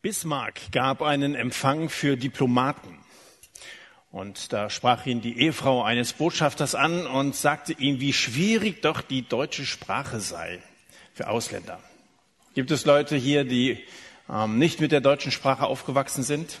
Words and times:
Bismarck 0.00 0.70
gab 0.70 1.02
einen 1.02 1.34
Empfang 1.34 1.88
für 1.88 2.16
Diplomaten. 2.16 3.00
Und 4.12 4.52
da 4.52 4.70
sprach 4.70 5.06
ihn 5.06 5.20
die 5.22 5.40
Ehefrau 5.40 5.82
eines 5.82 6.12
Botschafters 6.12 6.76
an 6.76 7.04
und 7.04 7.34
sagte 7.34 7.72
ihm, 7.72 7.98
wie 7.98 8.12
schwierig 8.12 8.80
doch 8.80 9.00
die 9.00 9.22
deutsche 9.22 9.66
Sprache 9.66 10.20
sei 10.20 10.62
für 11.14 11.28
Ausländer. 11.28 11.80
Gibt 12.54 12.70
es 12.70 12.86
Leute 12.86 13.16
hier, 13.16 13.42
die 13.42 13.78
ähm, 14.30 14.58
nicht 14.58 14.80
mit 14.80 14.92
der 14.92 15.00
deutschen 15.00 15.32
Sprache 15.32 15.66
aufgewachsen 15.66 16.22
sind? 16.22 16.60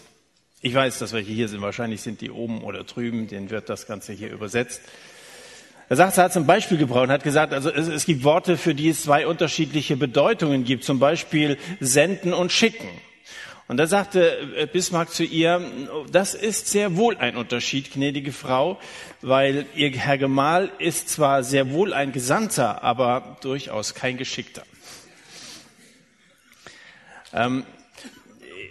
Ich 0.60 0.74
weiß, 0.74 0.98
dass 0.98 1.12
welche 1.12 1.30
hier 1.30 1.48
sind. 1.48 1.60
Wahrscheinlich 1.60 2.00
sind 2.00 2.20
die 2.20 2.32
oben 2.32 2.62
oder 2.62 2.82
drüben. 2.82 3.28
Denen 3.28 3.50
wird 3.50 3.68
das 3.68 3.86
Ganze 3.86 4.14
hier 4.14 4.32
übersetzt. 4.32 4.82
Er 5.88 5.94
sagt, 5.94 6.18
er 6.18 6.24
hat 6.24 6.32
zum 6.32 6.44
Beispiel 6.44 6.76
gebraucht 6.76 7.04
und 7.04 7.12
hat 7.12 7.22
gesagt, 7.22 7.52
also 7.54 7.70
es, 7.70 7.86
es 7.86 8.04
gibt 8.04 8.24
Worte, 8.24 8.56
für 8.56 8.74
die 8.74 8.88
es 8.88 9.04
zwei 9.04 9.28
unterschiedliche 9.28 9.96
Bedeutungen 9.96 10.64
gibt. 10.64 10.82
Zum 10.82 10.98
Beispiel 10.98 11.56
senden 11.78 12.32
und 12.34 12.50
schicken. 12.50 12.88
Und 13.68 13.76
da 13.76 13.86
sagte 13.86 14.54
äh, 14.56 14.66
Bismarck 14.66 15.10
zu 15.10 15.24
ihr, 15.24 15.60
das 16.10 16.34
ist 16.34 16.68
sehr 16.68 16.96
wohl 16.96 17.18
ein 17.18 17.36
Unterschied, 17.36 17.92
gnädige 17.92 18.32
Frau, 18.32 18.80
weil 19.20 19.66
ihr 19.74 19.90
Herr 19.90 20.16
Gemahl 20.16 20.70
ist 20.78 21.10
zwar 21.10 21.44
sehr 21.44 21.70
wohl 21.70 21.92
ein 21.92 22.12
Gesandter, 22.12 22.82
aber 22.82 23.36
durchaus 23.42 23.94
kein 23.94 24.16
Geschickter. 24.16 24.62
Ähm, 27.34 27.64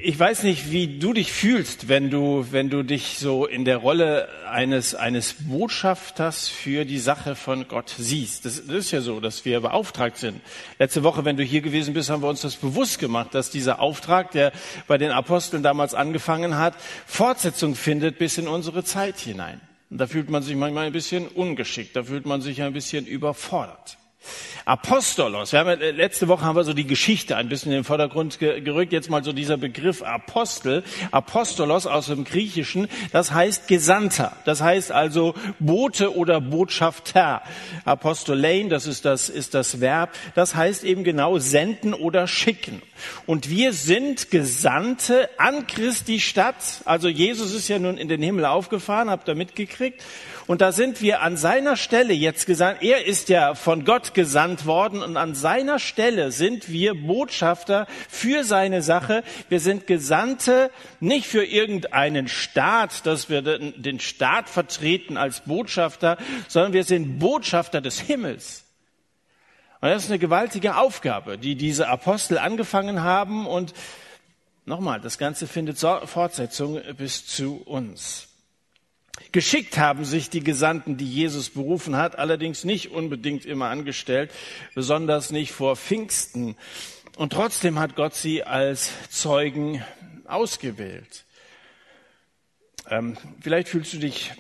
ich 0.07 0.17
weiß 0.17 0.43
nicht, 0.43 0.71
wie 0.71 0.99
du 0.99 1.11
dich 1.11 1.33
fühlst, 1.33 1.89
wenn 1.89 2.09
du, 2.09 2.45
wenn 2.51 2.69
du 2.69 2.81
dich 2.81 3.17
so 3.19 3.45
in 3.45 3.65
der 3.65 3.75
Rolle 3.75 4.29
eines, 4.49 4.95
eines 4.95 5.35
Botschafters 5.37 6.47
für 6.47 6.85
die 6.85 6.97
Sache 6.97 7.35
von 7.35 7.67
Gott 7.67 7.93
siehst. 7.97 8.45
Das, 8.45 8.65
das 8.65 8.77
ist 8.77 8.91
ja 8.91 9.01
so, 9.01 9.19
dass 9.19 9.43
wir 9.43 9.59
beauftragt 9.59 10.15
sind. 10.15 10.39
Letzte 10.79 11.03
Woche, 11.03 11.25
wenn 11.25 11.35
du 11.35 11.43
hier 11.43 11.59
gewesen 11.59 11.93
bist, 11.93 12.09
haben 12.09 12.23
wir 12.23 12.29
uns 12.29 12.39
das 12.39 12.55
bewusst 12.55 12.99
gemacht, 12.99 13.35
dass 13.35 13.49
dieser 13.49 13.81
Auftrag, 13.81 14.31
der 14.31 14.53
bei 14.87 14.97
den 14.97 15.11
Aposteln 15.11 15.61
damals 15.61 15.93
angefangen 15.93 16.55
hat, 16.55 16.75
Fortsetzung 17.05 17.75
findet 17.75 18.17
bis 18.17 18.37
in 18.37 18.47
unsere 18.47 18.85
Zeit 18.85 19.19
hinein. 19.19 19.59
Und 19.89 19.97
da 19.97 20.07
fühlt 20.07 20.29
man 20.29 20.41
sich 20.41 20.55
manchmal 20.55 20.85
ein 20.85 20.93
bisschen 20.93 21.27
ungeschickt, 21.27 21.97
da 21.97 22.03
fühlt 22.03 22.25
man 22.25 22.39
sich 22.39 22.61
ein 22.61 22.71
bisschen 22.71 23.05
überfordert. 23.05 23.97
Apostolos. 24.65 25.53
Wir 25.53 25.59
haben, 25.59 25.79
äh, 25.79 25.91
letzte 25.91 26.27
Woche 26.27 26.43
haben 26.43 26.57
wir 26.57 26.65
so 26.65 26.73
die 26.73 26.85
Geschichte 26.85 27.37
ein 27.37 27.47
bisschen 27.47 27.71
in 27.71 27.79
den 27.79 27.83
Vordergrund 27.85 28.37
gerückt. 28.39 28.91
Jetzt 28.91 29.09
mal 29.09 29.23
so 29.23 29.31
dieser 29.31 29.55
Begriff 29.55 30.01
Apostel. 30.01 30.83
Apostolos 31.11 31.87
aus 31.87 32.07
dem 32.07 32.25
Griechischen, 32.25 32.89
das 33.13 33.31
heißt 33.31 33.69
Gesandter. 33.69 34.35
Das 34.43 34.61
heißt 34.61 34.91
also 34.91 35.35
Bote 35.59 36.15
oder 36.15 36.41
Botschafter. 36.41 37.41
Apostolein, 37.85 38.69
das 38.69 38.87
ist 38.87 39.05
das, 39.05 39.29
ist 39.29 39.53
das 39.53 39.79
Verb. 39.79 40.09
Das 40.35 40.55
heißt 40.55 40.83
eben 40.83 41.05
genau 41.05 41.39
senden 41.39 41.93
oder 41.93 42.27
schicken. 42.27 42.81
Und 43.25 43.49
wir 43.49 43.71
sind 43.71 44.31
Gesandte 44.31 45.29
an 45.37 45.67
Christi 45.67 46.19
Stadt. 46.19 46.81
Also 46.83 47.07
Jesus 47.07 47.53
ist 47.53 47.69
ja 47.69 47.79
nun 47.79 47.97
in 47.97 48.09
den 48.09 48.21
Himmel 48.21 48.45
aufgefahren, 48.45 49.09
habt 49.09 49.29
ihr 49.29 49.35
mitgekriegt. 49.35 50.03
Und 50.47 50.61
da 50.61 50.71
sind 50.71 51.01
wir 51.01 51.21
an 51.21 51.35
seiner 51.35 51.75
Stelle 51.75 52.13
jetzt 52.13 52.45
gesandt. 52.45 52.81
Er 52.81 53.05
ist 53.05 53.27
ja 53.27 53.53
von 53.53 53.83
Gott 53.83 54.13
gesandt 54.13 54.65
worden 54.65 55.03
und 55.03 55.17
an 55.17 55.35
seiner 55.35 55.77
Stelle 55.77 56.31
sind 56.31 56.69
wir 56.69 56.93
Botschafter 56.95 57.85
für 58.07 58.45
seine 58.45 58.81
Sache. 58.81 59.23
Wir 59.49 59.59
sind 59.59 59.87
Gesandte 59.87 60.71
nicht 61.01 61.27
für 61.27 61.43
irgendeinen 61.43 62.29
Staat, 62.29 63.05
dass 63.05 63.29
wir 63.29 63.41
den 63.41 63.99
Staat 63.99 64.47
vertreten 64.47 65.17
als 65.17 65.41
Botschafter, 65.41 66.17
sondern 66.47 66.71
wir 66.71 66.85
sind 66.85 67.19
Botschafter 67.19 67.81
des 67.81 67.99
Himmels. 67.99 68.63
Und 69.81 69.89
das 69.89 70.05
ist 70.05 70.09
eine 70.09 70.19
gewaltige 70.19 70.77
Aufgabe, 70.77 71.37
die 71.37 71.55
diese 71.55 71.89
Apostel 71.89 72.37
angefangen 72.37 73.03
haben 73.03 73.45
und 73.45 73.73
nochmal, 74.65 75.01
das 75.01 75.17
Ganze 75.17 75.45
findet 75.45 75.77
Fortsetzung 75.77 76.81
bis 76.95 77.27
zu 77.27 77.61
uns. 77.65 78.26
Geschickt 79.31 79.77
haben 79.77 80.05
sich 80.05 80.29
die 80.29 80.43
Gesandten, 80.43 80.97
die 80.97 81.09
Jesus 81.09 81.49
berufen 81.49 81.95
hat, 81.95 82.17
allerdings 82.17 82.63
nicht 82.63 82.91
unbedingt 82.91 83.45
immer 83.45 83.69
angestellt, 83.69 84.31
besonders 84.75 85.31
nicht 85.31 85.51
vor 85.51 85.75
Pfingsten. 85.75 86.55
Und 87.17 87.33
trotzdem 87.33 87.79
hat 87.79 87.95
Gott 87.95 88.15
sie 88.15 88.43
als 88.43 88.91
Zeugen 89.09 89.83
ausgewählt. 90.25 91.25
Ähm, 92.89 93.17
vielleicht 93.41 93.69
fühlst 93.69 93.93
du 93.93 93.97
dich 93.97 94.31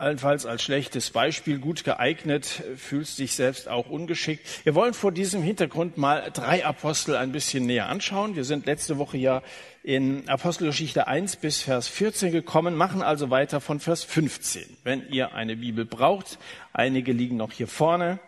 allenfalls 0.00 0.46
als 0.46 0.62
schlechtes 0.62 1.10
Beispiel 1.10 1.58
gut 1.58 1.84
geeignet, 1.84 2.62
fühlst 2.76 3.18
dich 3.18 3.34
selbst 3.34 3.68
auch 3.68 3.88
ungeschickt. 3.90 4.44
Wir 4.64 4.74
wollen 4.74 4.94
vor 4.94 5.12
diesem 5.12 5.42
Hintergrund 5.42 5.98
mal 5.98 6.30
drei 6.32 6.64
Apostel 6.64 7.16
ein 7.16 7.32
bisschen 7.32 7.66
näher 7.66 7.88
anschauen. 7.88 8.34
Wir 8.34 8.44
sind 8.44 8.66
letzte 8.66 8.98
Woche 8.98 9.18
ja 9.18 9.42
in 9.82 10.28
Apostelgeschichte 10.28 11.06
1 11.06 11.36
bis 11.36 11.62
Vers 11.62 11.88
14 11.88 12.32
gekommen, 12.32 12.74
machen 12.74 13.02
also 13.02 13.30
weiter 13.30 13.60
von 13.60 13.78
Vers 13.78 14.02
15. 14.04 14.78
Wenn 14.84 15.08
ihr 15.10 15.34
eine 15.34 15.56
Bibel 15.56 15.84
braucht, 15.84 16.38
einige 16.72 17.12
liegen 17.12 17.36
noch 17.36 17.52
hier 17.52 17.68
vorne. 17.68 18.18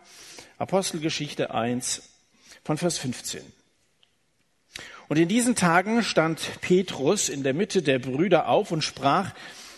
Apostelgeschichte 0.59 1.55
1 1.55 2.03
von 2.65 2.77
Vers 2.79 2.99
15. 2.99 3.43
Und 5.09 5.19
in 5.19 5.29
diesen 5.29 5.57
Tagen 5.57 6.03
stand 6.03 6.61
Petrus 6.61 7.29
in 7.29 7.43
der 7.43 7.55
Mitte 7.55 7.83
der 7.83 7.99
Brüder 7.99 8.49
auf 8.49 8.71
und 8.71 8.83
sprach, 8.83 9.33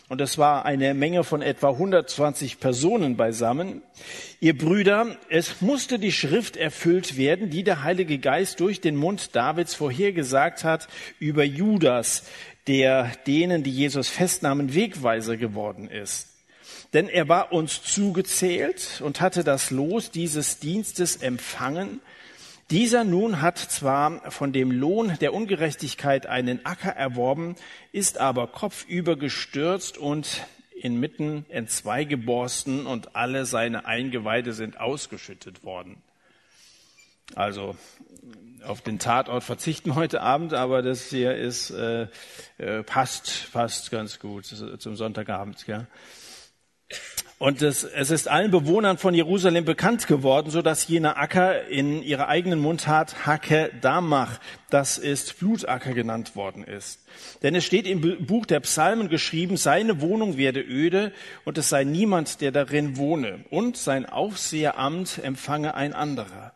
und 0.09 0.21
es 0.21 0.37
war 0.37 0.67
eine 0.67 0.93
Menge 0.93 1.25
von 1.25 1.41
etwa 1.41 1.71
120 1.71 2.61
Personen 2.61 3.17
beisammen. 3.17 3.83
Ihr 4.39 4.57
Brüder, 4.57 5.17
es 5.31 5.63
musste 5.63 5.99
die 5.99 6.13
Schrift 6.13 6.57
erfüllt 6.57 7.17
werden, 7.17 7.49
die 7.49 7.65
der 7.65 7.83
Heilige 7.83 8.19
Geist 8.19 8.61
durch 8.61 8.81
den 8.83 8.97
Mund 8.97 9.35
Davids 9.35 9.75
vorhergesagt 9.75 10.63
hat 10.63 10.89
über 11.19 11.43
Judas, 11.43 12.25
der 12.67 13.13
denen, 13.27 13.63
die 13.63 13.71
Jesus 13.71 14.09
festnahmen, 14.09 14.75
Wegweiser 14.75 15.39
geworden 15.39 15.89
ist. 15.89 16.29
Denn 16.93 17.09
er 17.09 17.29
war 17.29 17.53
uns 17.53 17.83
zugezählt 17.83 19.01
und 19.03 19.21
hatte 19.21 19.43
das 19.43 19.71
Los 19.71 20.11
dieses 20.11 20.59
Dienstes 20.59 21.17
empfangen, 21.17 22.01
dieser 22.75 23.05
nun 23.05 23.41
hat 23.41 23.57
zwar 23.57 24.33
von 24.33 24.53
dem 24.53 24.73
Lohn 24.73 25.17
der 25.21 25.33
Ungerechtigkeit 25.33 26.27
einen 26.27 26.67
Acker 26.67 26.91
erworben, 26.91 27.55
ist 27.93 28.19
aber 28.19 28.49
kopfüber 28.49 29.15
gestürzt 29.15 29.97
und 29.97 30.45
inmitten 30.75 31.47
entzweigeborsten 31.51 32.87
und 32.87 33.15
alle 33.15 33.47
seine 33.47 33.87
Eingeweide 33.87 34.53
sind 34.53 34.81
ausgeschüttet 34.81 35.63
worden. 35.63 36.03
Also 37.37 37.77
auf 38.65 38.81
den 38.81 38.99
Tatort 38.99 39.45
verzichten 39.45 39.95
heute 39.95 40.21
Abend, 40.21 40.53
aber 40.53 40.83
das 40.83 41.11
hier 41.11 41.37
ist 41.37 41.71
äh, 41.71 42.09
äh 42.59 42.83
passt 42.83 43.53
passt 43.53 43.93
ganz 43.93 44.19
gut 44.19 44.47
zum 44.47 44.97
Sonntagabend. 44.97 45.65
Ja. 45.69 45.87
Und 47.45 47.61
es, 47.61 47.85
es 47.85 48.11
ist 48.11 48.27
allen 48.27 48.51
Bewohnern 48.51 48.97
von 48.97 49.13
Jerusalem 49.13 49.67
bekannt 49.67 50.07
geworden, 50.07 50.49
so 50.49 50.63
dass 50.63 50.89
jener 50.89 51.19
Acker 51.19 51.69
in 51.69 52.03
ihrer 52.03 52.29
eigenen 52.29 52.59
Mundart 52.59 53.27
Hake 53.27 53.71
Damach, 53.83 54.41
das 54.71 54.97
ist 54.97 55.39
Blutacker 55.41 55.93
genannt 55.93 56.37
worden 56.37 56.65
ist. 56.65 57.05
Denn 57.43 57.55
es 57.55 57.67
steht 57.67 57.87
im 57.87 58.25
Buch 58.25 58.47
der 58.47 58.61
Psalmen 58.61 59.11
geschrieben, 59.11 59.59
seine 59.59 60.01
Wohnung 60.01 60.39
werde 60.39 60.63
öde 60.63 61.13
und 61.45 61.59
es 61.59 61.69
sei 61.69 61.85
niemand, 61.85 62.41
der 62.41 62.51
darin 62.51 62.97
wohne 62.97 63.45
und 63.51 63.77
sein 63.77 64.07
Aufseheramt 64.07 65.21
empfange 65.23 65.75
ein 65.75 65.93
anderer. 65.93 66.55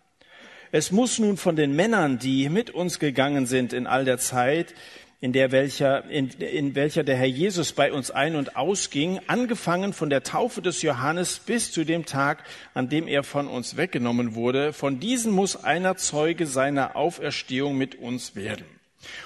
Es 0.72 0.90
muss 0.90 1.18
nun 1.18 1.36
von 1.36 1.54
den 1.54 1.76
Männern, 1.76 2.18
die 2.18 2.48
mit 2.48 2.70
uns 2.70 2.98
gegangen 2.98 3.44
sind 3.44 3.74
in 3.74 3.86
all 3.86 4.06
der 4.06 4.16
Zeit, 4.16 4.74
in, 5.20 5.32
der 5.32 5.50
welcher, 5.50 6.08
in, 6.08 6.28
in 6.28 6.74
welcher 6.74 7.02
der 7.02 7.16
Herr 7.16 7.26
Jesus 7.26 7.72
bei 7.72 7.92
uns 7.92 8.10
ein- 8.10 8.36
und 8.36 8.56
ausging, 8.56 9.18
angefangen 9.26 9.92
von 9.92 10.10
der 10.10 10.22
Taufe 10.22 10.62
des 10.62 10.82
Johannes 10.82 11.40
bis 11.40 11.72
zu 11.72 11.84
dem 11.84 12.06
Tag, 12.06 12.44
an 12.74 12.88
dem 12.88 13.08
er 13.08 13.24
von 13.24 13.48
uns 13.48 13.76
weggenommen 13.76 14.34
wurde. 14.34 14.72
Von 14.72 15.00
diesen 15.00 15.32
muss 15.32 15.56
einer 15.56 15.96
Zeuge 15.96 16.46
seiner 16.46 16.94
Auferstehung 16.94 17.76
mit 17.76 17.96
uns 17.96 18.36
werden. 18.36 18.64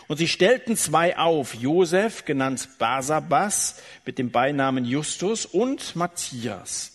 Und 0.06 0.16
sie 0.18 0.28
stellten 0.28 0.76
zwei 0.76 1.16
auf, 1.18 1.54
Josef, 1.54 2.24
genannt 2.24 2.68
Basabas, 2.78 3.82
mit 4.06 4.18
dem 4.18 4.30
Beinamen 4.30 4.84
Justus, 4.84 5.46
und 5.46 5.96
Matthias. 5.96 6.91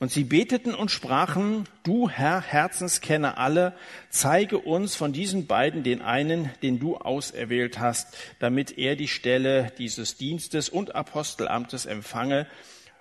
Und 0.00 0.12
sie 0.12 0.22
beteten 0.22 0.74
und 0.74 0.92
sprachen, 0.92 1.64
du 1.82 2.08
Herr, 2.08 2.40
Herzenskenner 2.40 3.36
alle, 3.36 3.72
zeige 4.10 4.58
uns 4.58 4.94
von 4.94 5.12
diesen 5.12 5.48
beiden 5.48 5.82
den 5.82 6.02
einen, 6.02 6.50
den 6.62 6.78
du 6.78 6.96
auserwählt 6.96 7.80
hast, 7.80 8.16
damit 8.38 8.78
er 8.78 8.94
die 8.94 9.08
Stelle 9.08 9.72
dieses 9.76 10.16
Dienstes 10.16 10.68
und 10.68 10.94
Apostelamtes 10.94 11.84
empfange 11.84 12.46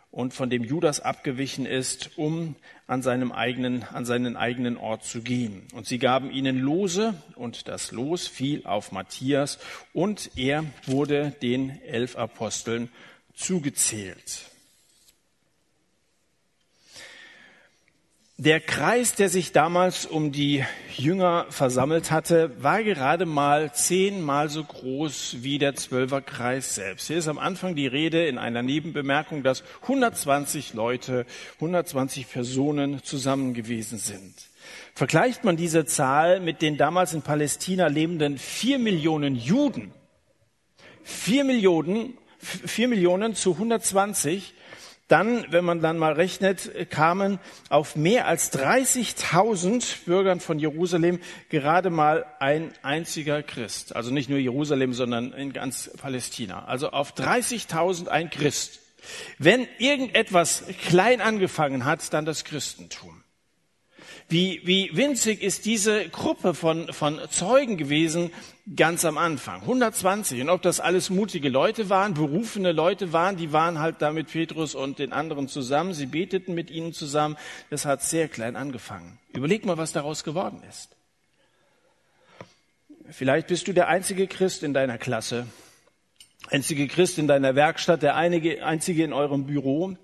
und 0.10 0.34
von 0.34 0.50
dem 0.50 0.64
Judas 0.64 1.00
abgewichen 1.00 1.68
ist, 1.68 2.18
um 2.18 2.56
an 2.88 3.04
seinem 3.04 3.32
eigenen, 3.32 3.84
an 3.84 4.06
seinen 4.06 4.36
eigenen 4.36 4.78
Ort 4.78 5.04
zu 5.04 5.22
gehen. 5.22 5.68
Und 5.76 5.86
sie 5.86 6.00
gaben 6.00 6.32
ihnen 6.32 6.58
Lose 6.58 7.14
und 7.36 7.68
das 7.68 7.92
Los 7.92 8.28
fiel 8.28 8.66
auf 8.66 8.92
Matthias 8.92 9.60
und 9.94 10.32
er 10.36 10.64
wurde 10.88 11.36
den 11.44 11.80
elf 11.84 12.18
Aposteln 12.18 12.90
zugezählt. 13.36 14.50
Der 18.40 18.60
Kreis, 18.60 19.16
der 19.16 19.30
sich 19.30 19.52
damals 19.52 20.06
um 20.06 20.32
die 20.32 20.64
Jünger 20.96 21.48
versammelt 21.50 22.12
hatte, 22.12 22.52
war 22.62 22.84
gerade 22.84 23.26
mal 23.26 23.74
zehnmal 23.74 24.48
so 24.50 24.64
groß 24.64 25.38
wie 25.40 25.58
der 25.58 25.74
Zwölferkreis 25.74 26.76
selbst. 26.76 27.08
Hier 27.08 27.18
ist 27.18 27.28
am 27.28 27.40
Anfang 27.40 27.74
die 27.74 27.88
Rede 27.88 28.28
in 28.28 28.38
einer 28.38 28.62
Nebenbemerkung, 28.62 29.42
dass 29.42 29.64
120 29.82 30.76
Leute, 30.76 31.26
120 31.56 32.30
Personen 32.30 33.02
zusammen 33.02 33.56
gewesen 33.56 33.98
sind. 33.98 34.36
Vergleicht 34.94 35.44
man 35.44 35.58
diese 35.58 35.86
Zahl 35.86 36.40
mit 36.40 36.62
den 36.62 36.78
damals 36.78 37.16
in 37.16 37.24
Palästina 37.24 37.88
lebenden 37.88 38.38
vier 38.38 38.78
Millionen 38.78 39.36
Juden, 39.36 39.92
vier 41.02 41.44
Millionen, 41.44 42.16
vier 42.38 42.88
Millionen 42.88 43.34
zu 43.34 43.54
120, 43.54 44.54
dann, 45.08 45.46
wenn 45.52 45.64
man 45.64 45.82
dann 45.82 45.98
mal 45.98 46.14
rechnet, 46.14 46.90
kamen 46.90 47.40
auf 47.70 47.96
mehr 47.96 48.28
als 48.28 48.52
30.000 48.54 50.06
Bürgern 50.06 50.40
von 50.40 50.60
Jerusalem 50.60 51.20
gerade 51.50 51.90
mal 51.90 52.26
ein 52.40 52.74
einziger 52.84 53.42
Christ. 53.44 53.96
Also 53.96 54.12
nicht 54.12 54.30
nur 54.30 54.40
Jerusalem, 54.40 54.94
sondern 54.94 55.34
in 55.34 55.54
ganz 55.54 55.90
Palästina. 55.98 56.66
Also 56.66 56.90
auf 56.90 57.14
30.000 57.14 58.08
ein 58.08 58.30
Christ. 58.30 58.82
Wenn 59.38 59.68
irgendetwas 59.78 60.64
klein 60.88 61.22
angefangen 61.22 61.86
hat, 61.86 62.14
dann 62.14 62.26
das 62.26 62.44
Christentum. 62.44 63.24
Wie, 64.30 64.62
wie 64.66 64.90
winzig 64.94 65.42
ist 65.42 65.66
diese 65.66 66.10
Gruppe 66.10 66.54
von, 66.54 66.92
von 66.92 67.22
Zeugen 67.30 67.78
gewesen 67.78 68.32
ganz 68.76 69.06
am 69.06 69.18
Anfang? 69.18 69.62
120. 69.62 70.42
Und 70.42 70.50
ob 70.50 70.62
das 70.62 70.82
alles 70.82 71.10
mutige 71.10 71.48
Leute 71.48 71.90
waren, 71.90 72.14
berufene 72.14 72.74
Leute 72.74 73.14
waren, 73.14 73.38
die 73.38 73.54
waren 73.54 73.80
halt 73.80 74.02
da 74.02 74.12
mit 74.12 74.30
Petrus 74.30 74.76
und 74.76 75.00
den 75.00 75.14
anderen 75.14 75.48
zusammen. 75.48 75.94
Sie 75.94 76.08
beteten 76.08 76.54
mit 76.54 76.70
ihnen 76.70 76.92
zusammen. 76.92 77.38
Das 77.70 77.86
hat 77.86 78.04
sehr 78.04 78.28
klein 78.28 78.58
angefangen. 78.58 79.18
Überleg 79.32 79.66
mal, 79.66 79.78
was 79.78 79.94
daraus 79.94 80.26
geworden 80.26 80.62
ist. 80.68 80.90
Vielleicht 83.10 83.48
bist 83.48 83.66
du 83.70 83.74
der 83.74 83.88
einzige 83.88 84.28
Christ 84.28 84.62
in 84.64 84.74
deiner 84.74 84.98
Klasse, 84.98 85.48
einzige 86.50 86.90
Christ 86.90 87.18
in 87.18 87.30
deiner 87.30 87.56
Werkstatt, 87.56 88.04
der 88.04 88.18
einige, 88.18 88.66
einzige 88.66 89.06
in 89.06 89.14
eurem 89.14 89.46
Büro. 89.46 89.96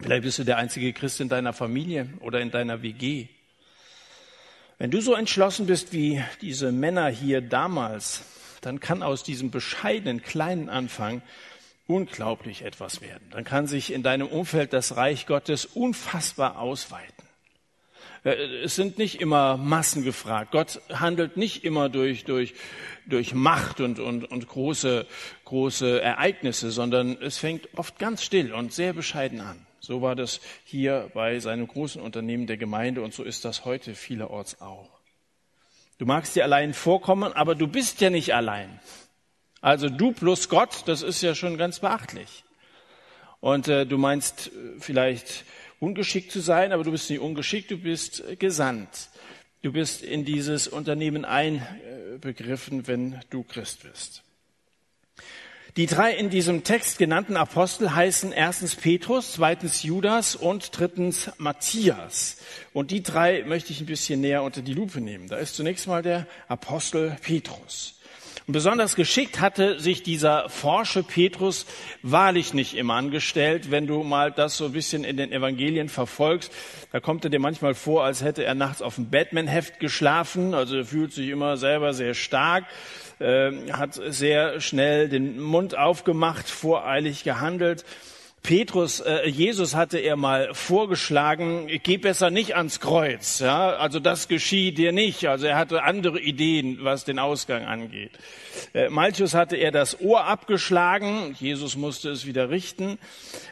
Vielleicht 0.00 0.22
bist 0.22 0.38
du 0.38 0.44
der 0.44 0.58
einzige 0.58 0.92
Christ 0.92 1.20
in 1.20 1.28
deiner 1.28 1.52
Familie 1.52 2.10
oder 2.20 2.40
in 2.40 2.52
deiner 2.52 2.80
WG. 2.82 3.26
Wenn 4.78 4.90
du 4.90 5.00
so 5.00 5.14
entschlossen 5.14 5.66
bist 5.66 5.92
wie 5.92 6.22
diese 6.40 6.72
Männer 6.72 7.08
hier 7.08 7.40
damals, 7.40 8.22
dann 8.60 8.80
kann 8.80 9.02
aus 9.02 9.22
diesem 9.22 9.50
bescheidenen 9.50 10.22
kleinen 10.22 10.68
Anfang 10.68 11.22
unglaublich 11.86 12.62
etwas 12.62 13.00
werden. 13.00 13.24
Dann 13.30 13.44
kann 13.44 13.66
sich 13.66 13.92
in 13.92 14.02
deinem 14.02 14.26
Umfeld 14.26 14.72
das 14.72 14.96
Reich 14.96 15.26
Gottes 15.26 15.66
unfassbar 15.66 16.58
ausweiten. 16.58 17.24
Äh, 18.24 18.62
es 18.64 18.74
sind 18.74 18.98
nicht 18.98 19.20
immer 19.20 19.56
Massen 19.56 20.02
gefragt. 20.02 20.50
Gott 20.50 20.80
handelt 20.92 21.36
nicht 21.36 21.64
immer 21.64 21.88
durch, 21.88 22.24
durch, 22.24 22.54
durch 23.06 23.34
Macht 23.34 23.80
und, 23.80 24.00
und, 24.00 24.24
und 24.24 24.48
große, 24.48 25.06
große 25.44 26.00
Ereignisse, 26.00 26.70
sondern 26.70 27.16
es 27.20 27.38
fängt 27.38 27.68
oft 27.76 27.98
ganz 27.98 28.24
still 28.24 28.52
und 28.52 28.72
sehr 28.72 28.92
bescheiden 28.92 29.40
an. 29.40 29.64
So 29.84 30.00
war 30.00 30.16
das 30.16 30.40
hier 30.64 31.10
bei 31.12 31.38
seinem 31.40 31.66
großen 31.66 32.00
Unternehmen 32.00 32.46
der 32.46 32.56
Gemeinde 32.56 33.02
und 33.02 33.12
so 33.12 33.22
ist 33.22 33.44
das 33.44 33.66
heute 33.66 33.94
vielerorts 33.94 34.62
auch. 34.62 34.88
Du 35.98 36.06
magst 36.06 36.34
dir 36.34 36.44
allein 36.44 36.72
vorkommen, 36.72 37.32
aber 37.34 37.54
du 37.54 37.68
bist 37.68 38.00
ja 38.00 38.08
nicht 38.08 38.34
allein. 38.34 38.80
Also 39.60 39.90
du 39.90 40.12
plus 40.12 40.48
Gott, 40.48 40.84
das 40.86 41.02
ist 41.02 41.20
ja 41.22 41.34
schon 41.34 41.58
ganz 41.58 41.80
beachtlich. 41.80 42.44
Und 43.40 43.68
äh, 43.68 43.84
du 43.84 43.98
meinst 43.98 44.48
äh, 44.48 44.80
vielleicht 44.80 45.44
ungeschickt 45.80 46.32
zu 46.32 46.40
sein, 46.40 46.72
aber 46.72 46.82
du 46.82 46.90
bist 46.90 47.10
nicht 47.10 47.20
ungeschickt, 47.20 47.70
du 47.70 47.76
bist 47.76 48.24
äh, 48.26 48.36
gesandt. 48.36 49.10
Du 49.60 49.70
bist 49.72 50.02
in 50.02 50.24
dieses 50.24 50.66
Unternehmen 50.66 51.26
einbegriffen, 51.26 52.86
wenn 52.86 53.20
du 53.28 53.42
Christ 53.42 53.82
bist. 53.82 54.22
Die 55.76 55.86
drei 55.86 56.12
in 56.12 56.30
diesem 56.30 56.62
Text 56.62 56.98
genannten 56.98 57.36
Apostel 57.36 57.92
heißen 57.92 58.30
erstens 58.30 58.76
Petrus, 58.76 59.32
zweitens 59.32 59.82
Judas 59.82 60.36
und 60.36 60.70
drittens 60.78 61.32
Matthias. 61.36 62.36
Und 62.72 62.92
die 62.92 63.02
drei 63.02 63.42
möchte 63.44 63.72
ich 63.72 63.80
ein 63.80 63.86
bisschen 63.86 64.20
näher 64.20 64.44
unter 64.44 64.62
die 64.62 64.72
Lupe 64.72 65.00
nehmen. 65.00 65.26
Da 65.26 65.36
ist 65.36 65.56
zunächst 65.56 65.88
mal 65.88 66.00
der 66.00 66.28
Apostel 66.46 67.16
Petrus. 67.20 67.98
Und 68.46 68.52
besonders 68.52 68.94
geschickt 68.94 69.40
hatte 69.40 69.80
sich 69.80 70.04
dieser 70.04 70.48
forsche 70.48 71.02
Petrus 71.02 71.66
wahrlich 72.02 72.54
nicht 72.54 72.74
immer 72.74 72.94
angestellt. 72.94 73.72
Wenn 73.72 73.88
du 73.88 74.04
mal 74.04 74.30
das 74.30 74.56
so 74.56 74.66
ein 74.66 74.72
bisschen 74.72 75.02
in 75.02 75.16
den 75.16 75.32
Evangelien 75.32 75.88
verfolgst, 75.88 76.52
da 76.92 77.00
kommt 77.00 77.24
er 77.24 77.30
dir 77.30 77.40
manchmal 77.40 77.74
vor, 77.74 78.04
als 78.04 78.22
hätte 78.22 78.44
er 78.44 78.54
nachts 78.54 78.80
auf 78.80 78.94
dem 78.94 79.10
Batman-Heft 79.10 79.80
geschlafen. 79.80 80.54
Also 80.54 80.76
er 80.76 80.84
fühlt 80.84 81.12
sich 81.12 81.30
immer 81.30 81.56
selber 81.56 81.94
sehr 81.94 82.14
stark 82.14 82.64
äh, 83.18 83.72
hat 83.72 83.94
sehr 83.94 84.60
schnell 84.60 85.08
den 85.08 85.40
Mund 85.40 85.76
aufgemacht, 85.76 86.48
voreilig 86.48 87.24
gehandelt. 87.24 87.84
Petrus, 88.44 89.00
äh, 89.00 89.26
Jesus 89.26 89.74
hatte 89.74 89.98
er 89.98 90.16
mal 90.16 90.52
vorgeschlagen, 90.52 91.66
geh 91.82 91.96
besser 91.96 92.28
nicht 92.28 92.56
ans 92.56 92.78
Kreuz, 92.78 93.40
ja, 93.40 93.70
also 93.70 94.00
das 94.00 94.28
geschieht 94.28 94.76
dir 94.76 94.92
nicht. 94.92 95.26
Also 95.26 95.46
er 95.46 95.56
hatte 95.56 95.82
andere 95.82 96.20
Ideen, 96.20 96.78
was 96.82 97.06
den 97.06 97.18
Ausgang 97.18 97.64
angeht. 97.64 98.12
Äh, 98.74 98.90
Malchus 98.90 99.32
hatte 99.32 99.56
er 99.56 99.72
das 99.72 99.98
Ohr 99.98 100.26
abgeschlagen, 100.26 101.34
Jesus 101.40 101.76
musste 101.76 102.10
es 102.10 102.26
wieder 102.26 102.50
richten. 102.50 102.98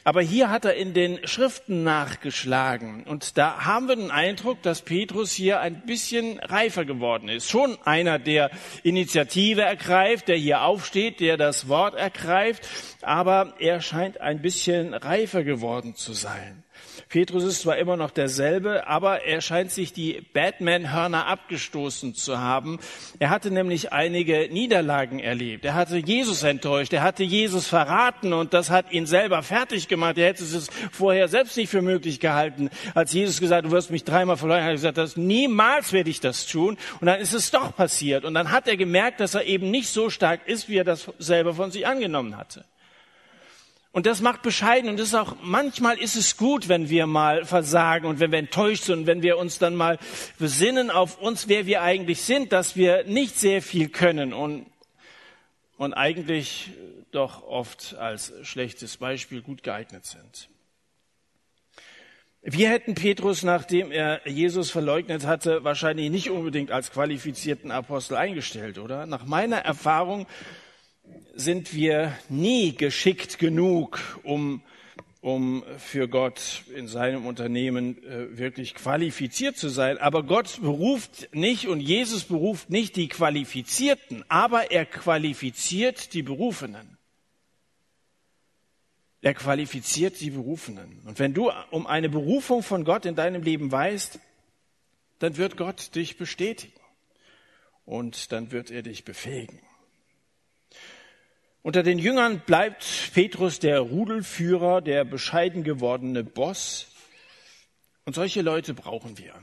Aber 0.04 0.20
hier 0.20 0.50
hat 0.50 0.64
er 0.64 0.74
in 0.74 0.92
den 0.92 1.26
Schriften 1.26 1.84
nachgeschlagen. 1.84 3.04
Und 3.04 3.38
da 3.38 3.64
haben 3.64 3.88
wir 3.88 3.96
den 3.96 4.10
Eindruck, 4.10 4.60
dass 4.62 4.82
Petrus 4.82 5.32
hier 5.32 5.60
ein 5.60 5.86
bisschen 5.86 6.38
reifer 6.40 6.84
geworden 6.84 7.28
ist. 7.28 7.48
Schon 7.48 7.78
einer, 7.84 8.18
der 8.18 8.50
Initiative 8.82 9.62
ergreift, 9.62 10.28
der 10.28 10.36
hier 10.36 10.62
aufsteht, 10.62 11.20
der 11.20 11.36
das 11.36 11.68
Wort 11.68 11.94
ergreift. 11.94 12.68
Aber 13.00 13.54
er 13.58 13.80
scheint 13.80 14.20
ein 14.20 14.42
bisschen 14.42 14.81
reifer 14.90 15.44
geworden 15.44 15.94
zu 15.94 16.12
sein. 16.12 16.64
Petrus 17.08 17.44
ist 17.44 17.62
zwar 17.62 17.78
immer 17.78 17.96
noch 17.96 18.10
derselbe, 18.10 18.86
aber 18.86 19.24
er 19.24 19.40
scheint 19.40 19.70
sich 19.70 19.92
die 19.92 20.22
Batman-Hörner 20.32 21.26
abgestoßen 21.26 22.14
zu 22.14 22.38
haben. 22.38 22.78
Er 23.18 23.30
hatte 23.30 23.50
nämlich 23.50 23.92
einige 23.92 24.48
Niederlagen 24.50 25.18
erlebt. 25.18 25.64
Er 25.64 25.74
hatte 25.74 25.98
Jesus 25.98 26.42
enttäuscht, 26.42 26.92
er 26.92 27.02
hatte 27.02 27.22
Jesus 27.22 27.66
verraten 27.66 28.32
und 28.32 28.54
das 28.54 28.70
hat 28.70 28.92
ihn 28.92 29.06
selber 29.06 29.42
fertig 29.42 29.88
gemacht. 29.88 30.18
Er 30.18 30.28
hätte 30.28 30.44
es 30.44 30.68
vorher 30.90 31.28
selbst 31.28 31.56
nicht 31.56 31.70
für 31.70 31.82
möglich 31.82 32.20
gehalten. 32.20 32.70
Als 32.94 33.12
Jesus 33.12 33.40
gesagt, 33.40 33.66
du 33.66 33.70
wirst 33.70 33.90
mich 33.90 34.04
dreimal 34.04 34.36
verleugnen, 34.36 34.64
hat 34.64 34.70
er 34.70 34.76
gesagt, 34.76 34.98
das, 34.98 35.16
niemals 35.16 35.92
werde 35.92 36.10
ich 36.10 36.20
das 36.20 36.46
tun. 36.46 36.78
Und 37.00 37.06
dann 37.06 37.20
ist 37.20 37.34
es 37.34 37.50
doch 37.50 37.76
passiert. 37.76 38.24
Und 38.24 38.34
dann 38.34 38.50
hat 38.50 38.68
er 38.68 38.76
gemerkt, 38.76 39.20
dass 39.20 39.34
er 39.34 39.44
eben 39.44 39.70
nicht 39.70 39.88
so 39.88 40.10
stark 40.10 40.46
ist, 40.46 40.68
wie 40.68 40.78
er 40.78 40.84
das 40.84 41.10
selber 41.18 41.54
von 41.54 41.70
sich 41.70 41.86
angenommen 41.86 42.36
hatte. 42.36 42.64
Und 43.92 44.06
das 44.06 44.22
macht 44.22 44.40
bescheiden 44.40 44.88
und 44.88 44.98
das 44.98 45.08
ist 45.08 45.14
auch, 45.14 45.36
manchmal 45.42 45.98
ist 45.98 46.16
es 46.16 46.38
gut, 46.38 46.70
wenn 46.70 46.88
wir 46.88 47.06
mal 47.06 47.44
versagen 47.44 48.06
und 48.06 48.20
wenn 48.20 48.32
wir 48.32 48.38
enttäuscht 48.38 48.84
sind 48.84 49.00
und 49.00 49.06
wenn 49.06 49.20
wir 49.20 49.36
uns 49.36 49.58
dann 49.58 49.74
mal 49.74 49.98
besinnen 50.38 50.90
auf 50.90 51.20
uns, 51.20 51.46
wer 51.48 51.66
wir 51.66 51.82
eigentlich 51.82 52.22
sind, 52.22 52.52
dass 52.52 52.74
wir 52.74 53.04
nicht 53.04 53.38
sehr 53.38 53.60
viel 53.60 53.90
können 53.90 54.32
und, 54.32 54.64
und 55.76 55.92
eigentlich 55.92 56.70
doch 57.10 57.42
oft 57.42 57.94
als 57.98 58.32
schlechtes 58.42 58.96
Beispiel 58.96 59.42
gut 59.42 59.62
geeignet 59.62 60.06
sind. 60.06 60.48
Wir 62.40 62.70
hätten 62.70 62.94
Petrus, 62.94 63.42
nachdem 63.42 63.92
er 63.92 64.26
Jesus 64.26 64.70
verleugnet 64.70 65.26
hatte, 65.26 65.64
wahrscheinlich 65.64 66.10
nicht 66.10 66.30
unbedingt 66.30 66.70
als 66.70 66.90
qualifizierten 66.90 67.70
Apostel 67.70 68.16
eingestellt, 68.16 68.78
oder? 68.78 69.06
Nach 69.06 69.26
meiner 69.26 69.58
Erfahrung 69.58 70.26
sind 71.34 71.74
wir 71.74 72.16
nie 72.28 72.74
geschickt 72.74 73.38
genug, 73.38 74.00
um, 74.22 74.62
um 75.20 75.64
für 75.78 76.08
Gott 76.08 76.62
in 76.74 76.88
seinem 76.88 77.26
Unternehmen 77.26 78.02
äh, 78.04 78.36
wirklich 78.36 78.74
qualifiziert 78.74 79.56
zu 79.56 79.68
sein. 79.68 79.98
Aber 79.98 80.22
Gott 80.22 80.60
beruft 80.60 81.34
nicht 81.34 81.68
und 81.68 81.80
Jesus 81.80 82.24
beruft 82.24 82.70
nicht 82.70 82.96
die 82.96 83.08
Qualifizierten, 83.08 84.24
aber 84.28 84.70
er 84.70 84.86
qualifiziert 84.86 86.14
die 86.14 86.22
Berufenen. 86.22 86.98
Er 89.22 89.34
qualifiziert 89.34 90.20
die 90.20 90.30
Berufenen. 90.30 91.00
Und 91.04 91.20
wenn 91.20 91.32
du 91.32 91.52
um 91.70 91.86
eine 91.86 92.08
Berufung 92.08 92.64
von 92.64 92.84
Gott 92.84 93.06
in 93.06 93.14
deinem 93.14 93.42
Leben 93.42 93.70
weißt, 93.70 94.18
dann 95.20 95.36
wird 95.36 95.56
Gott 95.56 95.94
dich 95.94 96.16
bestätigen 96.16 96.72
und 97.84 98.32
dann 98.32 98.50
wird 98.50 98.72
er 98.72 98.82
dich 98.82 99.04
befähigen. 99.04 99.60
Unter 101.64 101.84
den 101.84 102.00
Jüngern 102.00 102.40
bleibt 102.44 103.12
Petrus 103.14 103.60
der 103.60 103.78
Rudelführer, 103.78 104.80
der 104.80 105.04
bescheiden 105.04 105.62
gewordene 105.62 106.24
Boss. 106.24 106.88
Und 108.04 108.14
solche 108.16 108.42
Leute 108.42 108.74
brauchen 108.74 109.16
wir. 109.16 109.34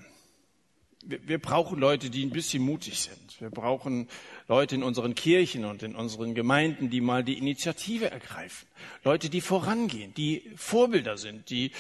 Wir 1.06 1.40
brauchen 1.40 1.80
Leute, 1.80 2.10
die 2.10 2.26
ein 2.26 2.32
bisschen 2.32 2.62
mutig 2.62 3.00
sind. 3.00 3.40
Wir 3.40 3.50
brauchen 3.50 4.10
Leute 4.50 4.74
in 4.74 4.84
unseren 4.84 5.13
Kirchen 5.13 5.63
und 5.63 5.84
in 5.84 5.96
unseren 5.96 6.34
Gemeinden, 6.34 6.89
die 6.89 7.01
mal 7.01 7.24
die 7.24 7.38
Initiative 7.38 8.10
ergreifen. 8.10 8.68
Leute, 9.03 9.29
die 9.29 9.41
vorangehen, 9.41 10.13
die 10.15 10.41
Vorbilder 10.56 11.18
sind, 11.18 11.51
die 11.51 11.72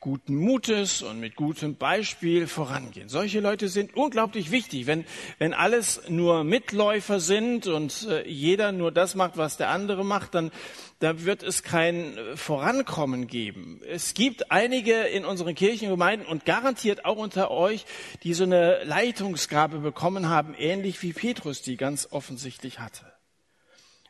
guten 0.00 0.36
Mutes 0.36 1.02
und 1.02 1.20
mit 1.20 1.36
gutem 1.36 1.76
Beispiel 1.76 2.46
vorangehen. 2.46 3.08
Solche 3.08 3.40
Leute 3.40 3.68
sind 3.68 3.96
unglaublich 3.96 4.50
wichtig. 4.50 4.86
Wenn, 4.86 5.04
wenn 5.38 5.54
alles 5.54 6.02
nur 6.08 6.44
Mitläufer 6.44 7.20
sind 7.20 7.66
und 7.66 8.06
äh, 8.08 8.28
jeder 8.28 8.72
nur 8.72 8.92
das 8.92 9.14
macht, 9.14 9.36
was 9.36 9.56
der 9.56 9.70
andere 9.70 10.04
macht, 10.04 10.34
dann 10.34 10.50
da 10.98 11.24
wird 11.24 11.42
es 11.42 11.62
kein 11.62 12.16
Vorankommen 12.36 13.26
geben. 13.26 13.82
Es 13.86 14.14
gibt 14.14 14.50
einige 14.50 14.94
in 15.02 15.26
unseren 15.26 15.54
Kirchengemeinden 15.54 16.26
und 16.26 16.46
garantiert 16.46 17.04
auch 17.04 17.18
unter 17.18 17.50
euch, 17.50 17.84
die 18.22 18.32
so 18.32 18.44
eine 18.44 18.82
Leitungsgabe 18.84 19.78
bekommen 19.78 20.30
haben, 20.30 20.54
ähnlich 20.56 21.02
wie 21.02 21.12
Petrus 21.12 21.60
die 21.60 21.76
ganz 21.76 22.08
offensichtlich 22.16 22.80
hatte. 22.80 23.12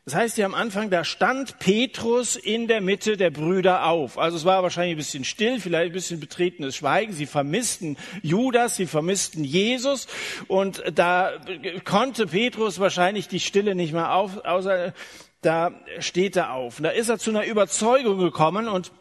Das 0.05 0.15
heißt 0.15 0.35
hier 0.35 0.45
am 0.45 0.55
Anfang, 0.55 0.89
da 0.89 1.03
stand 1.03 1.59
Petrus 1.59 2.37
in 2.37 2.69
der 2.69 2.79
Mitte 2.79 3.17
der 3.17 3.29
Brüder 3.29 3.87
auf. 3.87 4.17
Also 4.17 4.37
es 4.37 4.45
war 4.45 4.63
wahrscheinlich 4.63 4.95
ein 4.95 4.99
bisschen 4.99 5.25
still, 5.25 5.59
vielleicht 5.59 5.91
ein 5.91 5.91
bisschen 5.91 6.21
betretenes 6.21 6.77
Schweigen. 6.77 7.11
Sie 7.11 7.25
vermissten 7.25 7.97
Judas, 8.21 8.77
sie 8.77 8.85
vermissten 8.85 9.43
Jesus 9.43 10.07
und 10.47 10.81
da 10.95 11.33
konnte 11.83 12.27
Petrus 12.27 12.79
wahrscheinlich 12.79 13.27
die 13.27 13.41
Stille 13.41 13.75
nicht 13.75 13.91
mehr 13.91 14.13
auf, 14.13 14.45
außer 14.45 14.93
da 15.41 15.73
steht 15.99 16.37
er 16.37 16.53
auf. 16.53 16.79
Und 16.79 16.85
da 16.85 16.91
ist 16.91 17.09
er 17.09 17.19
zu 17.19 17.31
einer 17.31 17.45
Überzeugung 17.45 18.17
gekommen 18.17 18.69
und 18.69 18.93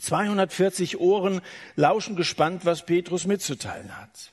240 0.00 0.98
Ohren 0.98 1.42
lauschen 1.76 2.16
gespannt, 2.16 2.64
was 2.64 2.84
Petrus 2.84 3.24
mitzuteilen 3.24 3.96
hat. 3.96 4.32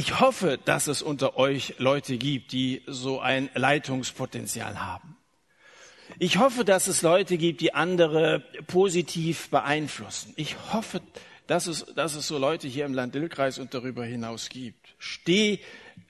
Ich 0.00 0.18
hoffe, 0.18 0.58
dass 0.64 0.86
es 0.86 1.02
unter 1.02 1.36
euch 1.36 1.74
Leute 1.76 2.16
gibt, 2.16 2.52
die 2.52 2.80
so 2.86 3.20
ein 3.20 3.50
Leitungspotenzial 3.52 4.80
haben. 4.80 5.18
Ich 6.18 6.38
hoffe, 6.38 6.64
dass 6.64 6.86
es 6.86 7.02
Leute 7.02 7.36
gibt, 7.36 7.60
die 7.60 7.74
andere 7.74 8.42
positiv 8.66 9.50
beeinflussen. 9.50 10.32
Ich 10.36 10.56
hoffe, 10.72 11.02
dass 11.48 11.66
es, 11.66 11.84
dass 11.94 12.14
es 12.14 12.26
so 12.26 12.38
Leute 12.38 12.66
hier 12.66 12.86
im 12.86 12.94
Land-Dill-Kreis 12.94 13.58
und 13.58 13.74
darüber 13.74 14.02
hinaus 14.02 14.48
gibt. 14.48 14.94
Steh 14.98 15.58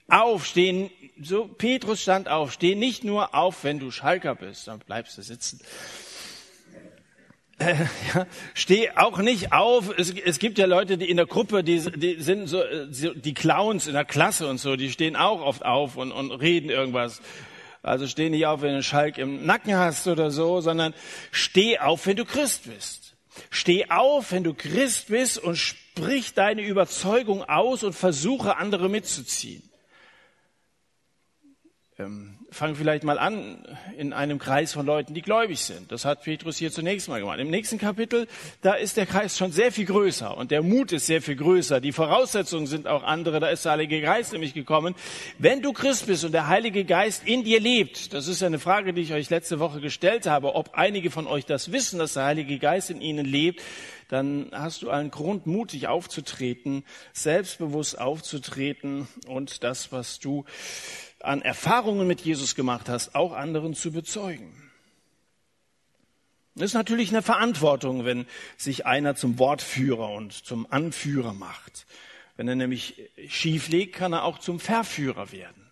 auf, 0.07 0.45
stehen, 0.45 0.89
so 1.21 1.49
Petrus 1.49 2.01
stand 2.01 2.29
auf, 2.29 2.53
steh 2.53 2.75
nicht 2.75 3.03
nur 3.03 3.35
auf, 3.35 3.65
wenn 3.65 3.79
du 3.79 3.91
Schalker 3.91 4.35
bist, 4.35 4.69
dann 4.69 4.79
bleibst 4.79 5.17
du 5.17 5.21
sitzen, 5.21 5.59
äh, 7.61 7.75
ja, 8.13 8.25
steh 8.53 8.89
auch 8.95 9.19
nicht 9.19 9.53
auf. 9.53 9.93
Es, 9.97 10.11
es, 10.11 10.39
gibt 10.39 10.57
ja 10.57 10.65
Leute, 10.65 10.97
die 10.97 11.09
in 11.09 11.17
der 11.17 11.25
Gruppe, 11.25 11.63
die, 11.63 11.79
die 11.79 12.21
sind 12.21 12.47
so, 12.47 12.61
so, 12.89 13.13
die 13.13 13.33
Clowns 13.33 13.87
in 13.87 13.93
der 13.93 14.05
Klasse 14.05 14.47
und 14.47 14.57
so, 14.57 14.75
die 14.75 14.91
stehen 14.91 15.15
auch 15.15 15.41
oft 15.41 15.65
auf 15.65 15.97
und, 15.97 16.11
und 16.11 16.31
reden 16.31 16.69
irgendwas. 16.69 17.21
Also 17.83 18.07
steh 18.07 18.29
nicht 18.29 18.45
auf, 18.45 18.61
wenn 18.61 18.69
du 18.69 18.73
einen 18.75 18.83
Schalk 18.83 19.17
im 19.17 19.45
Nacken 19.45 19.75
hast 19.75 20.07
oder 20.07 20.29
so, 20.29 20.61
sondern 20.61 20.93
steh 21.31 21.79
auf, 21.79 22.05
wenn 22.05 22.17
du 22.17 22.25
Christ 22.25 22.65
bist. 22.65 23.15
Steh 23.49 23.89
auf, 23.89 24.31
wenn 24.31 24.43
du 24.43 24.53
Christ 24.53 25.07
bist 25.07 25.37
und 25.37 25.55
sprich 25.55 26.33
deine 26.33 26.61
Überzeugung 26.61 27.43
aus 27.43 27.83
und 27.83 27.93
versuche 27.93 28.57
andere 28.57 28.89
mitzuziehen. 28.89 29.63
Ähm, 31.99 32.37
fangen 32.49 32.75
vielleicht 32.75 33.03
mal 33.03 33.19
an 33.19 33.65
in 33.97 34.13
einem 34.13 34.39
Kreis 34.39 34.71
von 34.71 34.85
Leuten, 34.85 35.13
die 35.13 35.21
gläubig 35.21 35.59
sind. 35.59 35.91
Das 35.91 36.05
hat 36.05 36.23
Petrus 36.23 36.57
hier 36.57 36.71
zunächst 36.71 37.09
mal 37.09 37.19
gemacht. 37.19 37.39
Im 37.39 37.49
nächsten 37.49 37.77
Kapitel, 37.77 38.27
da 38.61 38.73
ist 38.73 38.95
der 38.95 39.05
Kreis 39.05 39.37
schon 39.37 39.51
sehr 39.51 39.73
viel 39.73 39.85
größer 39.85 40.35
und 40.37 40.51
der 40.51 40.63
Mut 40.63 40.93
ist 40.93 41.05
sehr 41.05 41.21
viel 41.21 41.35
größer. 41.35 41.81
Die 41.81 41.91
Voraussetzungen 41.91 42.65
sind 42.65 42.87
auch 42.87 43.03
andere. 43.03 43.41
Da 43.41 43.49
ist 43.49 43.65
der 43.65 43.73
Heilige 43.73 43.99
Geist 44.01 44.31
nämlich 44.31 44.53
gekommen. 44.53 44.95
Wenn 45.37 45.61
du 45.61 45.73
Christ 45.73 46.07
bist 46.07 46.23
und 46.23 46.31
der 46.31 46.47
Heilige 46.47 46.85
Geist 46.85 47.27
in 47.27 47.43
dir 47.43 47.59
lebt, 47.59 48.13
das 48.13 48.27
ist 48.27 48.39
ja 48.39 48.47
eine 48.47 48.59
Frage, 48.59 48.93
die 48.93 49.01
ich 49.01 49.13
euch 49.13 49.29
letzte 49.29 49.59
Woche 49.59 49.81
gestellt 49.81 50.27
habe, 50.27 50.55
ob 50.55 50.75
einige 50.75 51.11
von 51.11 51.27
euch 51.27 51.45
das 51.45 51.73
wissen, 51.73 51.99
dass 51.99 52.13
der 52.13 52.23
Heilige 52.23 52.57
Geist 52.57 52.89
in 52.89 53.01
ihnen 53.01 53.25
lebt, 53.25 53.61
dann 54.07 54.49
hast 54.51 54.81
du 54.81 54.89
einen 54.89 55.11
Grund, 55.11 55.45
mutig 55.45 55.87
aufzutreten, 55.87 56.83
selbstbewusst 57.13 57.99
aufzutreten 57.99 59.07
und 59.27 59.63
das, 59.63 59.91
was 59.91 60.19
du 60.19 60.45
an 61.23 61.41
Erfahrungen 61.41 62.07
mit 62.07 62.21
Jesus 62.21 62.55
gemacht 62.55 62.89
hast, 62.89 63.15
auch 63.15 63.33
anderen 63.33 63.73
zu 63.73 63.91
bezeugen. 63.91 64.71
Das 66.55 66.65
ist 66.65 66.73
natürlich 66.73 67.09
eine 67.11 67.21
Verantwortung, 67.21 68.03
wenn 68.03 68.25
sich 68.57 68.85
einer 68.85 69.15
zum 69.15 69.39
Wortführer 69.39 70.09
und 70.09 70.33
zum 70.33 70.67
Anführer 70.69 71.33
macht. 71.33 71.85
Wenn 72.35 72.47
er 72.47 72.55
nämlich 72.55 73.09
schief 73.27 73.69
liegt, 73.69 73.95
kann 73.95 74.13
er 74.13 74.23
auch 74.23 74.39
zum 74.39 74.59
Verführer 74.59 75.31
werden. 75.31 75.71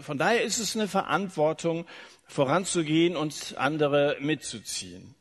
Von 0.00 0.18
daher 0.18 0.42
ist 0.42 0.58
es 0.58 0.76
eine 0.76 0.88
Verantwortung, 0.88 1.86
voranzugehen 2.26 3.16
und 3.16 3.54
andere 3.56 4.16
mitzuziehen. 4.20 5.14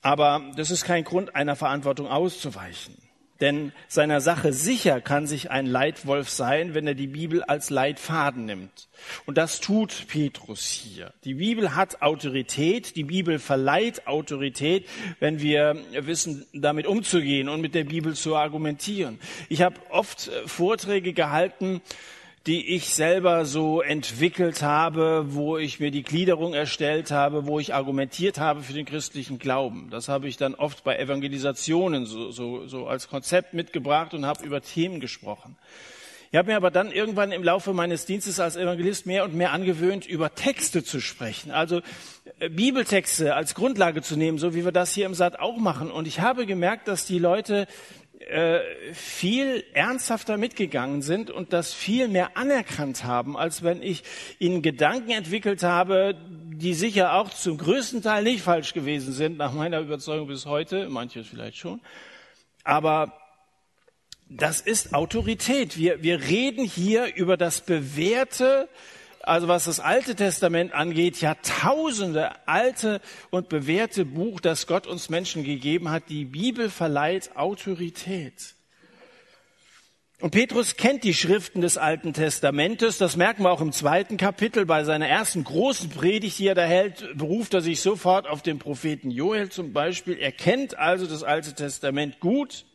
Aber 0.00 0.52
das 0.56 0.70
ist 0.70 0.84
kein 0.84 1.04
Grund, 1.04 1.34
einer 1.34 1.56
Verantwortung 1.56 2.06
auszuweichen. 2.06 2.96
Denn 3.42 3.72
seiner 3.88 4.20
Sache 4.20 4.52
sicher 4.52 5.00
kann 5.00 5.26
sich 5.26 5.50
ein 5.50 5.66
Leitwolf 5.66 6.30
sein, 6.30 6.74
wenn 6.74 6.86
er 6.86 6.94
die 6.94 7.08
Bibel 7.08 7.42
als 7.42 7.70
Leitfaden 7.70 8.44
nimmt. 8.44 8.88
Und 9.26 9.36
das 9.36 9.58
tut 9.58 10.06
Petrus 10.06 10.64
hier. 10.64 11.12
Die 11.24 11.34
Bibel 11.34 11.74
hat 11.74 12.02
Autorität, 12.02 12.94
die 12.94 13.02
Bibel 13.02 13.40
verleiht 13.40 14.06
Autorität, 14.06 14.88
wenn 15.18 15.40
wir 15.40 15.76
wissen, 15.92 16.46
damit 16.52 16.86
umzugehen 16.86 17.48
und 17.48 17.60
mit 17.60 17.74
der 17.74 17.82
Bibel 17.82 18.14
zu 18.14 18.36
argumentieren. 18.36 19.18
Ich 19.48 19.62
habe 19.62 19.74
oft 19.90 20.30
Vorträge 20.46 21.12
gehalten, 21.12 21.82
die 22.46 22.74
ich 22.74 22.88
selber 22.88 23.44
so 23.44 23.82
entwickelt 23.82 24.62
habe, 24.62 25.26
wo 25.28 25.58
ich 25.58 25.78
mir 25.78 25.92
die 25.92 26.02
Gliederung 26.02 26.54
erstellt 26.54 27.12
habe, 27.12 27.46
wo 27.46 27.60
ich 27.60 27.72
argumentiert 27.74 28.38
habe 28.38 28.62
für 28.62 28.72
den 28.72 28.84
christlichen 28.84 29.38
Glauben. 29.38 29.90
Das 29.90 30.08
habe 30.08 30.26
ich 30.26 30.36
dann 30.36 30.54
oft 30.56 30.82
bei 30.82 30.98
Evangelisationen 30.98 32.04
so, 32.04 32.32
so, 32.32 32.66
so 32.66 32.86
als 32.86 33.08
Konzept 33.08 33.54
mitgebracht 33.54 34.12
und 34.12 34.26
habe 34.26 34.44
über 34.44 34.60
Themen 34.60 34.98
gesprochen. 34.98 35.56
Ich 36.32 36.38
habe 36.38 36.50
mir 36.50 36.56
aber 36.56 36.70
dann 36.70 36.90
irgendwann 36.90 37.30
im 37.30 37.44
Laufe 37.44 37.74
meines 37.74 38.06
Dienstes 38.06 38.40
als 38.40 38.56
Evangelist 38.56 39.04
mehr 39.04 39.22
und 39.24 39.34
mehr 39.34 39.52
angewöhnt, 39.52 40.06
über 40.06 40.34
Texte 40.34 40.82
zu 40.82 40.98
sprechen. 40.98 41.50
Also 41.50 41.82
äh, 42.40 42.48
Bibeltexte 42.48 43.34
als 43.34 43.54
Grundlage 43.54 44.00
zu 44.00 44.16
nehmen, 44.16 44.38
so 44.38 44.54
wie 44.54 44.64
wir 44.64 44.72
das 44.72 44.94
hier 44.94 45.04
im 45.04 45.12
Saat 45.12 45.38
auch 45.38 45.58
machen. 45.58 45.90
Und 45.90 46.08
ich 46.08 46.20
habe 46.20 46.46
gemerkt, 46.46 46.88
dass 46.88 47.04
die 47.04 47.18
Leute 47.18 47.66
äh, 48.28 48.60
viel 48.94 49.64
ernsthafter 49.72 50.36
mitgegangen 50.36 51.02
sind 51.02 51.30
und 51.30 51.52
das 51.52 51.72
viel 51.72 52.08
mehr 52.08 52.36
anerkannt 52.36 53.04
haben, 53.04 53.36
als 53.36 53.62
wenn 53.62 53.82
ich 53.82 54.02
ihnen 54.38 54.62
Gedanken 54.62 55.10
entwickelt 55.10 55.62
habe, 55.62 56.16
die 56.52 56.74
sicher 56.74 57.14
auch 57.14 57.30
zum 57.30 57.58
größten 57.58 58.02
Teil 58.02 58.22
nicht 58.24 58.42
falsch 58.42 58.74
gewesen 58.74 59.12
sind, 59.12 59.38
nach 59.38 59.52
meiner 59.52 59.80
Überzeugung 59.80 60.28
bis 60.28 60.46
heute, 60.46 60.88
manches 60.88 61.26
vielleicht 61.26 61.56
schon. 61.56 61.80
Aber 62.64 63.12
das 64.28 64.60
ist 64.60 64.94
Autorität. 64.94 65.76
Wir, 65.76 66.02
wir 66.02 66.22
reden 66.22 66.64
hier 66.64 67.14
über 67.14 67.36
das 67.36 67.60
bewährte, 67.60 68.68
also 69.22 69.48
was 69.48 69.64
das 69.64 69.80
Alte 69.80 70.14
Testament 70.14 70.72
angeht, 70.72 71.20
Jahrtausende 71.20 72.32
alte 72.46 73.00
und 73.30 73.48
bewährte 73.48 74.04
Buch, 74.04 74.40
das 74.40 74.66
Gott 74.66 74.86
uns 74.86 75.08
Menschen 75.08 75.44
gegeben 75.44 75.90
hat. 75.90 76.08
Die 76.08 76.24
Bibel 76.24 76.70
verleiht 76.70 77.36
Autorität. 77.36 78.54
Und 80.22 80.30
Petrus 80.30 80.76
kennt 80.76 81.02
die 81.02 81.14
Schriften 81.14 81.62
des 81.62 81.78
Alten 81.78 82.12
Testamentes. 82.12 82.96
Das 82.96 83.16
merken 83.16 83.42
wir 83.42 83.50
auch 83.50 83.60
im 83.60 83.72
zweiten 83.72 84.16
Kapitel. 84.16 84.66
Bei 84.66 84.84
seiner 84.84 85.08
ersten 85.08 85.42
großen 85.42 85.90
Predigt, 85.90 86.38
die 86.38 86.46
er 86.46 86.54
da 86.54 86.62
hält, 86.62 87.18
beruft 87.18 87.54
er 87.54 87.60
sich 87.60 87.80
sofort 87.80 88.28
auf 88.28 88.40
den 88.40 88.60
Propheten 88.60 89.10
Joel 89.10 89.48
zum 89.48 89.72
Beispiel. 89.72 90.16
Er 90.16 90.30
kennt 90.30 90.78
also 90.78 91.06
das 91.06 91.24
Alte 91.24 91.54
Testament 91.54 92.20
gut. 92.20 92.66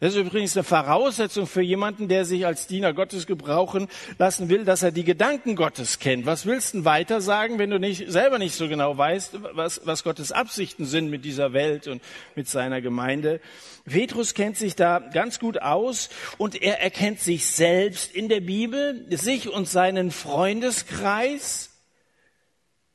Das 0.00 0.14
ist 0.14 0.20
übrigens 0.20 0.56
eine 0.56 0.62
Voraussetzung 0.62 1.48
für 1.48 1.60
jemanden, 1.60 2.06
der 2.06 2.24
sich 2.24 2.46
als 2.46 2.68
Diener 2.68 2.94
Gottes 2.94 3.26
gebrauchen 3.26 3.88
lassen 4.16 4.48
will, 4.48 4.64
dass 4.64 4.84
er 4.84 4.92
die 4.92 5.02
Gedanken 5.02 5.56
Gottes 5.56 5.98
kennt. 5.98 6.24
Was 6.24 6.46
willst 6.46 6.74
du 6.74 6.84
weiter 6.84 7.20
sagen, 7.20 7.58
wenn 7.58 7.70
du 7.70 7.80
nicht, 7.80 8.08
selber 8.08 8.38
nicht 8.38 8.54
so 8.54 8.68
genau 8.68 8.96
weißt, 8.96 9.38
was, 9.54 9.80
was 9.86 10.04
Gottes 10.04 10.30
Absichten 10.30 10.84
sind 10.84 11.10
mit 11.10 11.24
dieser 11.24 11.52
Welt 11.52 11.88
und 11.88 12.00
mit 12.36 12.48
seiner 12.48 12.80
Gemeinde? 12.80 13.40
Petrus 13.86 14.34
kennt 14.34 14.56
sich 14.56 14.76
da 14.76 15.00
ganz 15.00 15.40
gut 15.40 15.60
aus 15.60 16.10
und 16.36 16.62
er 16.62 16.80
erkennt 16.80 17.18
sich 17.18 17.46
selbst 17.46 18.14
in 18.14 18.28
der 18.28 18.40
Bibel, 18.40 19.04
sich 19.10 19.48
und 19.48 19.68
seinen 19.68 20.12
Freundeskreis. 20.12 21.70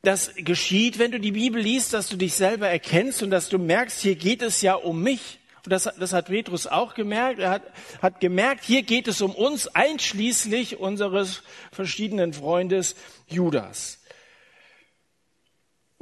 Das 0.03 0.35
geschieht, 0.35 0.99
wenn 0.99 1.11
du 1.11 1.19
die 1.19 1.33
Bibel 1.33 1.61
liest, 1.61 1.91
dass 1.93 2.07
du 2.07 2.15
dich 2.15 2.33
selber 2.35 2.69
erkennst 2.69 3.21
und 3.23 3.29
dass 3.29 3.49
du 3.49 3.57
merkst, 3.57 3.99
hier 3.99 4.15
geht 4.15 4.41
es 4.41 4.61
ja 4.61 4.75
um 4.75 5.03
mich. 5.03 5.39
Das, 5.65 5.83
das 5.97 6.11
hat 6.11 6.25
Petrus 6.25 6.67
auch 6.67 6.93
gemerkt. 6.93 7.39
Er 7.39 7.49
hat, 7.51 7.63
hat 8.01 8.19
gemerkt, 8.19 8.65
hier 8.65 8.83
geht 8.83 9.07
es 9.07 9.21
um 9.21 9.33
uns, 9.33 9.67
einschließlich 9.67 10.77
unseres 10.77 11.41
verschiedenen 11.71 12.33
Freundes 12.33 12.95
Judas. 13.27 13.99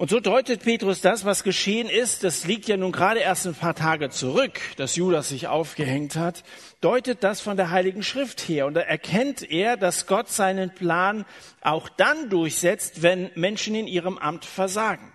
Und 0.02 0.10
so 0.10 0.20
deutet 0.20 0.64
Petrus 0.64 1.02
das, 1.02 1.26
was 1.26 1.44
geschehen 1.44 1.88
ist, 1.88 2.24
das 2.24 2.46
liegt 2.46 2.68
ja 2.68 2.76
nun 2.76 2.92
gerade 2.92 3.20
erst 3.20 3.46
ein 3.46 3.54
paar 3.54 3.76
Tage 3.76 4.10
zurück, 4.10 4.60
dass 4.78 4.96
Judas 4.96 5.30
sich 5.30 5.48
aufgehängt 5.48 6.16
hat, 6.16 6.44
deutet 6.82 7.24
das 7.24 7.40
von 7.40 7.56
der 7.56 7.70
Heiligen 7.70 8.02
Schrift 8.02 8.40
her. 8.50 8.66
Und 8.66 8.74
da 8.74 8.82
erkennt 8.82 9.44
er, 9.44 9.78
dass 9.78 10.08
Gott 10.08 10.30
seinen 10.30 10.74
Plan 10.74 11.24
auch 11.62 11.88
dann 11.88 12.32
durchsetzt, 12.32 13.04
wenn 13.04 13.30
Menschen 13.36 13.76
in 13.76 13.86
ihrem 13.86 14.18
Amt 14.18 14.44
versagen. 14.44 15.14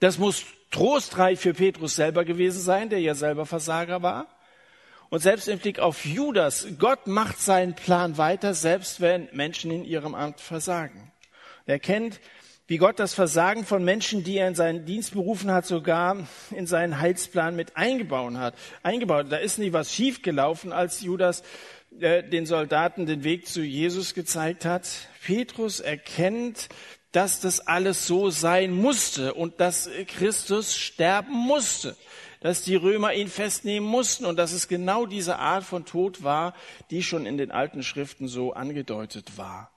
Das 0.00 0.18
muss 0.18 0.44
trostreich 0.70 1.38
für 1.38 1.54
Petrus 1.54 1.96
selber 1.96 2.24
gewesen 2.24 2.60
sein, 2.60 2.90
der 2.90 3.00
ja 3.00 3.14
selber 3.14 3.46
Versager 3.46 4.02
war. 4.02 4.26
Und 5.08 5.20
selbst 5.20 5.48
im 5.48 5.58
Blick 5.58 5.80
auf 5.80 6.04
Judas, 6.04 6.68
Gott 6.78 7.08
macht 7.08 7.40
seinen 7.40 7.74
Plan 7.74 8.16
weiter, 8.16 8.54
selbst 8.54 9.00
wenn 9.00 9.28
Menschen 9.32 9.72
in 9.72 9.84
ihrem 9.84 10.14
Amt 10.14 10.40
versagen. 10.40 11.10
Er 11.66 11.80
kennt, 11.80 12.20
wie 12.68 12.78
Gott 12.78 13.00
das 13.00 13.14
Versagen 13.14 13.64
von 13.64 13.84
Menschen, 13.84 14.22
die 14.22 14.38
er 14.38 14.46
in 14.46 14.54
seinen 14.54 14.84
Dienst 14.84 15.14
berufen 15.14 15.50
hat, 15.50 15.66
sogar 15.66 16.28
in 16.52 16.68
seinen 16.68 17.00
Heilsplan 17.00 17.56
mit 17.56 17.76
eingebaut 17.76 18.34
hat. 18.34 18.54
Eingebaut. 18.84 19.26
Da 19.28 19.38
ist 19.38 19.58
nie 19.58 19.72
was 19.72 19.92
schiefgelaufen, 19.92 20.72
als 20.72 21.00
Judas 21.00 21.42
äh, 21.98 22.22
den 22.22 22.46
Soldaten 22.46 23.06
den 23.06 23.24
Weg 23.24 23.48
zu 23.48 23.62
Jesus 23.62 24.14
gezeigt 24.14 24.64
hat. 24.64 24.88
Petrus 25.24 25.80
erkennt, 25.80 26.68
dass 27.12 27.40
das 27.40 27.66
alles 27.66 28.06
so 28.06 28.30
sein 28.30 28.72
musste 28.72 29.34
und 29.34 29.60
dass 29.60 29.90
Christus 30.06 30.76
sterben 30.76 31.34
musste 31.34 31.96
dass 32.40 32.62
die 32.62 32.74
Römer 32.74 33.12
ihn 33.12 33.28
festnehmen 33.28 33.86
mussten 33.86 34.24
und 34.24 34.38
dass 34.38 34.52
es 34.52 34.66
genau 34.66 35.06
diese 35.06 35.38
Art 35.38 35.62
von 35.62 35.84
Tod 35.84 36.24
war, 36.24 36.54
die 36.90 37.02
schon 37.02 37.26
in 37.26 37.36
den 37.36 37.50
alten 37.50 37.82
Schriften 37.82 38.28
so 38.28 38.54
angedeutet 38.54 39.36
war. 39.36 39.70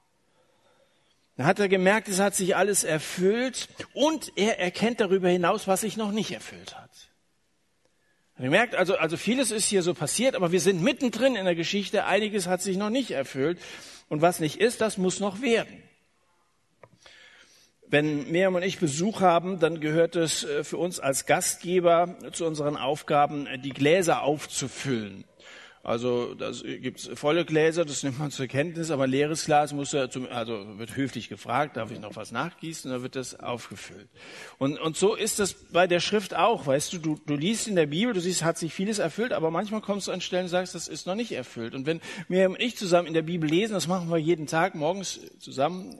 Da 1.35 1.45
hat 1.45 1.59
er 1.59 1.67
gemerkt, 1.67 2.07
es 2.07 2.19
hat 2.19 2.35
sich 2.35 2.55
alles 2.55 2.83
erfüllt 2.83 3.67
und 3.93 4.31
er 4.35 4.59
erkennt 4.59 5.01
darüber 5.01 5.29
hinaus, 5.29 5.67
was 5.67 5.81
sich 5.81 5.97
noch 5.97 6.11
nicht 6.11 6.31
erfüllt 6.31 6.77
hat. 6.77 6.91
Er 8.37 8.49
merkt 8.49 8.75
also, 8.75 8.95
also 8.95 9.17
vieles 9.17 9.51
ist 9.51 9.65
hier 9.65 9.83
so 9.83 9.93
passiert, 9.93 10.35
aber 10.35 10.51
wir 10.51 10.59
sind 10.59 10.81
mittendrin 10.81 11.35
in 11.35 11.45
der 11.45 11.55
Geschichte. 11.55 12.05
Einiges 12.05 12.47
hat 12.47 12.61
sich 12.61 12.77
noch 12.77 12.89
nicht 12.89 13.11
erfüllt. 13.11 13.59
Und 14.09 14.21
was 14.21 14.39
nicht 14.39 14.59
ist, 14.59 14.81
das 14.81 14.97
muss 14.97 15.19
noch 15.19 15.41
werden. 15.41 15.82
Wenn 17.93 18.31
Miriam 18.31 18.55
und 18.55 18.63
ich 18.63 18.79
Besuch 18.79 19.21
haben, 19.21 19.59
dann 19.59 19.79
gehört 19.79 20.15
es 20.15 20.43
äh, 20.43 20.63
für 20.63 20.77
uns 20.77 20.99
als 20.99 21.27
Gastgeber 21.27 22.15
zu 22.31 22.43
unseren 22.43 22.75
Aufgaben, 22.75 23.45
äh, 23.45 23.59
die 23.59 23.69
Gläser 23.69 24.23
aufzufüllen. 24.23 25.25
Also 25.83 26.33
das 26.33 26.63
gibt's 26.63 27.07
volle 27.13 27.45
Gläser, 27.45 27.85
das 27.85 28.01
nimmt 28.01 28.17
man 28.17 28.31
zur 28.31 28.47
Kenntnis, 28.47 28.89
aber 28.89 29.05
leeres 29.05 29.45
Glas 29.45 29.73
muss 29.73 29.91
ja 29.91 30.09
zum, 30.09 30.27
also 30.27 30.79
wird 30.79 30.95
höflich 30.95 31.29
gefragt, 31.29 31.77
darf 31.77 31.91
ich 31.91 31.99
noch 31.99 32.15
was 32.15 32.31
nachgießen, 32.31 32.89
dann 32.89 33.03
wird 33.03 33.15
das 33.15 33.39
aufgefüllt. 33.39 34.09
Und, 34.57 34.79
und 34.79 34.97
so 34.97 35.13
ist 35.13 35.37
das 35.37 35.53
bei 35.53 35.85
der 35.85 35.99
Schrift 35.99 36.35
auch, 36.35 36.65
weißt 36.65 36.93
du, 36.93 36.97
du, 36.97 37.19
du 37.23 37.35
liest 37.35 37.67
in 37.67 37.75
der 37.75 37.85
Bibel, 37.85 38.15
du 38.15 38.21
siehst, 38.21 38.43
hat 38.43 38.57
sich 38.57 38.73
vieles 38.73 38.97
erfüllt, 38.97 39.33
aber 39.33 39.51
manchmal 39.51 39.81
kommst 39.81 40.07
du 40.07 40.11
an 40.11 40.21
Stellen 40.21 40.45
und 40.45 40.49
sagst, 40.49 40.73
das 40.73 40.87
ist 40.87 41.05
noch 41.05 41.13
nicht 41.13 41.33
erfüllt. 41.33 41.75
Und 41.75 41.85
wenn 41.85 42.01
wir 42.27 42.49
und 42.49 42.59
ich 42.59 42.75
zusammen 42.75 43.07
in 43.07 43.13
der 43.13 43.21
Bibel 43.21 43.47
lesen, 43.47 43.73
das 43.73 43.87
machen 43.87 44.09
wir 44.09 44.17
jeden 44.17 44.47
Tag 44.47 44.73
morgens 44.73 45.19
zusammen 45.37 45.99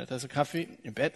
eine 0.00 0.08
Tasse 0.08 0.28
Kaffee 0.28 0.68
im 0.82 0.94
Bett. 0.94 1.14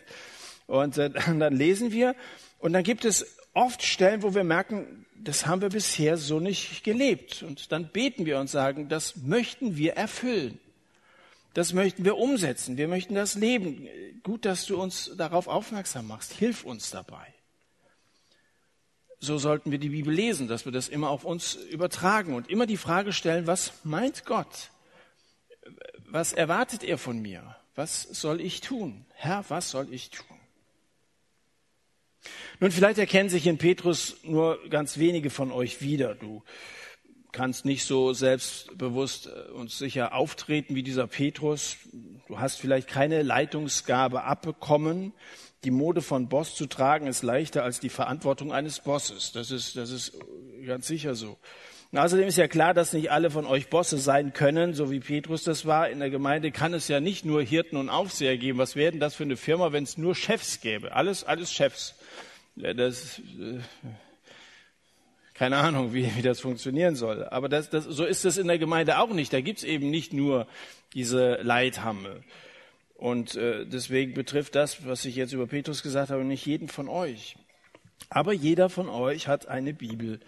Und 0.66 0.98
äh, 0.98 1.10
dann 1.26 1.56
lesen 1.56 1.92
wir. 1.92 2.14
Und 2.58 2.72
dann 2.72 2.84
gibt 2.84 3.04
es 3.04 3.36
oft 3.52 3.82
Stellen, 3.82 4.22
wo 4.22 4.34
wir 4.34 4.44
merken, 4.44 5.06
das 5.14 5.46
haben 5.46 5.62
wir 5.62 5.70
bisher 5.70 6.16
so 6.16 6.40
nicht 6.40 6.84
gelebt. 6.84 7.42
Und 7.42 7.72
dann 7.72 7.88
beten 7.88 8.26
wir 8.26 8.38
und 8.38 8.48
sagen, 8.48 8.88
das 8.88 9.16
möchten 9.16 9.76
wir 9.76 9.94
erfüllen. 9.94 10.58
Das 11.54 11.72
möchten 11.72 12.04
wir 12.04 12.16
umsetzen. 12.16 12.76
Wir 12.76 12.88
möchten 12.88 13.14
das 13.14 13.36
leben. 13.36 13.88
Gut, 14.22 14.44
dass 14.44 14.66
du 14.66 14.80
uns 14.80 15.12
darauf 15.16 15.46
aufmerksam 15.46 16.08
machst. 16.08 16.32
Hilf 16.32 16.64
uns 16.64 16.90
dabei. 16.90 17.32
So 19.20 19.38
sollten 19.38 19.70
wir 19.70 19.78
die 19.78 19.90
Bibel 19.90 20.12
lesen, 20.12 20.48
dass 20.48 20.64
wir 20.64 20.72
das 20.72 20.88
immer 20.88 21.08
auf 21.08 21.24
uns 21.24 21.54
übertragen 21.54 22.34
und 22.34 22.50
immer 22.50 22.66
die 22.66 22.76
Frage 22.76 23.12
stellen, 23.12 23.46
was 23.46 23.72
meint 23.84 24.26
Gott? 24.26 24.70
Was 26.06 26.32
erwartet 26.32 26.84
er 26.84 26.98
von 26.98 27.22
mir? 27.22 27.56
Was 27.74 28.02
soll 28.02 28.40
ich 28.40 28.60
tun? 28.60 29.04
Herr, 29.14 29.44
was 29.48 29.70
soll 29.70 29.92
ich 29.92 30.10
tun? 30.10 30.26
Nun, 32.60 32.70
vielleicht 32.70 32.98
erkennen 32.98 33.28
sich 33.28 33.46
in 33.46 33.58
Petrus 33.58 34.16
nur 34.22 34.58
ganz 34.70 34.98
wenige 34.98 35.30
von 35.30 35.52
euch 35.52 35.82
wieder. 35.82 36.14
Du 36.14 36.42
kannst 37.32 37.64
nicht 37.64 37.84
so 37.84 38.12
selbstbewusst 38.12 39.26
äh, 39.26 39.50
und 39.52 39.70
sicher 39.70 40.14
auftreten 40.14 40.74
wie 40.74 40.82
dieser 40.82 41.06
Petrus. 41.06 41.76
Du 42.28 42.38
hast 42.38 42.60
vielleicht 42.60 42.88
keine 42.88 43.22
Leitungsgabe 43.22 44.22
abbekommen. 44.22 45.12
Die 45.64 45.72
Mode 45.72 46.00
von 46.00 46.28
Boss 46.28 46.54
zu 46.54 46.66
tragen 46.66 47.06
ist 47.06 47.22
leichter 47.22 47.64
als 47.64 47.80
die 47.80 47.88
Verantwortung 47.88 48.52
eines 48.52 48.80
Bosses. 48.80 49.32
Das 49.32 49.50
ist, 49.50 49.76
das 49.76 49.90
ist 49.90 50.12
ganz 50.64 50.86
sicher 50.86 51.14
so. 51.14 51.38
Und 51.92 51.98
außerdem 51.98 52.26
ist 52.26 52.38
ja 52.38 52.48
klar, 52.48 52.74
dass 52.74 52.92
nicht 52.92 53.10
alle 53.10 53.30
von 53.30 53.46
euch 53.46 53.68
Bosse 53.68 53.98
sein 53.98 54.32
können, 54.32 54.74
so 54.74 54.90
wie 54.90 55.00
Petrus 55.00 55.44
das 55.44 55.64
war. 55.64 55.88
In 55.88 56.00
der 56.00 56.10
Gemeinde 56.10 56.50
kann 56.50 56.74
es 56.74 56.88
ja 56.88 57.00
nicht 57.00 57.24
nur 57.24 57.42
Hirten 57.42 57.76
und 57.76 57.88
Aufseher 57.88 58.36
geben. 58.36 58.58
Was 58.58 58.74
wäre 58.74 58.90
denn 58.90 59.00
das 59.00 59.14
für 59.14 59.22
eine 59.22 59.36
Firma, 59.36 59.72
wenn 59.72 59.84
es 59.84 59.96
nur 59.96 60.14
Chefs 60.14 60.60
gäbe? 60.60 60.92
Alles, 60.92 61.22
alles 61.24 61.52
Chefs. 61.52 61.94
Das, 62.56 63.20
äh, 63.40 63.60
keine 65.34 65.56
Ahnung, 65.58 65.92
wie, 65.92 66.10
wie 66.16 66.22
das 66.22 66.40
funktionieren 66.40 66.96
soll. 66.96 67.24
Aber 67.24 67.48
das, 67.48 67.70
das, 67.70 67.84
so 67.84 68.04
ist 68.04 68.24
es 68.24 68.38
in 68.38 68.46
der 68.46 68.58
Gemeinde 68.58 68.98
auch 68.98 69.12
nicht. 69.12 69.32
Da 69.32 69.40
gibt's 69.40 69.64
eben 69.64 69.90
nicht 69.90 70.12
nur 70.12 70.46
diese 70.94 71.34
Leithamme. 71.42 72.22
Und 72.94 73.34
äh, 73.34 73.66
deswegen 73.66 74.14
betrifft 74.14 74.54
das, 74.54 74.86
was 74.86 75.04
ich 75.04 75.16
jetzt 75.16 75.32
über 75.32 75.46
Petrus 75.46 75.82
gesagt 75.82 76.10
habe, 76.10 76.24
nicht 76.24 76.46
jeden 76.46 76.68
von 76.68 76.88
euch. 76.88 77.36
Aber 78.08 78.32
jeder 78.32 78.68
von 78.68 78.88
euch 78.88 79.28
hat 79.28 79.48
eine 79.48 79.74
Bibel. 79.74 80.20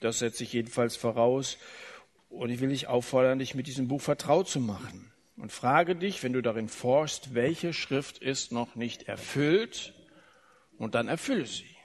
Das 0.00 0.20
setze 0.20 0.44
ich 0.44 0.52
jedenfalls 0.52 0.96
voraus. 0.96 1.58
Und 2.28 2.50
ich 2.50 2.60
will 2.60 2.70
dich 2.70 2.88
auffordern, 2.88 3.38
dich 3.38 3.54
mit 3.54 3.66
diesem 3.66 3.88
Buch 3.88 4.00
vertraut 4.00 4.48
zu 4.48 4.60
machen. 4.60 5.12
Und 5.36 5.52
frage 5.52 5.96
dich, 5.96 6.22
wenn 6.22 6.32
du 6.32 6.40
darin 6.40 6.68
forschst, 6.68 7.34
welche 7.34 7.72
Schrift 7.72 8.18
ist 8.18 8.52
noch 8.52 8.74
nicht 8.74 9.08
erfüllt? 9.08 9.92
Und 10.78 10.94
dann 10.94 11.08
erfülle 11.08 11.46
sie. 11.46 11.76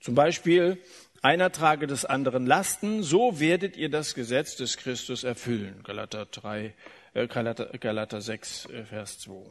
Zum 0.00 0.14
Beispiel, 0.14 0.78
einer 1.22 1.52
trage 1.52 1.86
des 1.86 2.04
anderen 2.04 2.46
Lasten, 2.46 3.02
so 3.02 3.38
werdet 3.38 3.76
ihr 3.76 3.90
das 3.90 4.14
Gesetz 4.14 4.56
des 4.56 4.78
Christus 4.78 5.22
erfüllen. 5.22 5.82
Galater 5.84 6.26
3, 6.26 6.74
äh, 7.14 7.26
Galater, 7.28 7.66
Galater 7.78 8.20
6, 8.20 8.66
äh, 8.66 8.84
Vers 8.84 9.18
2. 9.20 9.46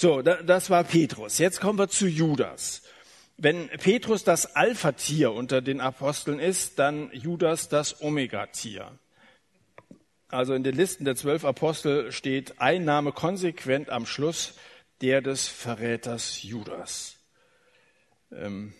So, 0.00 0.22
das 0.22 0.70
war 0.70 0.82
Petrus. 0.84 1.36
Jetzt 1.36 1.60
kommen 1.60 1.78
wir 1.78 1.90
zu 1.90 2.06
Judas. 2.06 2.80
Wenn 3.36 3.68
Petrus 3.68 4.24
das 4.24 4.56
Alpha-Tier 4.56 5.30
unter 5.30 5.60
den 5.60 5.82
Aposteln 5.82 6.38
ist, 6.38 6.78
dann 6.78 7.10
Judas 7.12 7.68
das 7.68 8.00
Omega-Tier. 8.00 8.98
Also 10.28 10.54
in 10.54 10.64
den 10.64 10.74
Listen 10.74 11.04
der 11.04 11.16
zwölf 11.16 11.44
Apostel 11.44 12.12
steht 12.12 12.62
ein 12.62 12.86
Name 12.86 13.12
konsequent 13.12 13.90
am 13.90 14.06
Schluss, 14.06 14.54
der 15.02 15.20
des 15.20 15.48
Verräters 15.48 16.42
Judas. 16.44 17.16
Ähm, 18.32 18.72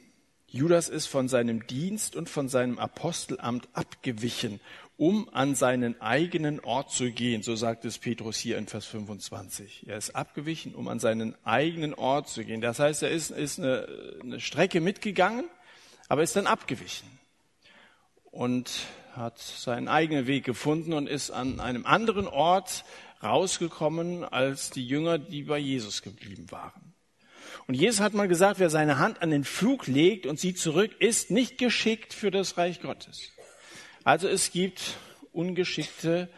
Judas 0.46 0.88
ist 0.88 1.06
von 1.06 1.28
seinem 1.28 1.66
Dienst 1.66 2.16
und 2.16 2.30
von 2.30 2.48
seinem 2.48 2.78
Apostelamt 2.78 3.68
abgewichen 3.74 4.59
um 5.00 5.30
an 5.32 5.54
seinen 5.54 5.98
eigenen 6.02 6.60
Ort 6.60 6.90
zu 6.90 7.10
gehen. 7.10 7.42
So 7.42 7.56
sagt 7.56 7.86
es 7.86 7.96
Petrus 7.96 8.36
hier 8.36 8.58
in 8.58 8.66
Vers 8.66 8.84
25. 8.84 9.86
Er 9.88 9.96
ist 9.96 10.14
abgewichen, 10.14 10.74
um 10.74 10.88
an 10.88 10.98
seinen 10.98 11.34
eigenen 11.42 11.94
Ort 11.94 12.28
zu 12.28 12.44
gehen. 12.44 12.60
Das 12.60 12.80
heißt, 12.80 13.02
er 13.02 13.10
ist, 13.10 13.30
ist 13.30 13.58
eine, 13.58 13.88
eine 14.22 14.40
Strecke 14.40 14.82
mitgegangen, 14.82 15.46
aber 16.08 16.22
ist 16.22 16.36
dann 16.36 16.46
abgewichen 16.46 17.08
und 18.24 18.70
hat 19.14 19.38
seinen 19.38 19.88
eigenen 19.88 20.26
Weg 20.26 20.44
gefunden 20.44 20.92
und 20.92 21.08
ist 21.08 21.30
an 21.30 21.60
einem 21.60 21.86
anderen 21.86 22.28
Ort 22.28 22.84
rausgekommen 23.22 24.22
als 24.22 24.68
die 24.68 24.86
Jünger, 24.86 25.16
die 25.16 25.44
bei 25.44 25.56
Jesus 25.56 26.02
geblieben 26.02 26.50
waren. 26.50 26.92
Und 27.66 27.72
Jesus 27.72 28.00
hat 28.00 28.12
mal 28.12 28.28
gesagt, 28.28 28.60
wer 28.60 28.68
seine 28.68 28.98
Hand 28.98 29.22
an 29.22 29.30
den 29.30 29.44
Flug 29.44 29.86
legt 29.86 30.26
und 30.26 30.38
sie 30.38 30.54
zurück, 30.54 30.90
ist 30.98 31.30
nicht 31.30 31.56
geschickt 31.56 32.12
für 32.12 32.30
das 32.30 32.58
Reich 32.58 32.82
Gottes. 32.82 33.30
Also 34.04 34.28
es 34.28 34.50
gibt 34.50 34.96
ungeschickte 35.32 36.28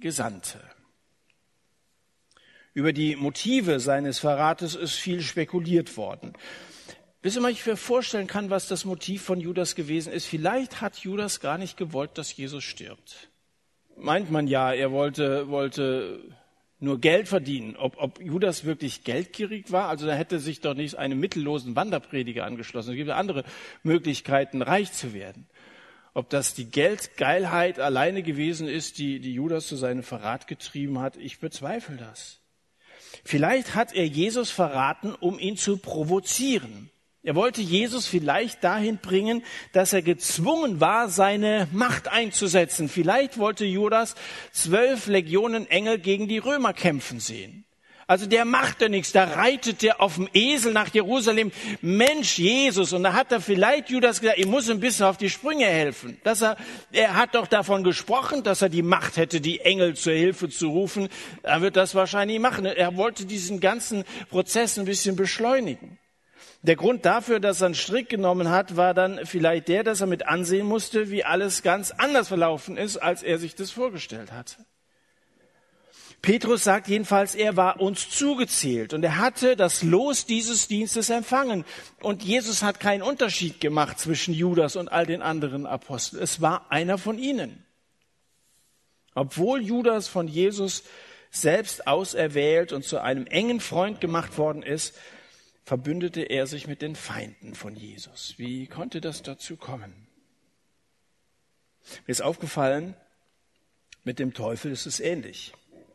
Gesandte. 0.00 0.60
Über 2.74 2.92
die 2.92 3.16
Motive 3.16 3.80
seines 3.80 4.18
Verrates 4.18 4.74
ist 4.74 4.94
viel 4.94 5.20
spekuliert 5.20 5.96
worden. 5.96 6.32
Bis 7.20 7.38
man 7.38 7.54
sich 7.54 7.62
vorstellen 7.62 8.26
kann, 8.26 8.50
was 8.50 8.66
das 8.66 8.84
Motiv 8.84 9.22
von 9.22 9.40
Judas 9.40 9.74
gewesen 9.74 10.12
ist. 10.12 10.26
Vielleicht 10.26 10.80
hat 10.80 10.96
Judas 10.98 11.40
gar 11.40 11.56
nicht 11.58 11.76
gewollt, 11.76 12.18
dass 12.18 12.36
Jesus 12.36 12.64
stirbt. 12.64 13.28
Meint 13.96 14.30
man 14.30 14.48
ja, 14.48 14.72
er 14.72 14.90
wollte, 14.90 15.48
wollte 15.48 16.20
nur 16.80 16.98
Geld 16.98 17.28
verdienen. 17.28 17.76
Ob, 17.76 17.96
ob 17.98 18.20
Judas 18.20 18.64
wirklich 18.64 19.04
geldgierig 19.04 19.70
war, 19.70 19.88
also 19.88 20.06
da 20.06 20.14
hätte 20.14 20.40
sich 20.40 20.60
doch 20.60 20.74
nicht 20.74 20.96
einem 20.96 21.20
mittellosen 21.20 21.76
Wanderprediger 21.76 22.44
angeschlossen. 22.44 22.90
Es 22.90 22.96
gibt 22.96 23.10
andere 23.10 23.44
Möglichkeiten, 23.84 24.62
reich 24.62 24.92
zu 24.92 25.14
werden. 25.14 25.46
Ob 26.14 26.28
das 26.28 26.54
die 26.54 26.66
Geldgeilheit 26.66 27.78
alleine 27.78 28.22
gewesen 28.22 28.68
ist, 28.68 28.98
die, 28.98 29.18
die 29.20 29.32
Judas 29.32 29.66
zu 29.66 29.76
seinem 29.76 30.02
Verrat 30.02 30.46
getrieben 30.46 30.98
hat, 30.98 31.16
ich 31.16 31.40
bezweifle 31.40 31.96
das. 31.96 32.40
Vielleicht 33.24 33.74
hat 33.74 33.94
er 33.94 34.06
Jesus 34.06 34.50
verraten, 34.50 35.14
um 35.14 35.38
ihn 35.38 35.56
zu 35.56 35.78
provozieren. 35.78 36.90
Er 37.24 37.36
wollte 37.36 37.62
Jesus 37.62 38.06
vielleicht 38.06 38.64
dahin 38.64 38.98
bringen, 38.98 39.44
dass 39.72 39.92
er 39.92 40.02
gezwungen 40.02 40.80
war, 40.80 41.08
seine 41.08 41.68
Macht 41.70 42.08
einzusetzen. 42.08 42.88
Vielleicht 42.88 43.38
wollte 43.38 43.64
Judas 43.64 44.16
zwölf 44.50 45.06
Legionen 45.06 45.70
Engel 45.70 45.98
gegen 45.98 46.26
die 46.26 46.38
Römer 46.38 46.72
kämpfen 46.72 47.20
sehen. 47.20 47.64
Also 48.06 48.26
der 48.26 48.44
machte 48.44 48.88
nichts, 48.88 49.12
da 49.12 49.24
reitet 49.24 49.82
er 49.82 50.00
auf 50.00 50.16
dem 50.16 50.28
Esel 50.34 50.72
nach 50.72 50.88
Jerusalem. 50.92 51.52
Mensch, 51.80 52.38
Jesus. 52.38 52.92
Und 52.92 53.04
da 53.04 53.12
hat 53.12 53.32
er 53.32 53.40
vielleicht 53.40 53.90
Judas 53.90 54.20
gesagt, 54.20 54.38
ich 54.38 54.46
muss 54.46 54.68
ein 54.68 54.80
bisschen 54.80 55.06
auf 55.06 55.16
die 55.16 55.30
Sprünge 55.30 55.66
helfen. 55.66 56.20
Dass 56.24 56.42
er, 56.42 56.56
er 56.90 57.16
hat 57.16 57.34
doch 57.34 57.46
davon 57.46 57.84
gesprochen, 57.84 58.42
dass 58.42 58.62
er 58.62 58.68
die 58.68 58.82
Macht 58.82 59.16
hätte, 59.16 59.40
die 59.40 59.60
Engel 59.60 59.94
zur 59.94 60.14
Hilfe 60.14 60.48
zu 60.48 60.68
rufen. 60.68 61.08
Er 61.42 61.62
wird 61.62 61.76
das 61.76 61.94
wahrscheinlich 61.94 62.40
machen. 62.40 62.66
Er 62.66 62.96
wollte 62.96 63.24
diesen 63.24 63.60
ganzen 63.60 64.04
Prozess 64.30 64.78
ein 64.78 64.84
bisschen 64.84 65.16
beschleunigen. 65.16 65.98
Der 66.62 66.76
Grund 66.76 67.04
dafür, 67.04 67.40
dass 67.40 67.60
er 67.60 67.66
einen 67.66 67.74
Strick 67.74 68.08
genommen 68.08 68.48
hat, 68.48 68.76
war 68.76 68.94
dann 68.94 69.20
vielleicht 69.24 69.66
der, 69.66 69.82
dass 69.82 70.00
er 70.00 70.06
mit 70.06 70.26
ansehen 70.26 70.66
musste, 70.66 71.10
wie 71.10 71.24
alles 71.24 71.62
ganz 71.62 71.90
anders 71.90 72.28
verlaufen 72.28 72.76
ist, 72.76 72.98
als 72.98 73.24
er 73.24 73.38
sich 73.38 73.56
das 73.56 73.72
vorgestellt 73.72 74.30
hatte. 74.30 74.64
Petrus 76.22 76.62
sagt 76.62 76.86
jedenfalls, 76.86 77.34
er 77.34 77.56
war 77.56 77.80
uns 77.80 78.08
zugezählt 78.08 78.94
und 78.94 79.02
er 79.02 79.18
hatte 79.18 79.56
das 79.56 79.82
Los 79.82 80.24
dieses 80.24 80.68
Dienstes 80.68 81.10
empfangen. 81.10 81.64
Und 81.98 82.22
Jesus 82.22 82.62
hat 82.62 82.78
keinen 82.78 83.02
Unterschied 83.02 83.60
gemacht 83.60 83.98
zwischen 83.98 84.32
Judas 84.32 84.76
und 84.76 84.88
all 84.88 85.04
den 85.04 85.20
anderen 85.20 85.66
Aposteln. 85.66 86.22
Es 86.22 86.40
war 86.40 86.70
einer 86.70 86.96
von 86.96 87.18
ihnen. 87.18 87.66
Obwohl 89.16 89.62
Judas 89.62 90.06
von 90.06 90.28
Jesus 90.28 90.84
selbst 91.32 91.88
auserwählt 91.88 92.72
und 92.72 92.84
zu 92.84 93.02
einem 93.02 93.26
engen 93.26 93.58
Freund 93.58 94.00
gemacht 94.00 94.38
worden 94.38 94.62
ist, 94.62 94.96
verbündete 95.64 96.22
er 96.22 96.46
sich 96.46 96.68
mit 96.68 96.82
den 96.82 96.94
Feinden 96.94 97.56
von 97.56 97.74
Jesus. 97.74 98.34
Wie 98.36 98.68
konnte 98.68 99.00
das 99.00 99.22
dazu 99.24 99.56
kommen? 99.56 100.06
Mir 102.06 102.12
ist 102.12 102.22
aufgefallen, 102.22 102.94
mit 104.04 104.20
dem 104.20 104.34
Teufel 104.34 104.70
ist 104.70 104.86
es 104.86 105.00
ähnlich 105.00 105.52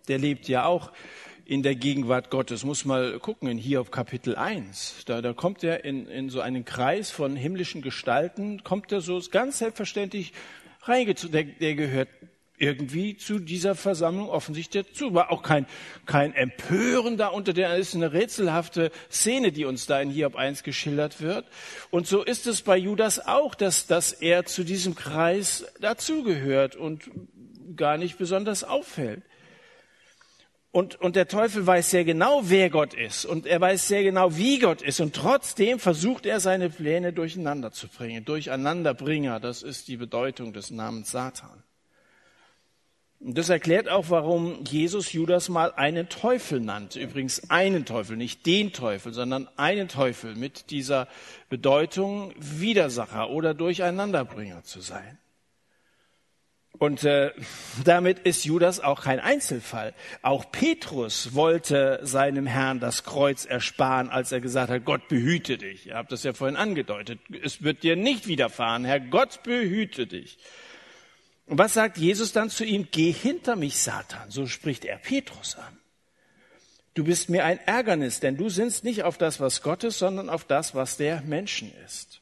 der 0.07 0.19
lebt 0.19 0.47
ja 0.47 0.65
auch 0.65 0.91
in 1.45 1.63
der 1.63 1.75
Gegenwart 1.75 2.29
Gottes. 2.29 2.65
Muss 2.65 2.83
mal 2.83 3.19
gucken 3.19 3.47
in 3.47 3.57
Hiob 3.57 3.91
Kapitel 3.91 4.35
1. 4.35 5.03
Da, 5.05 5.21
da 5.21 5.33
kommt 5.33 5.63
er 5.63 5.85
in, 5.85 6.07
in 6.07 6.29
so 6.29 6.41
einen 6.41 6.65
Kreis 6.65 7.09
von 7.09 7.35
himmlischen 7.35 7.81
Gestalten, 7.81 8.63
kommt 8.63 8.91
er 8.91 9.01
so 9.01 9.21
ganz 9.31 9.59
selbstverständlich 9.59 10.33
reingezogen. 10.83 11.31
Der, 11.31 11.43
der 11.43 11.75
gehört 11.75 12.09
irgendwie 12.57 13.15
zu 13.15 13.39
dieser 13.39 13.75
Versammlung 13.75 14.29
offensichtlich 14.29 14.87
dazu. 14.87 15.13
War 15.13 15.31
auch 15.31 15.43
kein, 15.43 15.67
kein 16.05 16.33
Empören 16.33 17.15
da 17.15 17.27
unter 17.27 17.53
der 17.53 17.75
ist 17.77 17.95
eine 17.95 18.13
rätselhafte 18.13 18.91
Szene, 19.11 19.51
die 19.51 19.65
uns 19.65 19.85
da 19.85 20.01
in 20.01 20.09
Hiob 20.09 20.35
1 20.35 20.63
geschildert 20.63 21.21
wird. 21.21 21.45
Und 21.91 22.07
so 22.07 22.23
ist 22.23 22.47
es 22.47 22.61
bei 22.61 22.75
Judas 22.75 23.25
auch, 23.25 23.55
dass, 23.55 23.87
dass 23.87 24.11
er 24.11 24.45
zu 24.45 24.63
diesem 24.63 24.95
Kreis 24.95 25.65
dazugehört 25.79 26.75
und 26.75 27.09
gar 27.75 27.97
nicht 27.97 28.17
besonders 28.17 28.63
auffällt. 28.63 29.23
Und, 30.77 31.01
und 31.01 31.15
der 31.15 31.27
Teufel 31.27 31.65
weiß 31.65 31.89
sehr 31.89 32.05
genau, 32.05 32.41
wer 32.43 32.69
Gott 32.69 32.93
ist. 32.93 33.25
Und 33.25 33.47
er 33.47 33.59
weiß 33.59 33.87
sehr 33.87 34.03
genau, 34.03 34.37
wie 34.37 34.59
Gott 34.59 34.83
ist. 34.83 34.99
Und 34.99 35.15
trotzdem 35.15 35.79
versucht 35.79 36.27
er, 36.27 36.39
seine 36.39 36.69
Pläne 36.69 37.13
durcheinander 37.13 37.71
zu 37.71 37.87
bringen. 37.87 38.25
Durcheinanderbringer, 38.25 39.39
das 39.39 39.63
ist 39.63 39.87
die 39.87 39.97
Bedeutung 39.97 40.53
des 40.53 40.69
Namens 40.69 41.09
Satan. 41.09 41.63
Und 43.19 43.39
das 43.39 43.49
erklärt 43.49 43.89
auch, 43.89 44.11
warum 44.11 44.65
Jesus 44.65 45.13
Judas 45.13 45.49
mal 45.49 45.73
einen 45.73 46.09
Teufel 46.09 46.59
nannte. 46.59 46.99
Übrigens 46.99 47.49
einen 47.49 47.85
Teufel, 47.85 48.15
nicht 48.15 48.45
den 48.45 48.71
Teufel, 48.71 49.15
sondern 49.15 49.49
einen 49.57 49.87
Teufel 49.87 50.35
mit 50.35 50.69
dieser 50.69 51.07
Bedeutung, 51.49 52.35
Widersacher 52.37 53.31
oder 53.31 53.55
Durcheinanderbringer 53.55 54.61
zu 54.61 54.81
sein. 54.81 55.17
Und 56.79 57.03
äh, 57.03 57.31
damit 57.83 58.19
ist 58.19 58.45
Judas 58.45 58.79
auch 58.79 59.01
kein 59.03 59.19
Einzelfall. 59.19 59.93
Auch 60.21 60.51
Petrus 60.51 61.33
wollte 61.33 61.99
seinem 62.03 62.45
Herrn 62.45 62.79
das 62.79 63.03
Kreuz 63.03 63.45
ersparen, 63.45 64.09
als 64.09 64.31
er 64.31 64.41
gesagt 64.41 64.69
hat, 64.69 64.85
Gott 64.85 65.07
behüte 65.07 65.57
dich. 65.57 65.87
Ihr 65.87 65.95
habt 65.95 66.11
das 66.11 66.23
ja 66.23 66.33
vorhin 66.33 66.55
angedeutet. 66.55 67.19
Es 67.43 67.63
wird 67.63 67.83
dir 67.83 67.95
nicht 67.95 68.27
widerfahren. 68.27 68.85
Herr 68.85 68.99
Gott 68.99 69.41
behüte 69.43 70.05
dich. 70.05 70.37
Und 71.47 71.57
was 71.57 71.73
sagt 71.73 71.97
Jesus 71.97 72.33
dann 72.33 72.49
zu 72.49 72.63
ihm? 72.63 72.89
Geh 72.91 73.11
hinter 73.11 73.55
mich, 73.55 73.79
Satan. 73.79 74.29
So 74.29 74.45
spricht 74.45 74.85
er 74.85 74.97
Petrus 74.97 75.55
an. 75.55 75.77
Du 76.93 77.03
bist 77.03 77.29
mir 77.29 77.45
ein 77.45 77.59
Ärgernis, 77.59 78.19
denn 78.19 78.37
du 78.37 78.49
sinnst 78.49 78.83
nicht 78.83 79.03
auf 79.03 79.17
das, 79.17 79.39
was 79.39 79.61
Gott 79.61 79.83
ist, 79.83 79.99
sondern 79.99 80.29
auf 80.29 80.43
das, 80.43 80.75
was 80.75 80.97
der 80.97 81.21
Menschen 81.21 81.71
ist. 81.85 82.21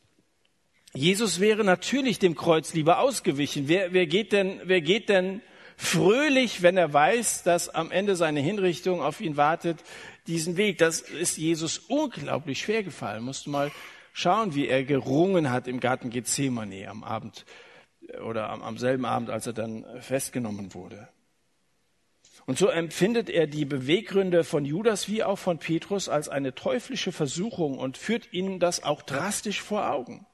Jesus 0.95 1.41
wäre 1.41 1.65
natürlich 1.65 2.19
dem 2.19 2.35
Kreuz 2.35 2.73
lieber 2.73 2.99
ausgewichen. 2.99 3.67
Wer, 3.67 3.91
wer, 3.91 4.07
geht 4.07 4.31
denn, 4.31 4.61
wer 4.63 4.79
geht 4.79 5.09
denn 5.09 5.41
fröhlich, 5.75 6.61
wenn 6.61 6.77
er 6.77 6.93
weiß, 6.93 7.43
dass 7.43 7.67
am 7.67 7.91
Ende 7.91 8.15
seine 8.15 8.39
Hinrichtung 8.39 9.01
auf 9.01 9.19
ihn 9.19 9.35
wartet, 9.35 9.83
diesen 10.25 10.55
Weg? 10.55 10.77
Das 10.77 11.01
ist 11.01 11.37
Jesus 11.37 11.79
unglaublich 11.79 12.61
schwer 12.61 12.81
gefallen. 12.81 13.23
Musst 13.23 13.45
du 13.45 13.49
mal 13.49 13.71
schauen, 14.13 14.55
wie 14.55 14.69
er 14.69 14.85
gerungen 14.85 15.51
hat 15.51 15.67
im 15.67 15.81
Garten 15.81 16.11
Gethsemane 16.11 16.87
am 16.87 17.03
Abend 17.03 17.45
oder 18.25 18.49
am, 18.49 18.61
am 18.61 18.77
selben 18.77 19.03
Abend, 19.03 19.29
als 19.29 19.47
er 19.47 19.53
dann 19.53 19.85
festgenommen 19.99 20.73
wurde. 20.73 21.09
Und 22.45 22.57
so 22.57 22.67
empfindet 22.67 23.29
er 23.29 23.47
die 23.47 23.65
Beweggründe 23.65 24.45
von 24.45 24.63
Judas 24.63 25.09
wie 25.09 25.25
auch 25.25 25.39
von 25.39 25.57
Petrus 25.57 26.07
als 26.07 26.29
eine 26.29 26.55
teuflische 26.55 27.11
Versuchung 27.11 27.77
und 27.77 27.97
führt 27.97 28.31
ihnen 28.31 28.61
das 28.61 28.83
auch 28.83 29.01
drastisch 29.01 29.61
vor 29.61 29.91
Augen. 29.91 30.25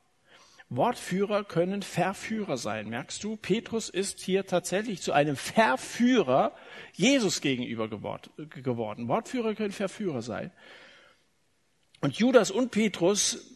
Wortführer 0.74 1.44
können 1.44 1.82
Verführer 1.82 2.56
sein. 2.56 2.88
Merkst 2.88 3.22
du, 3.26 3.36
Petrus 3.36 3.90
ist 3.90 4.22
hier 4.22 4.46
tatsächlich 4.46 5.02
zu 5.02 5.12
einem 5.12 5.36
Verführer 5.36 6.56
Jesus 6.94 7.42
gegenüber 7.42 7.90
geworden. 7.90 9.10
Wortführer 9.10 9.54
können 9.54 9.74
Verführer 9.74 10.22
sein. 10.22 10.52
Und 12.00 12.18
Judas 12.18 12.52
und 12.52 12.72
Petrus 12.72 13.54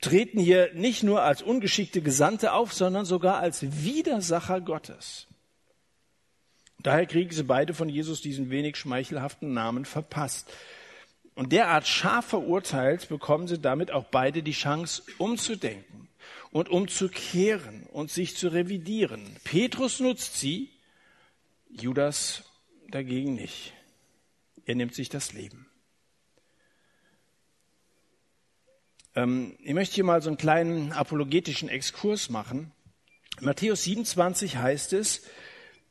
treten 0.00 0.40
hier 0.40 0.74
nicht 0.74 1.04
nur 1.04 1.22
als 1.22 1.40
ungeschickte 1.40 2.02
Gesandte 2.02 2.52
auf, 2.52 2.72
sondern 2.72 3.04
sogar 3.04 3.38
als 3.38 3.84
Widersacher 3.84 4.60
Gottes. 4.60 5.28
Daher 6.80 7.06
kriegen 7.06 7.30
sie 7.30 7.44
beide 7.44 7.74
von 7.74 7.88
Jesus 7.88 8.20
diesen 8.20 8.50
wenig 8.50 8.76
schmeichelhaften 8.76 9.52
Namen 9.52 9.84
verpasst. 9.84 10.52
Und 11.38 11.52
derart 11.52 11.86
scharf 11.86 12.26
verurteilt, 12.26 13.08
bekommen 13.08 13.46
sie 13.46 13.60
damit 13.60 13.92
auch 13.92 14.06
beide 14.06 14.42
die 14.42 14.50
Chance, 14.50 15.04
umzudenken 15.18 16.08
und 16.50 16.68
umzukehren 16.68 17.84
und 17.92 18.10
sich 18.10 18.36
zu 18.36 18.48
revidieren. 18.48 19.36
Petrus 19.44 20.00
nutzt 20.00 20.40
sie, 20.40 20.68
Judas 21.70 22.42
dagegen 22.90 23.36
nicht. 23.36 23.72
Er 24.66 24.74
nimmt 24.74 24.96
sich 24.96 25.10
das 25.10 25.32
Leben. 25.32 25.70
Ähm, 29.14 29.56
ich 29.60 29.74
möchte 29.74 29.94
hier 29.94 30.02
mal 30.02 30.20
so 30.20 30.30
einen 30.30 30.38
kleinen 30.38 30.90
apologetischen 30.90 31.68
Exkurs 31.68 32.30
machen. 32.30 32.72
Matthäus 33.40 33.84
27 33.84 34.56
heißt 34.56 34.92
es, 34.92 35.22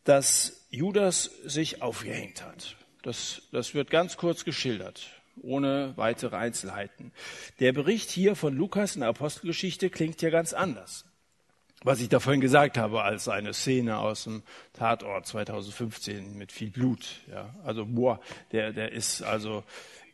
dass 0.04 0.68
Judas 0.72 1.32
sich 1.46 1.82
aufgehängt 1.82 2.44
hat. 2.44 2.76
Das, 3.02 3.44
das 3.54 3.74
wird 3.74 3.90
ganz 3.90 4.18
kurz 4.18 4.44
geschildert 4.44 5.17
ohne 5.42 5.94
weitere 5.96 6.36
Einzelheiten. 6.36 7.12
Der 7.60 7.74
Bericht 7.74 8.10
hier 8.10 8.36
von 8.36 8.56
Lukas 8.56 8.96
in 8.96 9.02
der 9.02 9.10
Apostelgeschichte 9.10 9.90
klingt 9.90 10.22
ja 10.22 10.30
ganz 10.30 10.54
anders. 10.54 11.06
Was 11.84 12.02
ich 12.02 12.10
da 12.10 12.20
vorhin 12.20 12.42
gesagt 12.42 12.78
habe, 12.78 13.04
als 13.04 13.30
eine 13.30 13.54
Szene 13.54 14.00
aus 14.00 14.24
dem 14.24 14.42
Tatort 14.74 15.28
2015 15.28 16.36
mit 16.38 16.52
viel 16.52 16.72
Blut. 16.72 17.22
Ja, 17.32 17.54
also 17.64 17.86
boah, 17.86 18.20
der, 18.52 18.74
der 18.74 18.92
ist 18.92 19.22
also 19.22 19.64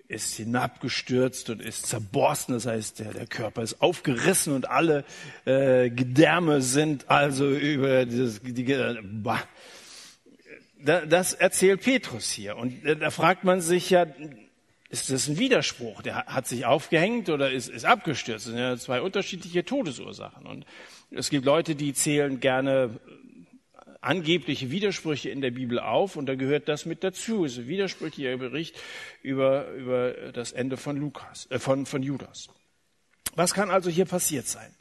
ist 0.08 0.36
hinabgestürzt 0.36 1.50
und 1.50 1.62
ist 1.62 1.88
zerborsten. 1.88 2.54
Das 2.54 2.66
heißt, 2.66 3.00
der, 3.00 3.14
der 3.14 3.28
Körper 3.28 3.64
ist 3.64 3.82
aufgerissen 3.82 4.54
und 4.54 4.70
alle 4.70 5.06
äh, 5.46 5.90
Gedärme 5.90 6.62
sind 6.62 7.10
also 7.10 7.50
über 7.50 8.06
dieses, 8.06 8.42
die, 8.42 8.64
bah. 9.02 9.42
Das 10.86 11.34
erzählt 11.34 11.82
Petrus 11.82 12.30
hier. 12.30 12.58
Und 12.58 12.84
da 12.84 13.10
fragt 13.10 13.46
man 13.46 13.62
sich 13.62 13.90
ja, 13.90 14.06
ist 14.94 15.10
das 15.10 15.28
ein 15.28 15.40
Widerspruch. 15.40 16.04
Der 16.04 16.28
hat 16.28 16.48
sich 16.48 16.68
aufgehängt 16.68 17.28
oder 17.30 17.50
ist, 17.50 17.68
ist 17.68 17.84
abgestürzt. 17.84 18.46
Das 18.46 18.52
sind 18.54 18.60
ja 18.60 18.78
zwei 18.78 19.02
unterschiedliche 19.02 19.66
Todesursachen. 19.66 20.46
Und 20.46 20.66
es 21.10 21.32
gibt 21.32 21.46
Leute, 21.46 21.74
die 21.74 21.96
zählen 21.96 22.40
gerne 22.40 23.00
angebliche 24.02 24.70
Widersprüche 24.70 25.32
in 25.32 25.42
der 25.42 25.50
Bibel 25.50 25.80
auf 25.80 26.16
und 26.16 26.28
da 26.28 26.36
gehört 26.36 26.70
das 26.70 26.86
mit 26.86 27.04
dazu. 27.04 27.44
Es 27.44 27.54
ist 27.54 27.60
ein 27.60 27.68
widersprüchlicher 27.68 28.38
Bericht 28.38 28.80
über, 29.24 29.72
über 29.72 30.32
das 30.32 30.52
Ende 30.52 30.78
von 30.78 30.96
Lukas, 30.96 31.48
äh, 31.50 31.58
von, 31.58 31.88
von 31.88 32.04
Judas. 32.04 32.50
Was 33.36 33.56
kann 33.56 33.72
also 33.72 33.90
hier 33.90 34.06
passiert 34.06 34.46
sein? 34.46 34.76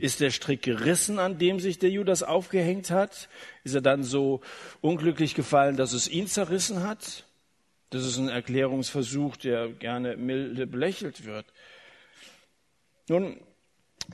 Ist 0.00 0.18
der 0.18 0.30
Strick 0.30 0.62
gerissen, 0.62 1.20
an 1.20 1.38
dem 1.38 1.60
sich 1.60 1.78
der 1.78 1.90
Judas 1.90 2.24
aufgehängt 2.24 2.90
hat? 2.90 3.28
Ist 3.62 3.76
er 3.76 3.82
dann 3.82 4.02
so 4.02 4.40
unglücklich 4.80 5.36
gefallen, 5.36 5.76
dass 5.76 5.92
es 5.92 6.08
ihn 6.08 6.26
zerrissen 6.26 6.82
hat? 6.82 7.23
Das 7.94 8.04
ist 8.04 8.18
ein 8.18 8.28
Erklärungsversuch, 8.28 9.36
der 9.36 9.68
gerne 9.68 10.16
milde 10.16 10.66
belächelt 10.66 11.26
wird. 11.26 11.46
Nun, 13.06 13.38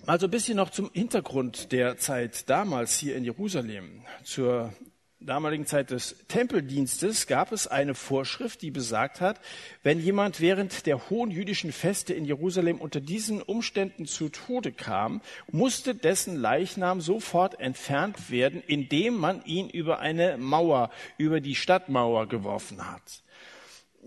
also 0.04 0.26
ein 0.26 0.30
bisschen 0.30 0.58
noch 0.58 0.68
zum 0.68 0.90
Hintergrund 0.92 1.72
der 1.72 1.96
Zeit 1.96 2.50
damals 2.50 2.98
hier 2.98 3.16
in 3.16 3.24
Jerusalem, 3.24 4.02
zur 4.22 4.74
damaligen 5.18 5.64
Zeit 5.64 5.92
des 5.92 6.14
Tempeldienstes 6.28 7.26
gab 7.26 7.52
es 7.52 7.68
eine 7.68 7.94
Vorschrift, 7.94 8.60
die 8.60 8.70
besagt 8.70 9.22
hat, 9.22 9.40
wenn 9.82 9.98
jemand 9.98 10.42
während 10.42 10.84
der 10.84 11.08
hohen 11.08 11.30
jüdischen 11.30 11.72
Feste 11.72 12.12
in 12.12 12.26
Jerusalem 12.26 12.82
unter 12.82 13.00
diesen 13.00 13.40
Umständen 13.40 14.04
zu 14.04 14.28
Tode 14.28 14.72
kam, 14.72 15.22
musste 15.52 15.94
dessen 15.94 16.36
Leichnam 16.36 17.00
sofort 17.00 17.58
entfernt 17.58 18.30
werden, 18.30 18.62
indem 18.66 19.16
man 19.16 19.42
ihn 19.46 19.70
über 19.70 20.00
eine 20.00 20.36
Mauer, 20.36 20.90
über 21.16 21.40
die 21.40 21.54
Stadtmauer 21.54 22.28
geworfen 22.28 22.86
hat. 22.86 23.22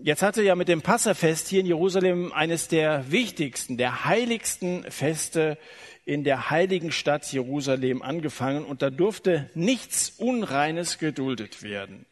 Jetzt 0.02 0.22
hatte 0.22 0.42
ja 0.42 0.56
mit 0.56 0.66
dem 0.66 0.82
Passafest 0.82 1.46
hier 1.46 1.60
in 1.60 1.66
Jerusalem 1.66 2.32
eines 2.32 2.66
der 2.66 3.12
wichtigsten, 3.12 3.76
der 3.76 4.04
heiligsten 4.04 4.82
Feste 4.90 5.56
in 6.04 6.24
der 6.24 6.50
heiligen 6.50 6.90
Stadt 6.90 7.32
Jerusalem 7.32 8.02
angefangen 8.02 8.64
und 8.64 8.82
da 8.82 8.90
durfte 8.90 9.48
nichts 9.54 10.10
Unreines 10.18 10.98
geduldet 10.98 11.62
werden. 11.62 12.06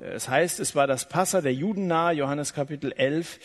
Es 0.00 0.30
heißt, 0.30 0.60
es 0.60 0.74
war 0.74 0.86
das 0.86 1.06
Passa 1.10 1.42
der 1.42 1.52
Juden 1.52 1.88
nahe, 1.88 2.14
Johannes 2.14 2.54
Kapitel 2.54 2.90
11, 2.92 3.38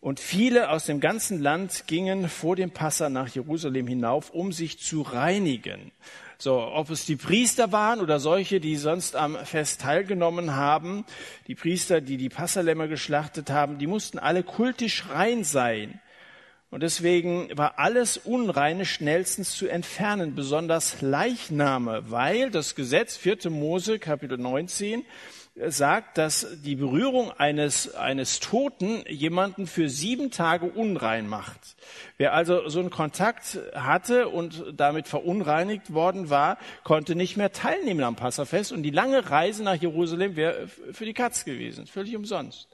und 0.00 0.20
viele 0.20 0.68
aus 0.68 0.84
dem 0.84 1.00
ganzen 1.00 1.40
Land 1.40 1.84
gingen 1.86 2.28
vor 2.28 2.54
dem 2.54 2.70
Passa 2.70 3.08
nach 3.08 3.28
Jerusalem 3.28 3.86
hinauf, 3.86 4.28
um 4.28 4.52
sich 4.52 4.78
zu 4.78 5.00
reinigen. 5.00 5.90
So, 6.38 6.60
ob 6.60 6.90
es 6.90 7.06
die 7.06 7.16
Priester 7.16 7.72
waren 7.72 8.00
oder 8.00 8.20
solche, 8.20 8.60
die 8.60 8.76
sonst 8.76 9.16
am 9.16 9.36
Fest 9.46 9.80
teilgenommen 9.80 10.54
haben, 10.54 11.06
die 11.46 11.54
Priester, 11.54 12.02
die 12.02 12.18
die 12.18 12.28
Passalämmer 12.28 12.88
geschlachtet 12.88 13.48
haben, 13.48 13.78
die 13.78 13.86
mussten 13.86 14.18
alle 14.18 14.42
kultisch 14.42 15.04
rein 15.08 15.44
sein. 15.44 16.00
Und 16.70 16.82
deswegen 16.82 17.48
war 17.56 17.78
alles 17.78 18.18
Unreine 18.18 18.84
schnellstens 18.84 19.56
zu 19.56 19.66
entfernen, 19.66 20.34
besonders 20.34 21.00
Leichname, 21.00 22.10
weil 22.10 22.50
das 22.50 22.74
Gesetz 22.74 23.16
4. 23.16 23.50
Mose 23.50 23.98
Kapitel 23.98 24.36
19 24.36 25.04
sagt, 25.68 26.18
dass 26.18 26.46
die 26.62 26.76
Berührung 26.76 27.30
eines, 27.32 27.94
eines 27.94 28.40
Toten 28.40 29.02
jemanden 29.08 29.66
für 29.66 29.88
sieben 29.88 30.30
Tage 30.30 30.66
unrein 30.66 31.28
macht. 31.28 31.76
Wer 32.18 32.34
also 32.34 32.68
so 32.68 32.80
einen 32.80 32.90
Kontakt 32.90 33.58
hatte 33.74 34.28
und 34.28 34.74
damit 34.76 35.08
verunreinigt 35.08 35.92
worden 35.94 36.28
war, 36.28 36.58
konnte 36.84 37.14
nicht 37.14 37.36
mehr 37.36 37.52
teilnehmen 37.52 38.04
am 38.04 38.16
Passafest 38.16 38.72
und 38.72 38.82
die 38.82 38.90
lange 38.90 39.30
Reise 39.30 39.62
nach 39.62 39.76
Jerusalem 39.76 40.36
wäre 40.36 40.68
für 40.68 41.06
die 41.06 41.14
Katz 41.14 41.44
gewesen, 41.44 41.86
völlig 41.86 42.16
umsonst. 42.16 42.68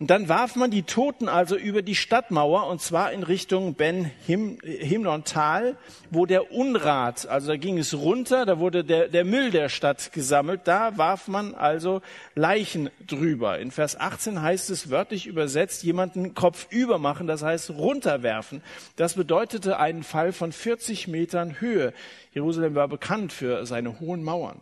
Und 0.00 0.10
dann 0.10 0.28
warf 0.28 0.54
man 0.54 0.70
die 0.70 0.84
Toten 0.84 1.28
also 1.28 1.56
über 1.56 1.82
die 1.82 1.96
Stadtmauer 1.96 2.68
und 2.68 2.80
zwar 2.80 3.10
in 3.10 3.24
Richtung 3.24 3.74
Ben 3.74 4.04
Himnon 4.26 5.24
Tal, 5.24 5.76
wo 6.12 6.24
der 6.24 6.52
Unrat, 6.52 7.26
also 7.26 7.48
da 7.48 7.56
ging 7.56 7.78
es 7.78 7.94
runter, 7.94 8.46
da 8.46 8.60
wurde 8.60 8.84
der, 8.84 9.08
der 9.08 9.24
Müll 9.24 9.50
der 9.50 9.68
Stadt 9.68 10.12
gesammelt, 10.12 10.60
da 10.66 10.96
warf 10.96 11.26
man 11.26 11.52
also 11.56 12.00
Leichen 12.36 12.90
drüber. 13.08 13.58
In 13.58 13.72
Vers 13.72 13.98
18 13.98 14.40
heißt 14.40 14.70
es 14.70 14.88
wörtlich 14.88 15.26
übersetzt, 15.26 15.82
jemanden 15.82 16.32
Kopf 16.32 16.68
über 16.70 16.98
machen, 16.98 17.26
das 17.26 17.42
heißt 17.42 17.70
runterwerfen. 17.70 18.62
Das 18.94 19.14
bedeutete 19.14 19.80
einen 19.80 20.04
Fall 20.04 20.32
von 20.32 20.52
40 20.52 21.08
Metern 21.08 21.60
Höhe. 21.60 21.92
Jerusalem 22.32 22.76
war 22.76 22.86
bekannt 22.86 23.32
für 23.32 23.66
seine 23.66 23.98
hohen 23.98 24.22
Mauern. 24.22 24.60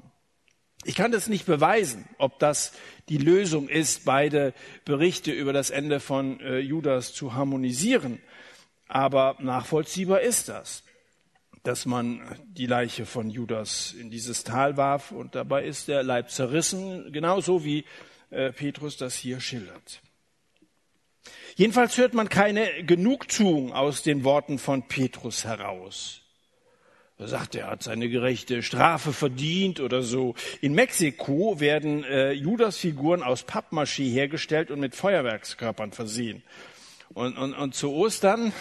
Ich 0.86 0.94
kann 0.94 1.10
das 1.10 1.28
nicht 1.28 1.46
beweisen, 1.46 2.08
ob 2.16 2.38
das 2.38 2.72
die 3.08 3.18
Lösung 3.18 3.68
ist, 3.68 4.04
beide 4.04 4.54
Berichte 4.84 5.32
über 5.32 5.52
das 5.52 5.70
Ende 5.70 5.98
von 5.98 6.38
äh, 6.38 6.58
Judas 6.58 7.12
zu 7.12 7.34
harmonisieren. 7.34 8.20
Aber 8.86 9.36
nachvollziehbar 9.40 10.20
ist 10.20 10.48
das, 10.48 10.84
dass 11.64 11.86
man 11.86 12.22
die 12.46 12.66
Leiche 12.66 13.04
von 13.04 13.30
Judas 13.30 13.94
in 13.98 14.10
dieses 14.10 14.44
Tal 14.44 14.76
warf 14.76 15.10
und 15.10 15.34
dabei 15.34 15.64
ist 15.64 15.88
der 15.88 16.04
Leib 16.04 16.30
zerrissen, 16.30 17.12
genauso 17.12 17.64
wie 17.64 17.84
äh, 18.30 18.52
Petrus 18.52 18.96
das 18.96 19.16
hier 19.16 19.40
schildert. 19.40 20.02
Jedenfalls 21.56 21.96
hört 21.98 22.14
man 22.14 22.28
keine 22.28 22.84
Genugtuung 22.84 23.72
aus 23.72 24.04
den 24.04 24.22
Worten 24.22 24.60
von 24.60 24.86
Petrus 24.86 25.44
heraus. 25.44 26.22
Er 27.18 27.28
sagt, 27.28 27.54
er 27.54 27.68
hat 27.68 27.82
seine 27.82 28.10
gerechte 28.10 28.62
Strafe 28.62 29.14
verdient 29.14 29.80
oder 29.80 30.02
so. 30.02 30.34
In 30.60 30.74
Mexiko 30.74 31.60
werden 31.60 32.04
äh, 32.04 32.32
Judasfiguren 32.32 33.22
aus 33.22 33.46
Pappmaché 33.46 34.12
hergestellt 34.12 34.70
und 34.70 34.80
mit 34.80 34.94
Feuerwerkskörpern 34.94 35.92
versehen. 35.92 36.42
Und, 37.14 37.38
und, 37.38 37.54
und 37.54 37.74
zu 37.74 37.92
Ostern, 37.94 38.52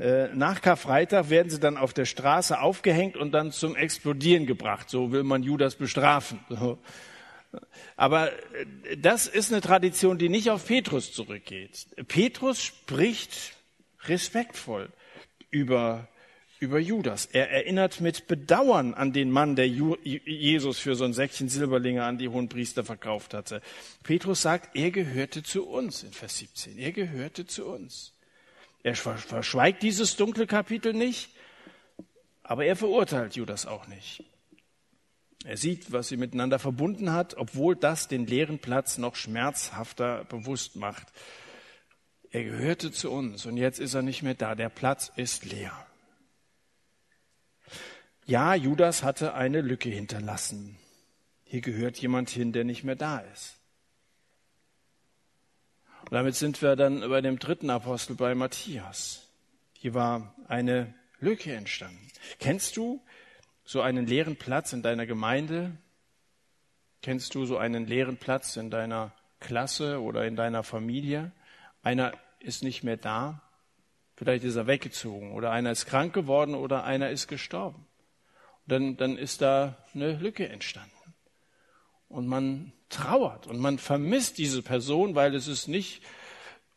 äh, 0.00 0.26
nach 0.34 0.62
Karfreitag, 0.62 1.30
werden 1.30 1.50
sie 1.50 1.60
dann 1.60 1.76
auf 1.76 1.92
der 1.92 2.04
Straße 2.04 2.58
aufgehängt 2.58 3.16
und 3.16 3.30
dann 3.30 3.52
zum 3.52 3.76
Explodieren 3.76 4.46
gebracht. 4.46 4.90
So 4.90 5.12
will 5.12 5.22
man 5.22 5.44
Judas 5.44 5.76
bestrafen. 5.76 6.40
Aber 7.96 8.32
äh, 8.32 8.96
das 8.96 9.28
ist 9.28 9.52
eine 9.52 9.60
Tradition, 9.60 10.18
die 10.18 10.28
nicht 10.28 10.50
auf 10.50 10.66
Petrus 10.66 11.12
zurückgeht. 11.12 11.86
Petrus 12.08 12.60
spricht 12.60 13.52
respektvoll 14.06 14.88
über 15.50 16.08
über 16.62 16.78
Judas. 16.78 17.26
Er 17.26 17.50
erinnert 17.50 18.00
mit 18.00 18.28
Bedauern 18.28 18.94
an 18.94 19.12
den 19.12 19.32
Mann, 19.32 19.56
der 19.56 19.68
Jesus 19.68 20.78
für 20.78 20.94
so 20.94 21.04
ein 21.04 21.12
Säckchen 21.12 21.48
Silberlinge 21.48 22.04
an 22.04 22.18
die 22.18 22.28
hohen 22.28 22.48
Priester 22.48 22.84
verkauft 22.84 23.34
hatte. 23.34 23.60
Petrus 24.04 24.42
sagt, 24.42 24.76
er 24.76 24.92
gehörte 24.92 25.42
zu 25.42 25.66
uns 25.66 26.04
in 26.04 26.12
Vers 26.12 26.38
17. 26.38 26.78
Er 26.78 26.92
gehörte 26.92 27.46
zu 27.46 27.66
uns. 27.66 28.12
Er 28.84 28.94
verschweigt 28.94 29.82
dieses 29.82 30.14
dunkle 30.14 30.46
Kapitel 30.46 30.92
nicht, 30.92 31.30
aber 32.44 32.64
er 32.64 32.76
verurteilt 32.76 33.34
Judas 33.34 33.66
auch 33.66 33.88
nicht. 33.88 34.24
Er 35.44 35.56
sieht, 35.56 35.90
was 35.90 36.08
sie 36.08 36.16
miteinander 36.16 36.60
verbunden 36.60 37.12
hat, 37.12 37.36
obwohl 37.36 37.74
das 37.74 38.06
den 38.06 38.24
leeren 38.24 38.60
Platz 38.60 38.98
noch 38.98 39.16
schmerzhafter 39.16 40.24
bewusst 40.24 40.76
macht. 40.76 41.08
Er 42.30 42.44
gehörte 42.44 42.92
zu 42.92 43.10
uns 43.10 43.46
und 43.46 43.56
jetzt 43.56 43.80
ist 43.80 43.94
er 43.94 44.02
nicht 44.02 44.22
mehr 44.22 44.34
da. 44.34 44.54
Der 44.54 44.68
Platz 44.68 45.10
ist 45.16 45.44
leer. 45.44 45.72
Ja, 48.24 48.54
Judas 48.54 49.02
hatte 49.02 49.34
eine 49.34 49.62
Lücke 49.62 49.88
hinterlassen. 49.88 50.78
Hier 51.44 51.60
gehört 51.60 51.98
jemand 51.98 52.30
hin, 52.30 52.52
der 52.52 52.62
nicht 52.62 52.84
mehr 52.84 52.94
da 52.94 53.18
ist. 53.18 53.56
Und 56.02 56.12
damit 56.12 56.36
sind 56.36 56.62
wir 56.62 56.76
dann 56.76 57.00
bei 57.00 57.20
dem 57.20 57.40
dritten 57.40 57.68
Apostel, 57.68 58.14
bei 58.14 58.34
Matthias. 58.36 59.28
Hier 59.72 59.94
war 59.94 60.34
eine 60.46 60.94
Lücke 61.18 61.52
entstanden. 61.52 62.06
Kennst 62.38 62.76
du 62.76 63.02
so 63.64 63.80
einen 63.80 64.06
leeren 64.06 64.36
Platz 64.36 64.72
in 64.72 64.82
deiner 64.82 65.06
Gemeinde? 65.06 65.72
Kennst 67.02 67.34
du 67.34 67.44
so 67.44 67.58
einen 67.58 67.86
leeren 67.86 68.18
Platz 68.18 68.56
in 68.56 68.70
deiner 68.70 69.12
Klasse 69.40 70.00
oder 70.00 70.26
in 70.26 70.36
deiner 70.36 70.62
Familie? 70.62 71.32
Einer 71.82 72.12
ist 72.38 72.62
nicht 72.62 72.84
mehr 72.84 72.96
da. 72.96 73.42
Vielleicht 74.14 74.44
ist 74.44 74.54
er 74.54 74.68
weggezogen 74.68 75.32
oder 75.32 75.50
einer 75.50 75.72
ist 75.72 75.86
krank 75.86 76.12
geworden 76.14 76.54
oder 76.54 76.84
einer 76.84 77.10
ist 77.10 77.26
gestorben 77.26 77.86
dann, 78.66 78.96
dann 78.96 79.16
ist 79.16 79.42
da 79.42 79.76
eine 79.94 80.16
Lücke 80.16 80.48
entstanden. 80.48 80.90
Und 82.08 82.26
man 82.26 82.72
trauert 82.88 83.46
und 83.46 83.58
man 83.58 83.78
vermisst 83.78 84.38
diese 84.38 84.62
Person, 84.62 85.14
weil 85.14 85.34
es 85.34 85.48
ist 85.48 85.66
nicht 85.66 86.02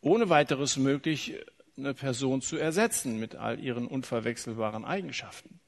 ohne 0.02 0.30
weiteres 0.30 0.78
möglich, 0.78 1.36
eine 1.78 1.94
Person 1.94 2.42
zu 2.42 2.58
ersetzen 2.58 3.20
mit 3.20 3.36
all 3.36 3.60
ihren 3.60 3.88
unverwechselbaren 3.88 4.86
Eigenschaften. 4.86 5.60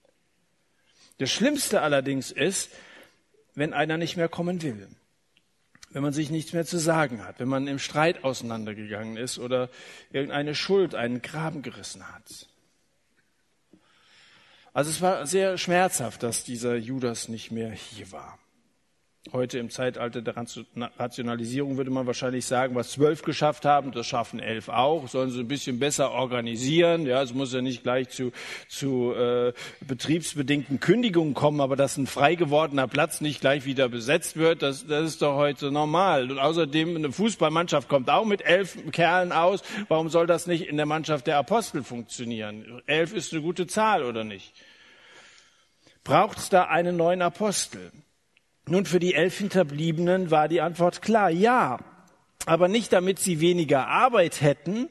Das 1.18 1.32
Schlimmste 1.32 1.82
allerdings 1.82 2.32
ist, 2.32 2.70
wenn 3.56 3.74
einer 3.74 3.98
nicht 3.98 4.16
mehr 4.16 4.30
kommen 4.30 4.62
will, 4.62 4.88
wenn 5.90 6.04
man 6.04 6.14
sich 6.14 6.30
nichts 6.30 6.54
mehr 6.54 6.66
zu 6.66 6.78
sagen 6.78 7.26
hat, 7.26 7.40
wenn 7.40 7.48
man 7.48 7.68
im 7.68 7.80
Streit 7.80 8.24
auseinandergegangen 8.24 9.18
ist 9.18 9.40
oder 9.40 9.70
irgendeine 10.12 10.54
Schuld 10.54 10.94
einen 10.94 11.22
Graben 11.22 11.64
gerissen 11.64 12.08
hat. 12.14 12.48
Also 14.78 14.92
es 14.92 15.02
war 15.02 15.26
sehr 15.26 15.58
schmerzhaft, 15.58 16.22
dass 16.22 16.44
dieser 16.44 16.76
Judas 16.76 17.30
nicht 17.30 17.50
mehr 17.50 17.72
hier 17.72 18.12
war. 18.12 18.38
Heute 19.34 19.60
im 19.60 19.70
Zeitalter 19.70 20.22
der 20.22 20.36
Rationalisierung 20.38 21.78
würde 21.78 21.92
man 21.92 22.08
wahrscheinlich 22.08 22.46
sagen, 22.46 22.76
was 22.76 22.92
zwölf 22.92 23.24
geschafft 23.24 23.66
haben, 23.66 23.92
das 23.92 24.08
schaffen 24.08 24.40
elf 24.40 24.70
auch. 24.70 25.08
Sollen 25.08 25.32
sie 25.32 25.42
ein 25.42 25.48
bisschen 25.48 25.80
besser 25.80 26.12
organisieren. 26.12 27.06
Ja, 27.06 27.22
es 27.22 27.34
muss 27.34 27.54
ja 27.54 27.62
nicht 27.62 27.84
gleich 27.84 28.10
zu, 28.10 28.32
zu 28.70 29.14
äh, 29.14 29.54
betriebsbedingten 29.82 30.80
Kündigungen 30.80 31.34
kommen, 31.34 31.60
aber 31.60 31.76
dass 31.76 31.98
ein 31.98 32.08
frei 32.08 32.36
gewordener 32.36 32.88
Platz 32.88 33.20
nicht 33.20 33.42
gleich 33.42 33.66
wieder 33.66 33.90
besetzt 33.90 34.38
wird, 34.38 34.62
das, 34.62 34.88
das 34.88 35.08
ist 35.10 35.22
doch 35.22 35.36
heute 35.36 35.72
normal. 35.72 36.32
Und 36.32 36.40
außerdem 36.40 36.96
eine 36.96 37.12
Fußballmannschaft 37.12 37.90
kommt 37.90 38.10
auch 38.10 38.26
mit 38.26 38.46
elf 38.46 38.78
Kerlen 38.92 39.32
aus. 39.32 39.62
Warum 39.90 40.10
soll 40.10 40.28
das 40.28 40.48
nicht 40.48 40.68
in 40.68 40.78
der 40.78 40.86
Mannschaft 40.86 41.28
der 41.28 41.38
Apostel 41.38 41.84
funktionieren? 41.84 42.82
Elf 42.86 43.14
ist 43.14 43.34
eine 43.34 43.42
gute 43.42 43.68
Zahl 43.68 44.04
oder 44.04 44.24
nicht? 44.24 44.54
Braucht 46.04 46.38
es 46.38 46.48
da 46.48 46.64
einen 46.64 46.96
neuen 46.96 47.22
Apostel? 47.22 47.92
Nun, 48.68 48.86
für 48.86 49.00
die 49.00 49.14
elf 49.14 49.38
Hinterbliebenen 49.38 50.30
war 50.30 50.50
die 50.50 50.62
Antwort 50.62 51.02
klar, 51.02 51.30
ja. 51.30 51.80
Aber 52.46 52.68
nicht 52.68 52.92
damit 52.92 53.20
sie 53.20 53.40
weniger 53.40 53.88
Arbeit 53.88 54.42
hätten. 54.42 54.90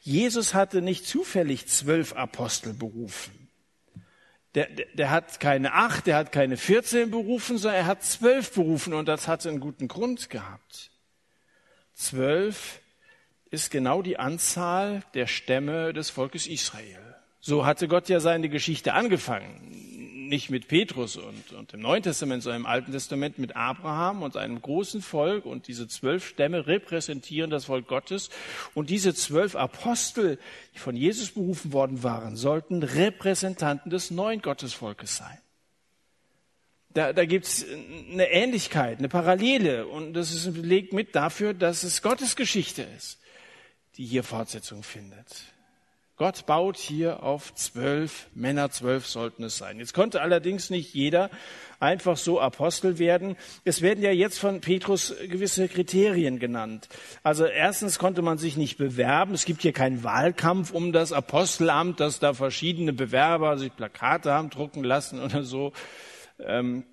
Jesus 0.00 0.54
hatte 0.54 0.80
nicht 0.80 1.06
zufällig 1.06 1.66
zwölf 1.66 2.14
Apostel 2.14 2.72
berufen. 2.72 3.48
Der, 4.54 4.66
der, 4.66 4.86
der 4.94 5.10
hat 5.10 5.40
keine 5.40 5.74
acht, 5.74 6.06
der 6.06 6.16
hat 6.16 6.32
keine 6.32 6.56
14 6.56 7.10
berufen, 7.10 7.58
sondern 7.58 7.80
er 7.80 7.86
hat 7.86 8.02
zwölf 8.02 8.52
berufen 8.52 8.94
und 8.94 9.06
das 9.06 9.28
hatte 9.28 9.48
einen 9.48 9.60
guten 9.60 9.88
Grund 9.88 10.30
gehabt. 10.30 10.90
Zwölf 11.94 12.80
ist 13.50 13.70
genau 13.70 14.02
die 14.02 14.18
Anzahl 14.18 15.02
der 15.14 15.26
Stämme 15.26 15.92
des 15.92 16.10
Volkes 16.10 16.46
Israel. 16.46 17.16
So 17.40 17.66
hatte 17.66 17.88
Gott 17.88 18.08
ja 18.08 18.20
seine 18.20 18.48
Geschichte 18.48 18.94
angefangen 18.94 19.89
nicht 20.30 20.48
mit 20.48 20.68
Petrus 20.68 21.16
und, 21.16 21.52
und 21.52 21.74
im 21.74 21.80
Neuen 21.80 22.02
Testament, 22.02 22.42
sondern 22.42 22.62
im 22.62 22.66
Alten 22.66 22.92
Testament 22.92 23.38
mit 23.38 23.56
Abraham 23.56 24.22
und 24.22 24.38
einem 24.38 24.62
großen 24.62 25.02
Volk. 25.02 25.44
Und 25.44 25.68
diese 25.68 25.86
zwölf 25.88 26.26
Stämme 26.26 26.66
repräsentieren 26.66 27.50
das 27.50 27.66
Volk 27.66 27.86
Gottes. 27.86 28.30
Und 28.72 28.88
diese 28.88 29.14
zwölf 29.14 29.56
Apostel, 29.56 30.38
die 30.74 30.78
von 30.78 30.96
Jesus 30.96 31.32
berufen 31.32 31.74
worden 31.74 32.02
waren, 32.02 32.36
sollten 32.36 32.82
Repräsentanten 32.82 33.90
des 33.90 34.10
neuen 34.10 34.40
Gottesvolkes 34.40 35.18
sein. 35.18 35.38
Da, 36.94 37.12
da 37.12 37.24
gibt 37.24 37.46
es 37.46 37.66
eine 38.10 38.30
Ähnlichkeit, 38.30 38.98
eine 38.98 39.08
Parallele. 39.08 39.86
Und 39.86 40.14
das 40.14 40.32
ist 40.32 40.46
ein 40.46 40.54
Beleg 40.54 40.92
mit 40.92 41.14
dafür, 41.14 41.52
dass 41.52 41.82
es 41.82 42.00
Gottes 42.00 42.34
Geschichte 42.36 42.86
ist, 42.96 43.18
die 43.96 44.06
hier 44.06 44.24
Fortsetzung 44.24 44.82
findet. 44.82 45.44
Gott 46.20 46.44
baut 46.44 46.76
hier 46.76 47.22
auf 47.22 47.54
zwölf 47.54 48.26
Männer, 48.34 48.70
zwölf 48.70 49.06
sollten 49.06 49.42
es 49.42 49.56
sein. 49.56 49.78
Jetzt 49.78 49.94
konnte 49.94 50.20
allerdings 50.20 50.68
nicht 50.68 50.92
jeder 50.92 51.30
einfach 51.78 52.18
so 52.18 52.38
Apostel 52.38 52.98
werden. 52.98 53.38
Es 53.64 53.80
werden 53.80 54.04
ja 54.04 54.10
jetzt 54.10 54.38
von 54.38 54.60
Petrus 54.60 55.14
gewisse 55.30 55.66
Kriterien 55.66 56.38
genannt. 56.38 56.90
Also 57.22 57.46
erstens 57.46 57.98
konnte 57.98 58.20
man 58.20 58.36
sich 58.36 58.58
nicht 58.58 58.76
bewerben. 58.76 59.32
Es 59.32 59.46
gibt 59.46 59.62
hier 59.62 59.72
keinen 59.72 60.04
Wahlkampf 60.04 60.72
um 60.72 60.92
das 60.92 61.14
Apostelamt, 61.14 62.00
dass 62.00 62.18
da 62.18 62.34
verschiedene 62.34 62.92
Bewerber 62.92 63.56
sich 63.56 63.74
Plakate 63.74 64.30
haben 64.30 64.50
drucken 64.50 64.84
lassen 64.84 65.22
oder 65.22 65.42
so. 65.42 65.72
Ähm, 66.38 66.84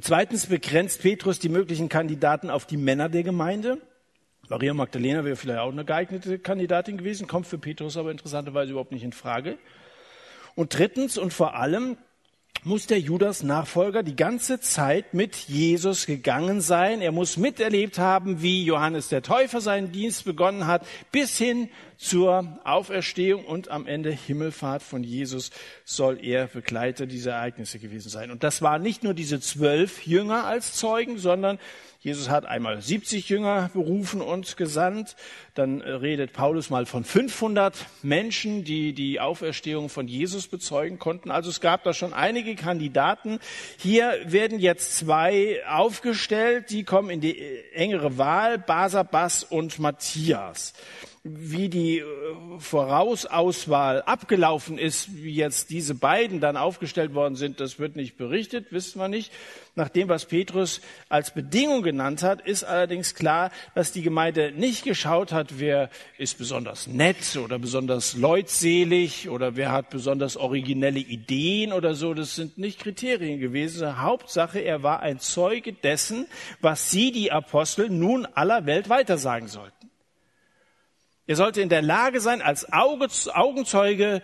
zweitens 0.00 0.46
begrenzt 0.46 1.02
Petrus 1.02 1.38
die 1.38 1.48
möglichen 1.48 1.88
Kandidaten 1.88 2.50
auf 2.50 2.66
die 2.66 2.76
Männer 2.76 3.08
der 3.08 3.22
Gemeinde. 3.22 3.78
Maria 4.48 4.72
Magdalena 4.72 5.24
wäre 5.24 5.36
vielleicht 5.36 5.60
auch 5.60 5.70
eine 5.70 5.84
geeignete 5.84 6.38
Kandidatin 6.38 6.96
gewesen, 6.96 7.26
kommt 7.26 7.46
für 7.46 7.58
Petrus 7.58 7.96
aber 7.96 8.10
interessanterweise 8.10 8.72
überhaupt 8.72 8.92
nicht 8.92 9.04
in 9.04 9.12
Frage. 9.12 9.58
Und 10.54 10.76
drittens 10.76 11.18
und 11.18 11.32
vor 11.32 11.54
allem 11.54 11.98
muss 12.64 12.86
der 12.86 12.98
Judas 12.98 13.42
Nachfolger 13.42 14.02
die 14.02 14.16
ganze 14.16 14.58
Zeit 14.58 15.14
mit 15.14 15.36
Jesus 15.36 16.06
gegangen 16.06 16.60
sein. 16.60 17.00
Er 17.00 17.12
muss 17.12 17.36
miterlebt 17.36 17.98
haben, 17.98 18.42
wie 18.42 18.64
Johannes 18.64 19.08
der 19.08 19.22
Täufer 19.22 19.60
seinen 19.60 19.92
Dienst 19.92 20.24
begonnen 20.24 20.66
hat, 20.66 20.86
bis 21.12 21.38
hin 21.38 21.68
zur 21.98 22.58
Auferstehung 22.62 23.44
und 23.44 23.70
am 23.70 23.86
Ende 23.86 24.10
Himmelfahrt 24.12 24.84
von 24.84 25.02
Jesus 25.02 25.50
soll 25.84 26.24
er 26.24 26.46
Begleiter 26.46 27.06
dieser 27.06 27.32
Ereignisse 27.32 27.80
gewesen 27.80 28.08
sein. 28.08 28.30
Und 28.30 28.44
das 28.44 28.62
waren 28.62 28.82
nicht 28.82 29.02
nur 29.02 29.14
diese 29.14 29.40
zwölf 29.40 30.06
Jünger 30.06 30.44
als 30.44 30.74
Zeugen, 30.74 31.18
sondern 31.18 31.58
Jesus 32.00 32.28
hat 32.28 32.46
einmal 32.46 32.80
70 32.80 33.28
Jünger 33.28 33.70
berufen 33.74 34.20
und 34.20 34.56
gesandt. 34.56 35.16
Dann 35.54 35.80
äh, 35.80 35.90
redet 35.90 36.32
Paulus 36.32 36.70
mal 36.70 36.86
von 36.86 37.02
500 37.02 37.74
Menschen, 38.02 38.62
die 38.62 38.92
die 38.92 39.18
Auferstehung 39.18 39.88
von 39.88 40.06
Jesus 40.06 40.46
bezeugen 40.46 41.00
konnten. 41.00 41.32
Also 41.32 41.50
es 41.50 41.60
gab 41.60 41.82
da 41.82 41.92
schon 41.92 42.12
einige 42.12 42.54
Kandidaten. 42.54 43.40
Hier 43.76 44.14
werden 44.24 44.60
jetzt 44.60 44.96
zwei 44.96 45.60
aufgestellt, 45.68 46.70
die 46.70 46.84
kommen 46.84 47.10
in 47.10 47.20
die 47.20 47.36
äh, 47.36 47.72
engere 47.72 48.16
Wahl, 48.16 48.58
Basabas 48.58 49.42
und 49.42 49.80
Matthias 49.80 50.74
wie 51.36 51.68
die 51.68 51.98
äh, 51.98 52.04
Vorausauswahl 52.58 54.02
abgelaufen 54.02 54.78
ist, 54.78 55.22
wie 55.22 55.34
jetzt 55.34 55.70
diese 55.70 55.94
beiden 55.94 56.40
dann 56.40 56.56
aufgestellt 56.56 57.14
worden 57.14 57.36
sind, 57.36 57.60
das 57.60 57.78
wird 57.78 57.96
nicht 57.96 58.16
berichtet, 58.16 58.72
wissen 58.72 59.00
wir 59.00 59.08
nicht. 59.08 59.32
Nach 59.76 59.88
dem, 59.88 60.08
was 60.08 60.24
Petrus 60.24 60.80
als 61.08 61.32
Bedingung 61.32 61.82
genannt 61.82 62.24
hat, 62.24 62.40
ist 62.40 62.64
allerdings 62.64 63.14
klar, 63.14 63.52
dass 63.76 63.92
die 63.92 64.02
Gemeinde 64.02 64.50
nicht 64.50 64.82
geschaut 64.82 65.30
hat, 65.30 65.60
wer 65.60 65.88
ist 66.18 66.36
besonders 66.36 66.88
nett 66.88 67.36
oder 67.36 67.60
besonders 67.60 68.16
leutselig 68.16 69.28
oder 69.28 69.54
wer 69.54 69.70
hat 69.70 69.90
besonders 69.90 70.36
originelle 70.36 70.98
Ideen 70.98 71.72
oder 71.72 71.94
so. 71.94 72.12
Das 72.12 72.34
sind 72.34 72.58
nicht 72.58 72.80
Kriterien 72.80 73.38
gewesen. 73.38 74.02
Hauptsache, 74.02 74.58
er 74.58 74.82
war 74.82 74.98
ein 75.00 75.20
Zeuge 75.20 75.72
dessen, 75.72 76.26
was 76.60 76.90
sie, 76.90 77.12
die 77.12 77.30
Apostel, 77.30 77.88
nun 77.88 78.26
aller 78.26 78.66
Welt 78.66 78.88
weitersagen 78.88 79.46
sollten. 79.46 79.77
Er 81.28 81.36
sollte 81.36 81.60
in 81.60 81.68
der 81.68 81.82
Lage 81.82 82.22
sein, 82.22 82.40
als 82.40 82.72
Augenzeuge 82.72 84.22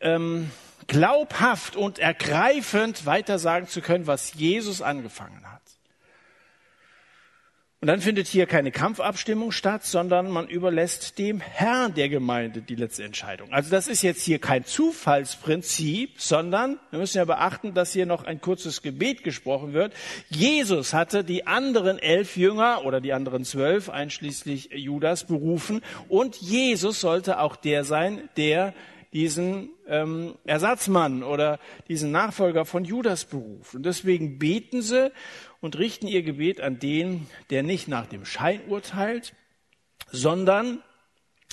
ähm, 0.00 0.48
glaubhaft 0.86 1.74
und 1.74 1.98
ergreifend 1.98 3.04
weitersagen 3.04 3.68
zu 3.68 3.80
können, 3.80 4.06
was 4.06 4.32
Jesus 4.34 4.80
angefangen 4.80 5.42
hat. 5.50 5.55
Und 7.82 7.88
dann 7.88 8.00
findet 8.00 8.26
hier 8.26 8.46
keine 8.46 8.72
Kampfabstimmung 8.72 9.52
statt, 9.52 9.84
sondern 9.84 10.30
man 10.30 10.48
überlässt 10.48 11.18
dem 11.18 11.40
Herrn 11.40 11.92
der 11.92 12.08
Gemeinde 12.08 12.62
die 12.62 12.74
letzte 12.74 13.04
Entscheidung. 13.04 13.52
Also 13.52 13.70
das 13.70 13.86
ist 13.86 14.00
jetzt 14.00 14.22
hier 14.22 14.38
kein 14.38 14.64
Zufallsprinzip, 14.64 16.18
sondern 16.18 16.80
wir 16.88 16.98
müssen 16.98 17.18
ja 17.18 17.26
beachten, 17.26 17.74
dass 17.74 17.92
hier 17.92 18.06
noch 18.06 18.24
ein 18.24 18.40
kurzes 18.40 18.80
Gebet 18.80 19.24
gesprochen 19.24 19.74
wird. 19.74 19.92
Jesus 20.30 20.94
hatte 20.94 21.22
die 21.22 21.46
anderen 21.46 21.98
elf 21.98 22.38
Jünger 22.38 22.86
oder 22.86 23.02
die 23.02 23.12
anderen 23.12 23.44
zwölf, 23.44 23.90
einschließlich 23.90 24.70
Judas, 24.72 25.24
berufen 25.24 25.82
und 26.08 26.36
Jesus 26.36 27.02
sollte 27.02 27.40
auch 27.40 27.56
der 27.56 27.84
sein, 27.84 28.30
der 28.38 28.72
diesen 29.12 29.70
ähm, 29.86 30.34
Ersatzmann 30.44 31.22
oder 31.22 31.58
diesen 31.88 32.10
Nachfolger 32.10 32.64
von 32.64 32.84
Judas 32.84 33.24
beruft. 33.24 33.74
Und 33.74 33.84
deswegen 33.84 34.38
beten 34.38 34.82
sie 34.82 35.12
und 35.60 35.78
richten 35.78 36.06
ihr 36.06 36.22
Gebet 36.22 36.60
an 36.60 36.78
den, 36.78 37.26
der 37.50 37.62
nicht 37.62 37.88
nach 37.88 38.06
dem 38.06 38.24
Schein 38.24 38.60
urteilt, 38.68 39.34
sondern, 40.10 40.82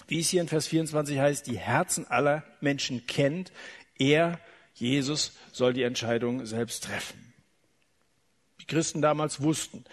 wie 0.08 0.20
es 0.20 0.30
hier 0.30 0.42
in 0.42 0.48
Vers 0.48 0.68
24 0.68 1.20
heißt, 1.20 1.48
die 1.48 1.58
Herzen 1.58 2.08
aller 2.08 2.44
Menschen 2.62 3.08
kennt. 3.08 3.52
Er, 3.98 4.40
Jesus, 4.74 5.34
soll 5.52 5.74
die 5.74 5.84
Entscheidung 5.84 6.46
selbst 6.46 6.84
treffen. 6.84 7.34
Die 8.62 8.66
Christen 8.66 9.02
damals 9.02 9.42
wussten, 9.42 9.84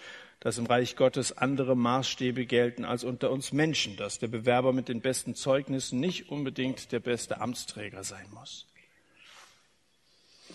dass 0.41 0.57
im 0.57 0.65
Reich 0.65 0.95
Gottes 0.95 1.37
andere 1.37 1.77
Maßstäbe 1.77 2.45
gelten 2.45 2.83
als 2.83 3.03
unter 3.03 3.31
uns 3.31 3.53
Menschen, 3.53 3.95
dass 3.95 4.19
der 4.19 4.27
Bewerber 4.27 4.73
mit 4.73 4.89
den 4.89 4.99
besten 4.99 5.35
Zeugnissen 5.35 5.99
nicht 5.99 6.29
unbedingt 6.29 6.91
der 6.91 6.99
beste 6.99 7.39
Amtsträger 7.39 8.03
sein 8.03 8.25
muss. 8.33 8.67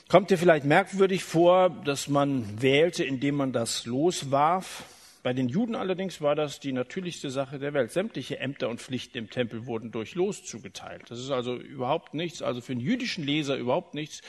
Kommt 0.09 0.31
dir 0.31 0.39
vielleicht 0.39 0.65
merkwürdig 0.65 1.25
vor, 1.25 1.71
dass 1.71 2.09
man 2.09 2.61
wählte, 2.61 3.05
indem 3.05 3.37
man 3.37 3.53
das 3.53 3.87
loswarf? 3.87 4.85
Bei 5.23 5.33
den 5.33 5.49
Juden 5.49 5.75
allerdings 5.75 6.21
war 6.21 6.35
das 6.35 6.61
die 6.61 6.73
natürlichste 6.73 7.31
Sache 7.31 7.59
der 7.59 7.73
Welt. 7.73 7.91
Sämtliche 7.91 8.39
Ämter 8.39 8.69
und 8.69 8.81
Pflichten 8.81 9.19
im 9.19 9.31
Tempel 9.31 9.67
wurden 9.67 9.91
durch 9.91 10.15
Los 10.15 10.45
zugeteilt. 10.45 11.05
Das 11.09 11.19
ist 11.19 11.31
also 11.31 11.57
überhaupt 11.57 12.15
nichts, 12.15 12.43
also 12.43 12.61
für 12.61 12.73
einen 12.73 12.81
jüdischen 12.81 13.25
Leser 13.25 13.57
überhaupt 13.57 13.95
nichts, 13.95 14.21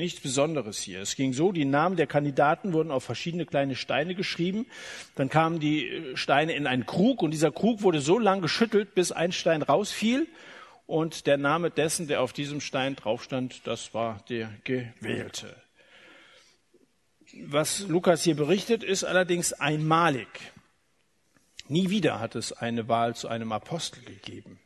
nichts 0.00 0.20
Besonderes 0.20 0.80
hier. 0.80 1.00
Es 1.00 1.14
ging 1.14 1.32
so, 1.32 1.52
die 1.52 1.64
Namen 1.64 1.96
der 1.96 2.08
Kandidaten 2.08 2.72
wurden 2.72 2.90
auf 2.90 3.04
verschiedene 3.04 3.46
kleine 3.46 3.76
Steine 3.76 4.16
geschrieben. 4.16 4.66
Dann 5.14 5.28
kamen 5.28 5.60
die 5.60 6.12
Steine 6.14 6.54
in 6.54 6.66
einen 6.66 6.86
Krug 6.86 7.22
und 7.22 7.30
dieser 7.30 7.52
Krug 7.52 7.82
wurde 7.82 8.00
so 8.00 8.18
lang 8.18 8.40
geschüttelt, 8.40 8.94
bis 8.94 9.12
ein 9.12 9.30
Stein 9.30 9.62
rausfiel 9.62 10.26
und 10.90 11.28
der 11.28 11.36
Name 11.36 11.70
dessen, 11.70 12.08
der 12.08 12.20
auf 12.20 12.32
diesem 12.32 12.60
Stein 12.60 12.96
drauf 12.96 13.22
stand, 13.22 13.66
das 13.66 13.94
war 13.94 14.24
der 14.28 14.50
Gewählte. 14.64 15.54
Was 17.44 17.86
Lukas 17.86 18.24
hier 18.24 18.34
berichtet, 18.34 18.82
ist 18.82 19.04
allerdings 19.04 19.52
einmalig. 19.52 20.26
Nie 21.68 21.90
wieder 21.90 22.18
hat 22.18 22.34
es 22.34 22.52
eine 22.52 22.88
Wahl 22.88 23.14
zu 23.14 23.28
einem 23.28 23.52
Apostel 23.52 24.02
gegeben. 24.02 24.58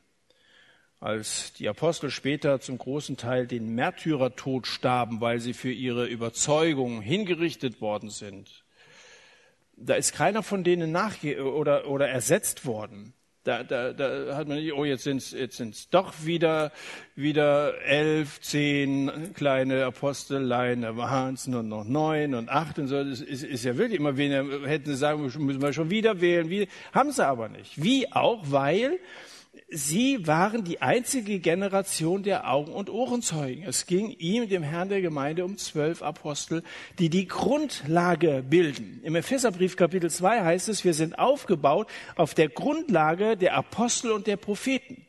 Als 1.04 1.52
die 1.52 1.68
Apostel 1.68 2.08
später 2.08 2.60
zum 2.60 2.78
großen 2.78 3.18
Teil 3.18 3.46
den 3.46 3.74
Märtyrertod 3.74 4.66
starben, 4.66 5.20
weil 5.20 5.38
sie 5.38 5.52
für 5.52 5.70
ihre 5.70 6.06
Überzeugung 6.06 7.02
hingerichtet 7.02 7.82
worden 7.82 8.08
sind, 8.08 8.64
da 9.76 9.96
ist 9.96 10.14
keiner 10.14 10.42
von 10.42 10.64
denen 10.64 10.92
nachge 10.92 11.44
oder, 11.44 11.88
oder 11.88 12.08
ersetzt 12.08 12.64
worden. 12.64 13.12
Da, 13.42 13.62
da, 13.64 13.92
da 13.92 14.34
hat 14.34 14.48
man 14.48 14.56
nicht, 14.56 14.72
oh, 14.72 14.86
jetzt 14.86 15.04
sind 15.04 15.18
es 15.18 15.32
jetzt 15.32 15.58
sind's 15.58 15.90
doch 15.90 16.14
wieder, 16.24 16.72
wieder 17.16 17.78
elf, 17.82 18.40
zehn 18.40 19.34
kleine 19.34 19.84
Aposteleien, 19.84 20.80
da 20.80 20.96
waren 20.96 21.34
es 21.34 21.46
nur 21.46 21.62
noch 21.62 21.84
neun 21.84 22.32
und 22.32 22.48
acht 22.48 22.78
und 22.78 22.86
so. 22.86 23.04
Das 23.04 23.20
ist, 23.20 23.44
ist 23.44 23.62
ja 23.62 23.76
wirklich 23.76 24.00
immer 24.00 24.16
weniger, 24.16 24.66
hätten 24.66 24.86
sie 24.86 24.96
sagen 24.96 25.20
müssen 25.22 25.60
wir 25.60 25.74
schon 25.74 25.90
wieder 25.90 26.22
wählen. 26.22 26.48
Wie, 26.48 26.66
haben 26.94 27.12
sie 27.12 27.26
aber 27.26 27.50
nicht. 27.50 27.82
Wie 27.82 28.10
auch, 28.10 28.40
weil 28.46 28.98
sie 29.70 30.26
waren 30.26 30.64
die 30.64 30.82
einzige 30.82 31.40
Generation 31.40 32.22
der 32.22 32.50
Augen- 32.50 32.72
und 32.72 32.90
Ohrenzeugen. 32.90 33.64
Es 33.64 33.86
ging 33.86 34.10
ihm, 34.10 34.48
dem 34.48 34.62
Herrn 34.62 34.88
der 34.88 35.00
Gemeinde, 35.00 35.44
um 35.44 35.56
zwölf 35.58 36.02
Apostel, 36.02 36.62
die 36.98 37.10
die 37.10 37.26
Grundlage 37.26 38.44
bilden. 38.48 39.00
Im 39.02 39.16
Epheserbrief 39.16 39.76
Kapitel 39.76 40.10
2 40.10 40.42
heißt 40.42 40.68
es, 40.68 40.84
wir 40.84 40.94
sind 40.94 41.18
aufgebaut 41.18 41.88
auf 42.16 42.34
der 42.34 42.48
Grundlage 42.48 43.36
der 43.36 43.54
Apostel 43.54 44.12
und 44.12 44.26
der 44.26 44.36
Propheten. 44.36 45.06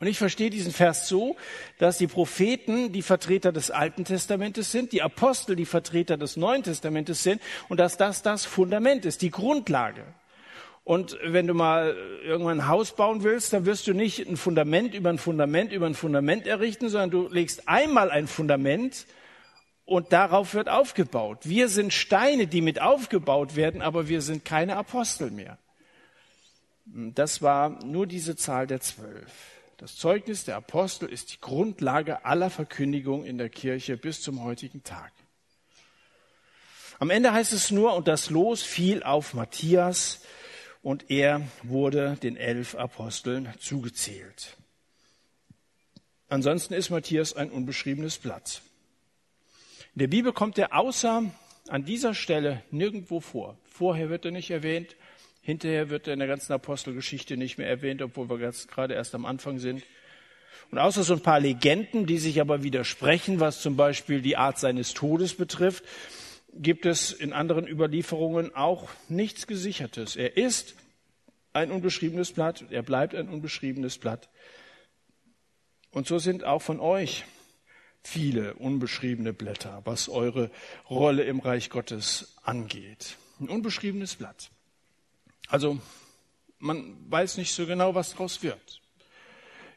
Und 0.00 0.06
ich 0.06 0.18
verstehe 0.18 0.50
diesen 0.50 0.72
Vers 0.72 1.08
so, 1.08 1.36
dass 1.78 1.98
die 1.98 2.06
Propheten 2.06 2.92
die 2.92 3.02
Vertreter 3.02 3.50
des 3.50 3.72
Alten 3.72 4.04
Testamentes 4.04 4.70
sind, 4.70 4.92
die 4.92 5.02
Apostel 5.02 5.56
die 5.56 5.66
Vertreter 5.66 6.16
des 6.16 6.36
Neuen 6.36 6.62
Testamentes 6.62 7.24
sind 7.24 7.42
und 7.68 7.80
dass 7.80 7.96
das 7.96 8.22
das 8.22 8.44
Fundament 8.44 9.04
ist, 9.04 9.22
die 9.22 9.30
Grundlage. 9.30 10.04
Und 10.88 11.18
wenn 11.22 11.46
du 11.46 11.52
mal 11.52 11.94
irgendwann 12.24 12.60
ein 12.60 12.66
Haus 12.66 12.96
bauen 12.96 13.22
willst, 13.22 13.52
dann 13.52 13.66
wirst 13.66 13.86
du 13.86 13.92
nicht 13.92 14.26
ein 14.26 14.38
Fundament 14.38 14.94
über 14.94 15.10
ein 15.10 15.18
Fundament 15.18 15.70
über 15.70 15.84
ein 15.84 15.94
Fundament 15.94 16.46
errichten, 16.46 16.88
sondern 16.88 17.10
du 17.10 17.28
legst 17.28 17.68
einmal 17.68 18.10
ein 18.10 18.26
Fundament 18.26 19.04
und 19.84 20.14
darauf 20.14 20.54
wird 20.54 20.70
aufgebaut. 20.70 21.40
Wir 21.42 21.68
sind 21.68 21.92
Steine, 21.92 22.46
die 22.46 22.62
mit 22.62 22.80
aufgebaut 22.80 23.54
werden, 23.54 23.82
aber 23.82 24.08
wir 24.08 24.22
sind 24.22 24.46
keine 24.46 24.78
Apostel 24.78 25.30
mehr. 25.30 25.58
Das 26.86 27.42
war 27.42 27.84
nur 27.84 28.06
diese 28.06 28.36
Zahl 28.36 28.66
der 28.66 28.80
zwölf. 28.80 29.30
Das 29.76 29.94
Zeugnis 29.94 30.46
der 30.46 30.56
Apostel 30.56 31.10
ist 31.10 31.34
die 31.34 31.40
Grundlage 31.42 32.24
aller 32.24 32.48
Verkündigung 32.48 33.26
in 33.26 33.36
der 33.36 33.50
Kirche 33.50 33.98
bis 33.98 34.22
zum 34.22 34.42
heutigen 34.42 34.82
Tag. 34.84 35.12
Am 36.98 37.10
Ende 37.10 37.34
heißt 37.34 37.52
es 37.52 37.70
nur, 37.70 37.94
und 37.94 38.08
das 38.08 38.30
Los 38.30 38.62
fiel 38.62 39.02
auf 39.02 39.34
Matthias, 39.34 40.22
und 40.82 41.10
er 41.10 41.42
wurde 41.62 42.16
den 42.22 42.36
elf 42.36 42.74
Aposteln 42.74 43.52
zugezählt. 43.58 44.56
Ansonsten 46.28 46.74
ist 46.74 46.90
Matthias 46.90 47.34
ein 47.34 47.50
unbeschriebenes 47.50 48.18
Blatt. 48.18 48.62
In 49.94 50.00
der 50.00 50.08
Bibel 50.08 50.32
kommt 50.32 50.58
er 50.58 50.76
außer 50.76 51.24
an 51.68 51.84
dieser 51.84 52.14
Stelle 52.14 52.62
nirgendwo 52.70 53.20
vor. 53.20 53.58
Vorher 53.64 54.10
wird 54.10 54.24
er 54.24 54.30
nicht 54.30 54.50
erwähnt, 54.50 54.94
Hinterher 55.48 55.88
wird 55.88 56.06
er 56.06 56.12
in 56.12 56.18
der 56.18 56.28
ganzen 56.28 56.52
Apostelgeschichte 56.52 57.38
nicht 57.38 57.56
mehr 57.56 57.70
erwähnt, 57.70 58.02
obwohl 58.02 58.28
wir 58.28 58.36
gerade 58.36 58.92
erst 58.92 59.14
am 59.14 59.24
Anfang 59.24 59.58
sind. 59.58 59.82
Und 60.70 60.76
außer 60.76 61.02
so 61.04 61.14
ein 61.14 61.22
paar 61.22 61.40
Legenden, 61.40 62.04
die 62.04 62.18
sich 62.18 62.42
aber 62.42 62.62
widersprechen, 62.62 63.40
was 63.40 63.62
zum 63.62 63.74
Beispiel 63.74 64.20
die 64.20 64.36
Art 64.36 64.58
seines 64.58 64.92
Todes 64.92 65.32
betrifft, 65.32 65.84
gibt 66.52 66.86
es 66.86 67.12
in 67.12 67.32
anderen 67.32 67.66
Überlieferungen 67.66 68.54
auch 68.54 68.88
nichts 69.08 69.46
Gesichertes. 69.46 70.16
Er 70.16 70.36
ist 70.36 70.74
ein 71.52 71.70
unbeschriebenes 71.70 72.32
Blatt, 72.32 72.64
er 72.70 72.82
bleibt 72.82 73.14
ein 73.14 73.28
unbeschriebenes 73.28 73.98
Blatt. 73.98 74.28
Und 75.90 76.06
so 76.06 76.18
sind 76.18 76.44
auch 76.44 76.62
von 76.62 76.80
euch 76.80 77.24
viele 78.02 78.54
unbeschriebene 78.54 79.32
Blätter, 79.32 79.82
was 79.84 80.08
eure 80.08 80.50
Rolle 80.88 81.24
im 81.24 81.40
Reich 81.40 81.70
Gottes 81.70 82.36
angeht. 82.42 83.16
Ein 83.40 83.48
unbeschriebenes 83.48 84.16
Blatt. 84.16 84.50
Also 85.48 85.78
man 86.58 86.96
weiß 87.10 87.36
nicht 87.38 87.54
so 87.54 87.66
genau, 87.66 87.94
was 87.94 88.10
daraus 88.10 88.42
wird. 88.42 88.82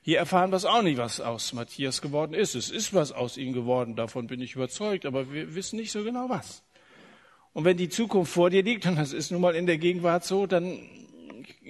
Hier 0.01 0.17
erfahren 0.17 0.51
wir 0.51 0.57
es 0.57 0.65
auch 0.65 0.81
nicht, 0.81 0.97
was 0.97 1.21
aus 1.21 1.53
Matthias 1.53 2.01
geworden 2.01 2.33
ist. 2.33 2.55
Es 2.55 2.69
ist 2.69 2.93
was 2.93 3.11
aus 3.11 3.37
ihm 3.37 3.53
geworden, 3.53 3.95
davon 3.95 4.27
bin 4.27 4.41
ich 4.41 4.55
überzeugt, 4.55 5.05
aber 5.05 5.31
wir 5.31 5.53
wissen 5.53 5.77
nicht 5.77 5.91
so 5.91 6.03
genau 6.03 6.29
was. 6.29 6.63
Und 7.53 7.65
wenn 7.65 7.77
die 7.77 7.89
Zukunft 7.89 8.33
vor 8.33 8.49
dir 8.49 8.63
liegt, 8.63 8.85
und 8.85 8.95
das 8.95 9.13
ist 9.13 9.31
nun 9.31 9.41
mal 9.41 9.55
in 9.55 9.67
der 9.67 9.77
Gegenwart 9.77 10.23
so, 10.23 10.47
dann 10.47 10.79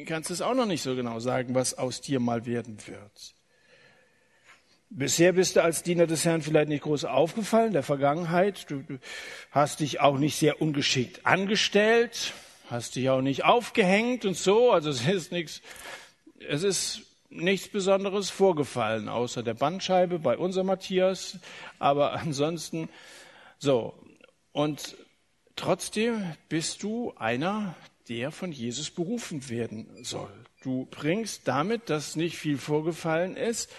kannst 0.05 0.29
du 0.29 0.33
es 0.33 0.41
auch 0.41 0.53
noch 0.53 0.65
nicht 0.65 0.81
so 0.81 0.95
genau 0.95 1.19
sagen, 1.19 1.55
was 1.55 1.77
aus 1.77 2.01
dir 2.01 2.19
mal 2.19 2.45
werden 2.45 2.77
wird. 2.85 3.35
Bisher 4.89 5.33
bist 5.33 5.55
du 5.55 5.63
als 5.63 5.83
Diener 5.83 6.07
des 6.07 6.25
Herrn 6.25 6.41
vielleicht 6.41 6.69
nicht 6.69 6.83
groß 6.83 7.05
aufgefallen, 7.05 7.73
der 7.73 7.83
Vergangenheit. 7.83 8.69
Du, 8.69 8.81
du 8.81 8.99
hast 9.51 9.79
dich 9.79 9.99
auch 10.01 10.17
nicht 10.17 10.37
sehr 10.37 10.61
ungeschickt 10.61 11.25
angestellt 11.25 12.33
hast 12.71 12.95
dich 12.95 13.09
auch 13.09 13.21
nicht 13.21 13.43
aufgehängt 13.43 14.25
und 14.25 14.37
so. 14.37 14.71
Also 14.71 14.89
es 14.89 15.05
ist 15.05 15.31
nichts, 15.31 15.61
es 16.47 16.63
ist 16.63 17.01
nichts 17.31 17.69
Besonderes 17.69 18.29
vorgefallen, 18.29 19.09
außer 19.09 19.41
der 19.41 19.53
Bandscheibe 19.53 20.19
bei 20.19 20.37
unser 20.37 20.63
Matthias. 20.63 21.39
Aber 21.79 22.13
ansonsten 22.19 22.89
so. 23.57 23.93
Und 24.51 24.95
trotzdem 25.55 26.35
bist 26.49 26.83
du 26.83 27.13
einer, 27.15 27.75
der 28.09 28.31
von 28.31 28.51
Jesus 28.51 28.91
berufen 28.91 29.49
werden 29.49 30.03
soll. 30.03 30.31
Du 30.63 30.87
bringst 30.91 31.47
damit, 31.47 31.89
dass 31.89 32.15
nicht 32.15 32.37
viel 32.37 32.57
vorgefallen 32.57 33.35
ist, 33.35 33.71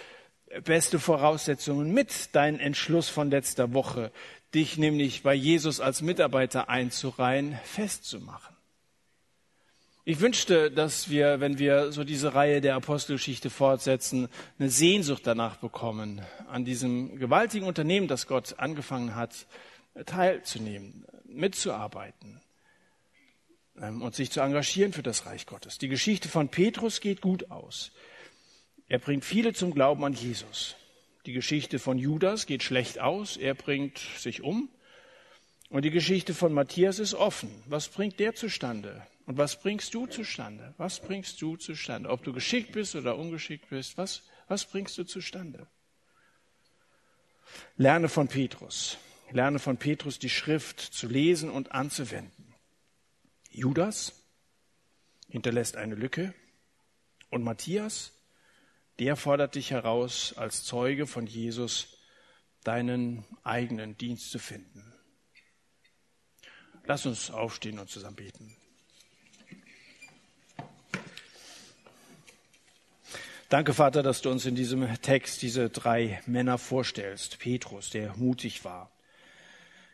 beste 0.65 0.99
Voraussetzungen 0.99 1.93
mit, 1.93 2.35
deinen 2.35 2.59
Entschluss 2.59 3.09
von 3.09 3.31
letzter 3.31 3.73
Woche, 3.73 4.11
dich 4.55 4.77
nämlich 4.79 5.23
bei 5.23 5.35
Jesus 5.35 5.81
als 5.81 6.03
Mitarbeiter 6.03 6.69
einzureihen, 6.69 7.59
festzumachen. 7.65 8.52
Ich 10.05 10.19
wünschte, 10.19 10.73
dass 10.73 11.11
wir, 11.11 11.39
wenn 11.39 11.61
wir 11.61 11.93
so 11.93 12.03
diese 12.03 12.35
Reihe 12.35 12.61
der 12.61 12.75
Apostelgeschichte 12.75 13.51
fortsetzen, 13.51 14.29
eine 14.59 14.69
Sehnsucht 14.69 15.25
danach 15.25 15.59
bekommen, 15.59 16.21
an 16.49 16.65
diesem 16.65 17.21
gewaltigen 17.21 17.67
Unternehmen, 17.67 18.09
das 18.09 18.27
Gott 18.27 18.59
angefangen 18.59 19.15
hat, 19.15 19.47
teilzunehmen, 20.05 21.05
mitzuarbeiten 21.25 22.41
ähm, 23.81 24.03
und 24.03 24.17
sich 24.17 24.33
zu 24.33 24.41
engagieren 24.41 24.93
für 24.93 25.05
das 25.05 25.25
Reich 25.27 25.47
Gottes. 25.47 25.79
Die 25.79 25.89
Geschichte 25.89 26.29
von 26.29 26.49
Petrus 26.49 27.01
geht 27.01 27.21
gut 27.21 27.53
aus. 27.53 27.93
Er 28.89 28.99
bringt 28.99 29.25
viele 29.25 29.53
zum 29.53 29.73
Glauben 29.73 30.05
an 30.05 30.15
Jesus. 30.15 30.75
Die 31.27 31.33
Geschichte 31.33 31.79
von 31.79 31.97
Judas 31.97 32.47
geht 32.47 32.65
schlecht 32.65 32.99
aus. 32.99 33.37
Er 33.37 33.55
bringt 33.55 34.01
sich 34.19 34.43
um. 34.43 34.69
Und 35.71 35.85
die 35.85 35.93
Geschichte 35.93 36.35
von 36.35 36.53
Matthias 36.53 36.99
ist 36.99 37.15
offen. 37.15 37.63
Was 37.69 37.87
bringt 37.87 38.19
der 38.19 38.35
zustande? 38.35 39.07
Und 39.27 39.39
was 39.39 39.61
bringst 39.61 39.95
du 39.95 40.07
zustande? 40.07 40.75
Was 40.79 41.01
bringst 41.01 41.41
du 41.41 41.57
zustande? 41.57 42.11
Ob 42.11 42.25
du 42.25 42.33
geschickt 42.33 42.73
bist 42.73 42.95
oder 42.95 43.17
ungeschickt 43.17 43.69
bist, 43.71 43.97
was, 43.97 44.23
was 44.49 44.65
bringst 44.65 44.99
du 44.99 45.05
zustande? 45.05 45.69
Lerne 47.77 48.09
von 48.09 48.29
Petrus. 48.29 48.99
Lerne 49.31 49.59
von 49.59 49.77
Petrus 49.77 50.19
die 50.19 50.29
Schrift 50.29 50.81
zu 50.81 51.09
lesen 51.09 51.51
und 51.51 51.73
anzuwenden. 51.73 52.55
Judas 53.51 54.13
hinterlässt 55.29 55.77
eine 55.77 55.95
Lücke 55.95 56.35
und 57.31 57.43
Matthias, 57.43 58.13
der 58.99 59.17
fordert 59.17 59.55
dich 59.55 59.71
heraus, 59.71 60.35
als 60.37 60.65
Zeuge 60.65 61.07
von 61.07 61.27
Jesus 61.27 61.97
deinen 62.65 63.25
eigenen 63.43 63.97
Dienst 63.97 64.31
zu 64.31 64.39
finden. 64.39 64.93
Lass 66.85 67.07
uns 67.07 67.31
aufstehen 67.31 67.79
und 67.79 67.89
zusammen 67.89 68.17
beten. 68.17 68.57
Danke, 73.53 73.75
Vater, 73.75 74.03
dass 74.03 74.23
du 74.23 74.31
uns 74.31 74.47
in 74.47 74.55
diesem 74.55 74.89
Text 75.03 75.43
diese 75.43 75.69
drei 75.69 76.23
Männer 76.25 76.57
vorstellst. 76.57 77.39
Petrus, 77.39 77.91
der 77.91 78.17
mutig 78.17 78.65
war. 78.65 78.91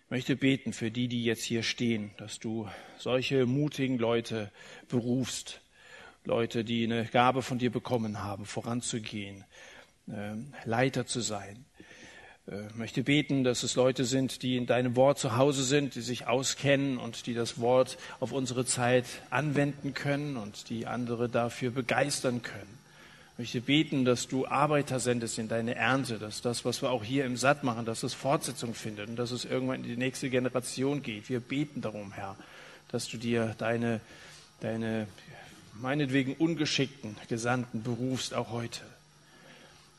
Ich 0.04 0.10
möchte 0.12 0.36
beten 0.36 0.72
für 0.72 0.92
die, 0.92 1.08
die 1.08 1.24
jetzt 1.24 1.42
hier 1.42 1.64
stehen, 1.64 2.12
dass 2.18 2.38
du 2.38 2.68
solche 2.98 3.46
mutigen 3.46 3.98
Leute 3.98 4.52
berufst. 4.86 5.60
Leute, 6.22 6.62
die 6.62 6.84
eine 6.84 7.06
Gabe 7.06 7.42
von 7.42 7.58
dir 7.58 7.72
bekommen 7.72 8.22
haben, 8.22 8.46
voranzugehen, 8.46 9.44
ähm, 10.08 10.54
Leiter 10.64 11.04
zu 11.06 11.20
sein. 11.20 11.64
Ich 12.46 12.52
äh, 12.52 12.68
möchte 12.76 13.02
beten, 13.02 13.42
dass 13.42 13.64
es 13.64 13.74
Leute 13.74 14.04
sind, 14.04 14.44
die 14.44 14.56
in 14.56 14.66
deinem 14.66 14.94
Wort 14.94 15.18
zu 15.18 15.36
Hause 15.36 15.64
sind, 15.64 15.96
die 15.96 16.02
sich 16.02 16.28
auskennen 16.28 16.96
und 16.96 17.26
die 17.26 17.34
das 17.34 17.58
Wort 17.58 17.98
auf 18.20 18.30
unsere 18.30 18.64
Zeit 18.64 19.06
anwenden 19.30 19.94
können 19.94 20.36
und 20.36 20.70
die 20.70 20.86
andere 20.86 21.28
dafür 21.28 21.72
begeistern 21.72 22.40
können. 22.42 22.77
Ich 23.38 23.54
möchte 23.54 23.60
beten, 23.60 24.04
dass 24.04 24.26
du 24.26 24.48
Arbeiter 24.48 24.98
sendest 24.98 25.38
in 25.38 25.46
deine 25.46 25.76
Ernte, 25.76 26.18
dass 26.18 26.42
das, 26.42 26.64
was 26.64 26.82
wir 26.82 26.90
auch 26.90 27.04
hier 27.04 27.24
im 27.24 27.36
Satt 27.36 27.62
machen, 27.62 27.84
dass 27.84 28.02
es 28.02 28.12
Fortsetzung 28.12 28.74
findet 28.74 29.08
und 29.08 29.14
dass 29.14 29.30
es 29.30 29.44
irgendwann 29.44 29.84
in 29.84 29.88
die 29.88 29.96
nächste 29.96 30.28
Generation 30.28 31.04
geht. 31.04 31.28
Wir 31.28 31.38
beten 31.38 31.80
darum, 31.80 32.10
Herr, 32.10 32.34
dass 32.88 33.06
du 33.06 33.16
dir 33.16 33.54
deine, 33.56 34.00
deine 34.58 35.06
meinetwegen 35.80 36.34
ungeschickten 36.34 37.14
Gesandten 37.28 37.84
berufst, 37.84 38.34
auch 38.34 38.50
heute. 38.50 38.80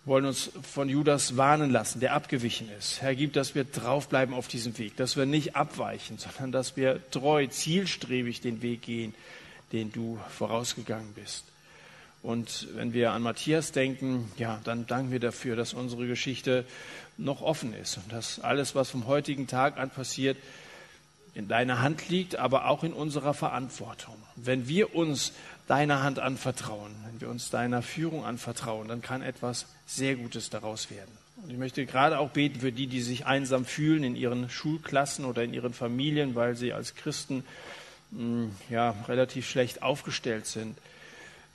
Wir 0.04 0.16
wollen 0.16 0.26
uns 0.26 0.52
von 0.62 0.90
Judas 0.90 1.38
warnen 1.38 1.72
lassen, 1.72 2.02
der 2.02 2.16
abgewichen 2.16 2.70
ist. 2.78 3.02
Herr, 3.02 3.16
gib, 3.16 3.32
dass 3.32 3.56
wir 3.56 3.64
draufbleiben 3.64 4.36
auf 4.36 4.50
diesem 4.50 4.78
Weg, 4.78 4.98
dass 4.98 5.16
wir 5.16 5.26
nicht 5.26 5.56
abweichen, 5.56 6.18
sondern 6.18 6.52
dass 6.52 6.76
wir 6.76 7.10
treu, 7.10 7.48
zielstrebig 7.48 8.42
den 8.42 8.62
Weg 8.62 8.82
gehen, 8.82 9.16
den 9.72 9.94
du 9.94 10.20
vorausgegangen 10.28 11.14
bist. 11.14 11.46
Und 12.22 12.68
wenn 12.76 12.94
wir 12.94 13.12
an 13.12 13.22
Matthias 13.22 13.72
denken, 13.72 14.30
ja, 14.38 14.60
dann 14.66 14.86
danken 14.88 15.12
wir 15.12 15.20
dafür, 15.20 15.56
dass 15.56 15.74
unsere 15.74 16.06
Geschichte 16.06 16.66
noch 17.18 17.42
offen 17.42 17.74
ist 17.74 17.98
und 17.98 18.12
dass 18.12 18.40
alles, 18.40 18.76
was 18.76 18.90
vom 18.90 19.08
heutigen 19.08 19.48
Tag 19.48 19.78
an 19.78 19.90
passiert, 19.90 20.38
in 21.34 21.48
deiner 21.48 21.82
Hand 21.82 22.10
liegt, 22.10 22.36
aber 22.36 22.68
auch 22.68 22.84
in 22.84 22.92
unserer 22.92 23.34
Verantwortung. 23.34 24.16
Wenn 24.36 24.68
wir 24.68 24.96
uns 24.96 25.32
deiner 25.68 26.02
Hand 26.02 26.20
anvertrauen, 26.20 26.94
wenn 27.06 27.22
wir 27.22 27.30
uns 27.30 27.50
deiner 27.50 27.82
Führung 27.82 28.26
anvertrauen, 28.26 28.88
dann 28.88 29.02
kann 29.02 29.22
etwas 29.22 29.68
sehr 29.86 30.16
Gutes 30.16 30.50
daraus 30.50 30.90
werden. 30.90 31.12
Und 31.42 31.52
ich 31.52 31.58
möchte 31.58 31.86
gerade 31.86 32.20
auch 32.20 32.32
beten 32.32 32.60
für 32.60 32.74
die, 32.74 32.88
die 32.88 33.02
sich 33.02 33.26
einsam 33.26 33.64
fühlen 33.64 34.04
in 34.04 34.16
ihren 34.16 34.50
Schulklassen 34.50 35.24
oder 35.24 35.44
in 35.44 35.54
ihren 35.54 35.74
Familien, 35.74 36.36
weil 36.36 36.56
sie 36.56 36.74
als 36.74 36.96
Christen 36.96 37.46
hm, 38.12 38.52
ja, 38.70 38.96
relativ 39.08 39.48
schlecht 39.48 39.82
aufgestellt 39.82 40.48
sind 40.48 40.76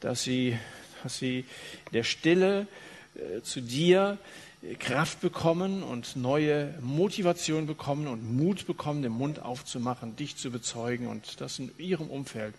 dass 0.05 0.23
sie, 0.23 0.59
dass 1.03 1.19
sie 1.19 1.41
in 1.41 1.93
der 1.95 2.05
Stille 2.05 2.67
äh, 3.15 3.41
zu 3.41 3.63
dir 3.63 4.19
äh, 4.63 4.75
Kraft 4.75 5.23
bekommen 5.23 5.83
und 5.83 6.15
neue 6.15 6.75
Motivation 6.83 7.67
bekommen 7.67 8.07
und 8.07 8.37
Mut 8.37 8.67
bekommen, 8.67 9.01
den 9.01 9.13
Mund 9.13 9.41
aufzumachen, 9.41 10.15
dich 10.15 10.37
zu 10.37 10.51
bezeugen 10.51 11.07
und 11.07 11.41
dass 11.41 11.59
in 11.59 11.73
ihrem 11.79 12.11
Umfeld 12.11 12.55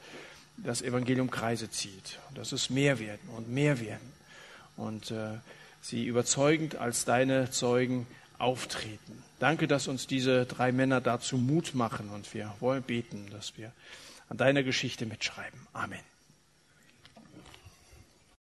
das 0.57 0.81
Evangelium 0.81 1.29
Kreise 1.29 1.69
zieht. 1.69 2.19
Dass 2.33 2.51
es 2.51 2.71
mehr 2.71 2.97
werden 2.97 3.29
und 3.37 3.47
mehr 3.47 3.79
werden. 3.79 4.11
Und 4.75 5.11
äh, 5.11 5.37
sie 5.81 6.05
überzeugend 6.05 6.77
als 6.77 7.05
deine 7.05 7.51
Zeugen 7.51 8.07
auftreten. 8.39 9.23
Danke, 9.37 9.67
dass 9.67 9.87
uns 9.87 10.07
diese 10.07 10.47
drei 10.47 10.71
Männer 10.71 10.99
dazu 10.99 11.37
Mut 11.37 11.75
machen 11.75 12.09
und 12.09 12.33
wir 12.33 12.51
wollen 12.59 12.81
beten, 12.81 13.27
dass 13.31 13.55
wir 13.55 13.71
an 14.29 14.37
deiner 14.37 14.63
Geschichte 14.63 15.05
mitschreiben. 15.05 15.59
Amen. 15.73 16.14